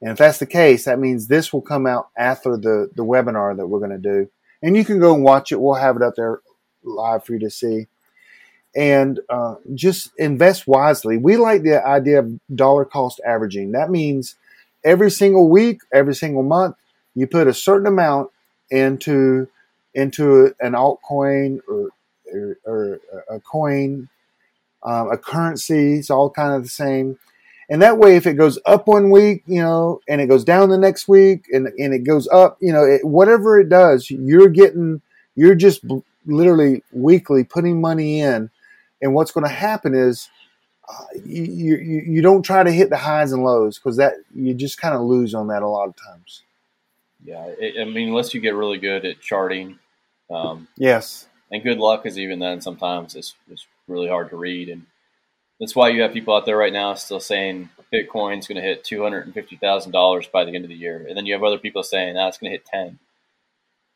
And 0.00 0.10
if 0.10 0.18
that's 0.18 0.38
the 0.38 0.46
case, 0.46 0.84
that 0.84 0.98
means 0.98 1.26
this 1.26 1.52
will 1.52 1.62
come 1.62 1.86
out 1.86 2.08
after 2.16 2.56
the 2.56 2.90
the 2.94 3.04
webinar 3.04 3.56
that 3.56 3.66
we're 3.66 3.78
going 3.78 3.90
to 3.90 3.98
do. 3.98 4.30
And 4.62 4.76
you 4.76 4.84
can 4.84 4.98
go 4.98 5.14
and 5.14 5.22
watch 5.22 5.52
it. 5.52 5.60
We'll 5.60 5.74
have 5.74 5.96
it 5.96 6.02
up 6.02 6.14
there 6.16 6.40
live 6.82 7.24
for 7.24 7.34
you 7.34 7.38
to 7.40 7.50
see. 7.50 7.86
And 8.76 9.20
uh, 9.28 9.56
just 9.74 10.10
invest 10.18 10.66
wisely. 10.66 11.16
We 11.16 11.36
like 11.36 11.62
the 11.62 11.86
idea 11.86 12.20
of 12.20 12.38
dollar 12.54 12.84
cost 12.84 13.20
averaging. 13.24 13.72
That 13.72 13.90
means 13.90 14.34
every 14.84 15.10
single 15.10 15.48
week, 15.48 15.80
every 15.92 16.14
single 16.14 16.42
month, 16.42 16.76
you 17.14 17.26
put 17.26 17.46
a 17.46 17.54
certain 17.54 17.86
amount 17.86 18.30
into 18.70 19.48
into 19.94 20.54
an 20.60 20.72
altcoin 20.72 21.60
or 21.68 21.90
or, 22.32 22.58
or 22.64 23.00
a 23.30 23.40
coin, 23.40 24.08
um, 24.82 25.10
a 25.10 25.16
currency. 25.16 25.94
It's 25.94 26.10
all 26.10 26.30
kind 26.30 26.54
of 26.54 26.64
the 26.64 26.68
same. 26.68 27.18
And 27.70 27.80
that 27.80 27.96
way, 27.98 28.16
if 28.16 28.26
it 28.26 28.34
goes 28.34 28.58
up 28.66 28.86
one 28.86 29.10
week, 29.10 29.42
you 29.46 29.62
know, 29.62 30.00
and 30.08 30.20
it 30.20 30.26
goes 30.26 30.44
down 30.44 30.68
the 30.68 30.78
next 30.78 31.08
week, 31.08 31.46
and 31.52 31.68
and 31.78 31.94
it 31.94 32.00
goes 32.00 32.28
up, 32.28 32.58
you 32.60 32.72
know, 32.72 32.84
it, 32.84 33.04
whatever 33.04 33.58
it 33.58 33.68
does, 33.68 34.10
you're 34.10 34.48
getting, 34.48 35.00
you're 35.34 35.54
just 35.54 35.86
b- 35.86 36.02
literally 36.26 36.82
weekly 36.92 37.42
putting 37.42 37.80
money 37.80 38.20
in, 38.20 38.50
and 39.02 39.14
what's 39.14 39.32
going 39.32 39.46
to 39.46 39.52
happen 39.54 39.94
is. 39.94 40.28
Uh, 40.86 41.04
you, 41.24 41.44
you 41.76 42.02
you 42.06 42.20
don't 42.20 42.42
try 42.42 42.62
to 42.62 42.70
hit 42.70 42.90
the 42.90 42.96
highs 42.98 43.32
and 43.32 43.42
lows 43.42 43.78
because 43.78 43.96
that 43.96 44.16
you 44.34 44.52
just 44.52 44.78
kind 44.78 44.94
of 44.94 45.00
lose 45.00 45.32
on 45.32 45.48
that 45.48 45.62
a 45.62 45.66
lot 45.66 45.88
of 45.88 45.96
times. 45.96 46.42
Yeah, 47.24 47.46
it, 47.58 47.80
I 47.80 47.86
mean, 47.86 48.08
unless 48.08 48.34
you 48.34 48.40
get 48.42 48.54
really 48.54 48.76
good 48.76 49.06
at 49.06 49.18
charting, 49.18 49.78
um, 50.30 50.68
Yes. 50.76 51.26
and 51.50 51.62
good 51.62 51.78
luck, 51.78 52.02
because 52.02 52.18
even 52.18 52.38
then, 52.38 52.60
sometimes 52.60 53.14
it's 53.14 53.34
it's 53.50 53.66
really 53.88 54.08
hard 54.08 54.28
to 54.28 54.36
read, 54.36 54.68
and 54.68 54.84
that's 55.58 55.74
why 55.74 55.88
you 55.88 56.02
have 56.02 56.12
people 56.12 56.36
out 56.36 56.44
there 56.44 56.58
right 56.58 56.70
now 56.70 56.92
still 56.92 57.18
saying 57.18 57.70
Bitcoin's 57.90 58.46
going 58.46 58.56
to 58.56 58.68
hit 58.68 58.84
two 58.84 59.02
hundred 59.02 59.24
and 59.24 59.32
fifty 59.32 59.56
thousand 59.56 59.92
dollars 59.92 60.26
by 60.26 60.44
the 60.44 60.54
end 60.54 60.66
of 60.66 60.68
the 60.68 60.76
year, 60.76 61.06
and 61.08 61.16
then 61.16 61.24
you 61.24 61.32
have 61.32 61.42
other 61.42 61.56
people 61.56 61.82
saying 61.82 62.12
that's 62.12 62.36
going 62.36 62.50
to 62.52 62.58
hit 62.58 62.66
ten. 62.66 62.98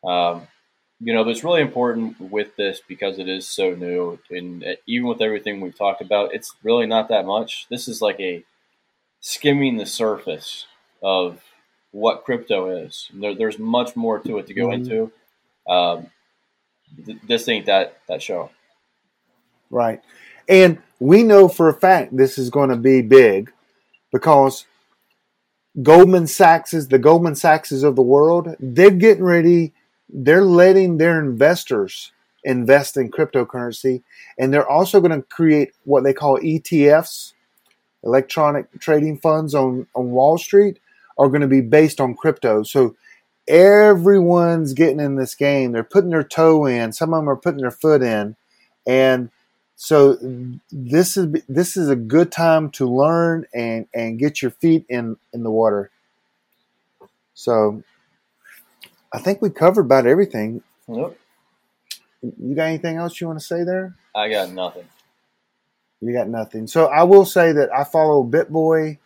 Um, 0.02 0.48
you 1.00 1.14
know, 1.14 1.24
but 1.24 1.30
it's 1.30 1.44
really 1.44 1.60
important 1.60 2.20
with 2.20 2.56
this 2.56 2.80
because 2.88 3.18
it 3.18 3.28
is 3.28 3.48
so 3.48 3.74
new, 3.74 4.18
and 4.30 4.64
uh, 4.64 4.72
even 4.86 5.08
with 5.08 5.22
everything 5.22 5.60
we've 5.60 5.76
talked 5.78 6.00
about, 6.00 6.34
it's 6.34 6.54
really 6.62 6.86
not 6.86 7.08
that 7.08 7.24
much. 7.26 7.66
This 7.70 7.86
is 7.88 8.02
like 8.02 8.18
a 8.20 8.44
skimming 9.20 9.76
the 9.76 9.86
surface 9.86 10.66
of 11.02 11.40
what 11.92 12.24
crypto 12.24 12.70
is. 12.70 13.08
There, 13.14 13.34
there's 13.34 13.58
much 13.58 13.96
more 13.96 14.18
to 14.20 14.38
it 14.38 14.46
to 14.48 14.54
go 14.54 14.68
Mhm. 14.68 14.74
into. 14.74 15.12
Um, 15.68 16.06
th- 17.04 17.18
this 17.26 17.48
ain't 17.48 17.66
that 17.66 17.98
that 18.08 18.22
show. 18.22 18.50
Right. 19.70 20.00
And 20.48 20.78
we 20.98 21.22
know 21.22 21.48
for 21.48 21.68
a 21.68 21.74
fact 21.74 22.16
this 22.16 22.38
is 22.38 22.50
going 22.50 22.70
to 22.70 22.76
be 22.76 23.02
big 23.02 23.52
because 24.12 24.66
Goldman 25.82 26.26
Sachs 26.26 26.72
is 26.74 26.88
the 26.88 26.98
Goldman 26.98 27.36
Sachses 27.36 27.82
of 27.82 27.94
the 27.96 28.02
world. 28.02 28.56
They're 28.58 28.90
getting 28.90 29.24
ready. 29.24 29.72
They're 30.08 30.44
letting 30.44 30.98
their 30.98 31.22
investors 31.22 32.12
invest 32.44 32.96
in 32.96 33.10
cryptocurrency. 33.10 34.02
And 34.38 34.52
they're 34.52 34.68
also 34.68 35.00
going 35.00 35.20
to 35.20 35.26
create 35.28 35.72
what 35.84 36.04
they 36.04 36.12
call 36.12 36.38
ETFs, 36.38 37.34
electronic 38.02 38.80
trading 38.80 39.18
funds 39.18 39.54
on, 39.54 39.86
on 39.94 40.10
Wall 40.10 40.38
Street, 40.38 40.78
are 41.18 41.28
going 41.28 41.42
to 41.42 41.48
be 41.48 41.60
based 41.60 42.00
on 42.00 42.14
crypto. 42.14 42.62
So 42.62 42.96
everyone's 43.46 44.72
getting 44.72 45.00
in 45.00 45.16
this 45.16 45.34
game. 45.34 45.72
They're 45.72 45.82
putting 45.82 46.10
their 46.10 46.22
toe 46.22 46.66
in. 46.66 46.92
Some 46.92 47.12
of 47.12 47.20
them 47.20 47.28
are 47.28 47.36
putting 47.36 47.60
their 47.60 47.70
foot 47.70 48.02
in. 48.02 48.36
And 48.86 49.30
so 49.76 50.18
this 50.72 51.16
is 51.16 51.42
this 51.48 51.76
is 51.76 51.88
a 51.88 51.94
good 51.94 52.32
time 52.32 52.70
to 52.70 52.88
learn 52.88 53.46
and 53.54 53.86
and 53.94 54.18
get 54.18 54.42
your 54.42 54.50
feet 54.50 54.84
in 54.88 55.16
in 55.32 55.44
the 55.44 55.50
water. 55.50 55.90
So 57.34 57.84
I 59.12 59.18
think 59.18 59.40
we 59.40 59.50
covered 59.50 59.82
about 59.82 60.06
everything. 60.06 60.62
Nope, 60.86 61.18
You 62.22 62.54
got 62.54 62.64
anything 62.64 62.96
else 62.96 63.20
you 63.20 63.26
want 63.26 63.38
to 63.38 63.44
say 63.44 63.64
there? 63.64 63.94
I 64.14 64.28
got 64.28 64.50
nothing. 64.50 64.84
You 66.00 66.12
got 66.12 66.28
nothing. 66.28 66.66
So 66.66 66.86
I 66.86 67.02
will 67.02 67.24
say 67.24 67.52
that 67.52 67.72
I 67.72 67.84
follow 67.84 68.22
BitBoy, 68.24 68.98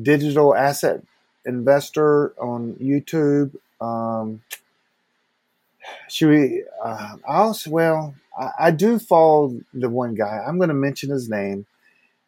digital 0.00 0.54
asset 0.54 1.02
investor 1.44 2.32
on 2.40 2.74
YouTube. 2.74 3.56
Um, 3.80 4.42
should 6.08 6.30
we? 6.30 6.64
Uh, 6.82 7.16
I 7.28 7.36
also 7.36 7.70
well, 7.70 8.14
I, 8.38 8.50
I 8.60 8.70
do 8.70 8.98
follow 8.98 9.58
the 9.74 9.88
one 9.88 10.14
guy. 10.14 10.42
I'm 10.46 10.58
going 10.58 10.68
to 10.68 10.74
mention 10.74 11.10
his 11.10 11.28
name. 11.28 11.66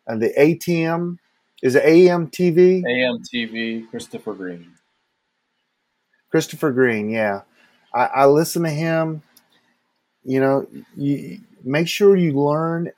Uh, 0.06 0.16
the 0.16 0.32
ATM 0.36 1.18
is 1.62 1.74
it 1.74 1.84
AMTV? 1.84 2.82
AMTV 2.84 3.90
Christopher 3.90 4.34
Greene. 4.34 4.72
Christopher 6.30 6.70
Greene, 6.72 7.10
yeah. 7.10 7.42
I, 7.94 8.04
I 8.04 8.26
listen 8.26 8.62
to 8.62 8.70
him. 8.70 9.22
You 10.24 10.40
know, 10.40 10.66
you 10.96 11.40
make 11.64 11.88
sure 11.88 12.16
you 12.16 12.32
learn 12.32 12.92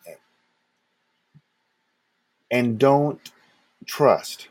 and 2.50 2.78
don't 2.78 3.20
trust. 3.86 4.48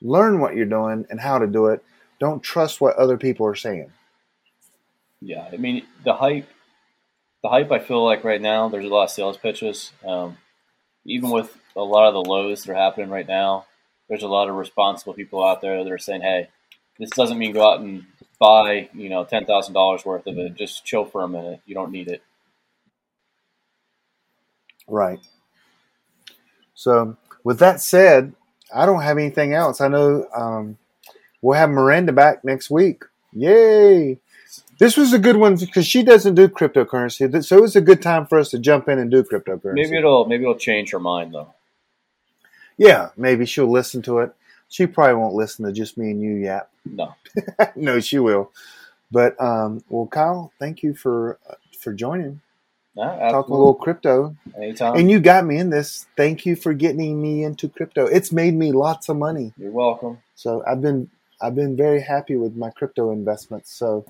Learn 0.00 0.40
what 0.40 0.54
you're 0.54 0.66
doing 0.66 1.06
and 1.10 1.20
how 1.20 1.38
to 1.38 1.46
do 1.46 1.66
it. 1.66 1.82
Don't 2.18 2.42
trust 2.42 2.80
what 2.80 2.96
other 2.96 3.16
people 3.16 3.46
are 3.46 3.54
saying. 3.54 3.92
Yeah, 5.20 5.48
I 5.52 5.56
mean 5.56 5.84
the 6.04 6.14
hype. 6.14 6.48
The 7.42 7.48
hype 7.48 7.72
I 7.72 7.78
feel 7.78 8.04
like 8.04 8.22
right 8.22 8.40
now, 8.40 8.68
there's 8.68 8.84
a 8.84 8.88
lot 8.88 9.04
of 9.04 9.10
sales 9.10 9.38
pitches. 9.38 9.92
Um, 10.06 10.36
even 11.06 11.30
with 11.30 11.56
a 11.74 11.80
lot 11.80 12.08
of 12.08 12.12
the 12.14 12.30
lows 12.30 12.62
that 12.62 12.72
are 12.72 12.76
happening 12.76 13.08
right 13.08 13.26
now, 13.26 13.64
there's 14.08 14.22
a 14.22 14.28
lot 14.28 14.48
of 14.48 14.56
responsible 14.56 15.14
people 15.14 15.42
out 15.42 15.62
there 15.62 15.82
that 15.82 15.90
are 15.90 15.98
saying, 15.98 16.20
"Hey, 16.20 16.48
this 16.98 17.10
doesn't 17.10 17.38
mean 17.38 17.52
go 17.52 17.70
out 17.72 17.80
and 17.80 18.04
buy, 18.38 18.88
you 18.94 19.08
know, 19.08 19.24
ten 19.24 19.44
thousand 19.44 19.74
dollars 19.74 20.04
worth 20.04 20.26
of 20.26 20.38
it. 20.38 20.54
Just 20.54 20.84
chill 20.84 21.04
for 21.04 21.22
a 21.22 21.28
minute. 21.28 21.60
You 21.66 21.74
don't 21.74 21.92
need 21.92 22.08
it." 22.08 22.22
Right. 24.88 25.20
So, 26.74 27.16
with 27.44 27.58
that 27.58 27.80
said, 27.80 28.32
I 28.74 28.86
don't 28.86 29.02
have 29.02 29.18
anything 29.18 29.52
else. 29.52 29.80
I 29.80 29.88
know 29.88 30.26
um, 30.34 30.78
we'll 31.42 31.58
have 31.58 31.70
Miranda 31.70 32.12
back 32.12 32.44
next 32.44 32.70
week. 32.70 33.04
Yay! 33.32 34.18
This 34.78 34.96
was 34.96 35.12
a 35.12 35.18
good 35.18 35.36
one 35.36 35.56
because 35.56 35.86
she 35.86 36.02
doesn't 36.02 36.34
do 36.34 36.48
cryptocurrency, 36.48 37.44
so 37.44 37.58
it 37.58 37.60
was 37.60 37.76
a 37.76 37.82
good 37.82 38.00
time 38.00 38.26
for 38.26 38.38
us 38.38 38.48
to 38.50 38.58
jump 38.58 38.88
in 38.88 38.98
and 38.98 39.10
do 39.10 39.22
cryptocurrency. 39.22 39.74
Maybe 39.74 39.98
it'll 39.98 40.24
maybe 40.24 40.44
it'll 40.44 40.56
change 40.56 40.90
her 40.92 40.98
mind 40.98 41.34
though. 41.34 41.52
Yeah, 42.78 43.10
maybe 43.14 43.44
she'll 43.44 43.70
listen 43.70 44.00
to 44.02 44.20
it. 44.20 44.34
She 44.70 44.86
probably 44.86 45.16
won't 45.16 45.34
listen 45.34 45.66
to 45.66 45.72
just 45.72 45.98
me 45.98 46.12
and 46.12 46.22
you 46.22 46.36
yap. 46.36 46.70
No, 46.86 47.14
no, 47.76 48.00
she 48.00 48.18
will. 48.18 48.50
But 49.12 49.38
um, 49.40 49.84
well, 49.90 50.06
Kyle, 50.06 50.52
thank 50.58 50.82
you 50.82 50.94
for 50.94 51.38
uh, 51.50 51.54
for 51.78 51.92
joining. 51.92 52.40
yeah, 52.94 53.30
Talking 53.30 53.54
a 53.54 53.58
little 53.58 53.74
crypto, 53.74 54.34
anytime. 54.56 54.94
and 54.96 55.10
you 55.10 55.18
got 55.20 55.44
me 55.44 55.58
in 55.58 55.70
this. 55.70 56.06
Thank 56.16 56.46
you 56.46 56.54
for 56.56 56.72
getting 56.72 57.20
me 57.20 57.42
into 57.42 57.68
crypto. 57.68 58.06
It's 58.06 58.30
made 58.32 58.54
me 58.54 58.70
lots 58.72 59.08
of 59.08 59.16
money. 59.16 59.52
You're 59.58 59.72
welcome. 59.72 60.18
So 60.36 60.62
I've 60.66 60.80
been 60.80 61.10
I've 61.42 61.56
been 61.56 61.76
very 61.76 62.00
happy 62.00 62.36
with 62.36 62.54
my 62.54 62.70
crypto 62.70 63.10
investments. 63.10 63.72
So 63.72 64.04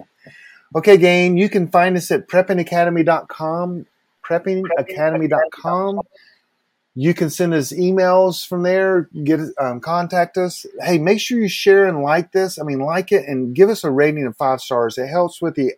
okay, 0.76 0.98
gang, 0.98 1.38
you 1.38 1.48
can 1.48 1.68
find 1.68 1.96
us 1.96 2.11
at 2.11 2.28
preppingacademy.com, 2.28 3.86
preppingacademy.com. 4.22 6.00
You 6.97 7.14
can 7.14 7.30
send 7.30 7.55
us 7.55 7.72
emails 7.72 8.47
from 8.47 8.64
there, 8.64 9.09
get 9.22 9.41
um, 9.61 9.80
contact 9.80 10.36
us. 10.36 10.66
Hey, 10.82 10.99
make 10.99 11.20
sure 11.20 11.38
you 11.38 11.49
share 11.49 11.86
and 11.86 12.03
like 12.03 12.32
this. 12.32 12.59
I 12.59 12.64
mean, 12.64 12.80
like 12.80 13.12
it 13.12 13.26
and 13.28 13.55
give 13.55 13.68
us 13.68 13.84
a 13.84 13.91
rating 13.91 14.26
of 14.26 14.36
five 14.36 14.61
stars. 14.61 14.99
It 14.99 15.07
helps 15.07 15.41
with 15.41 15.55
the, 15.55 15.72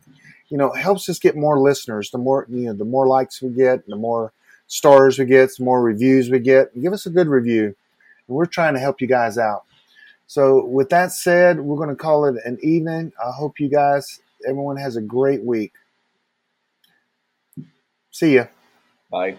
you 0.48 0.56
know, 0.56 0.72
helps 0.72 1.08
us 1.08 1.18
get 1.18 1.36
more 1.36 1.60
listeners. 1.60 2.10
The 2.10 2.18
more 2.18 2.46
you 2.48 2.64
know, 2.64 2.72
the 2.72 2.86
more 2.86 3.06
likes 3.06 3.42
we 3.42 3.50
get, 3.50 3.86
the 3.86 3.96
more 3.96 4.32
stars 4.68 5.18
we 5.18 5.26
get, 5.26 5.50
the 5.56 5.64
more 5.64 5.82
reviews 5.82 6.30
we 6.30 6.38
get. 6.38 6.80
Give 6.80 6.94
us 6.94 7.04
a 7.04 7.10
good 7.10 7.28
review. 7.28 7.76
We're 8.26 8.46
trying 8.46 8.74
to 8.74 8.80
help 8.80 9.00
you 9.00 9.06
guys 9.06 9.36
out. 9.36 9.64
So, 10.26 10.64
with 10.64 10.88
that 10.88 11.12
said, 11.12 11.60
we're 11.60 11.76
going 11.76 11.90
to 11.90 11.94
call 11.94 12.24
it 12.24 12.36
an 12.46 12.58
evening. 12.62 13.12
I 13.22 13.32
hope 13.32 13.60
you 13.60 13.68
guys, 13.68 14.20
everyone, 14.48 14.78
has 14.78 14.96
a 14.96 15.02
great 15.02 15.44
week. 15.44 15.74
See 18.10 18.36
ya. 18.36 18.46
Bye. 19.10 19.36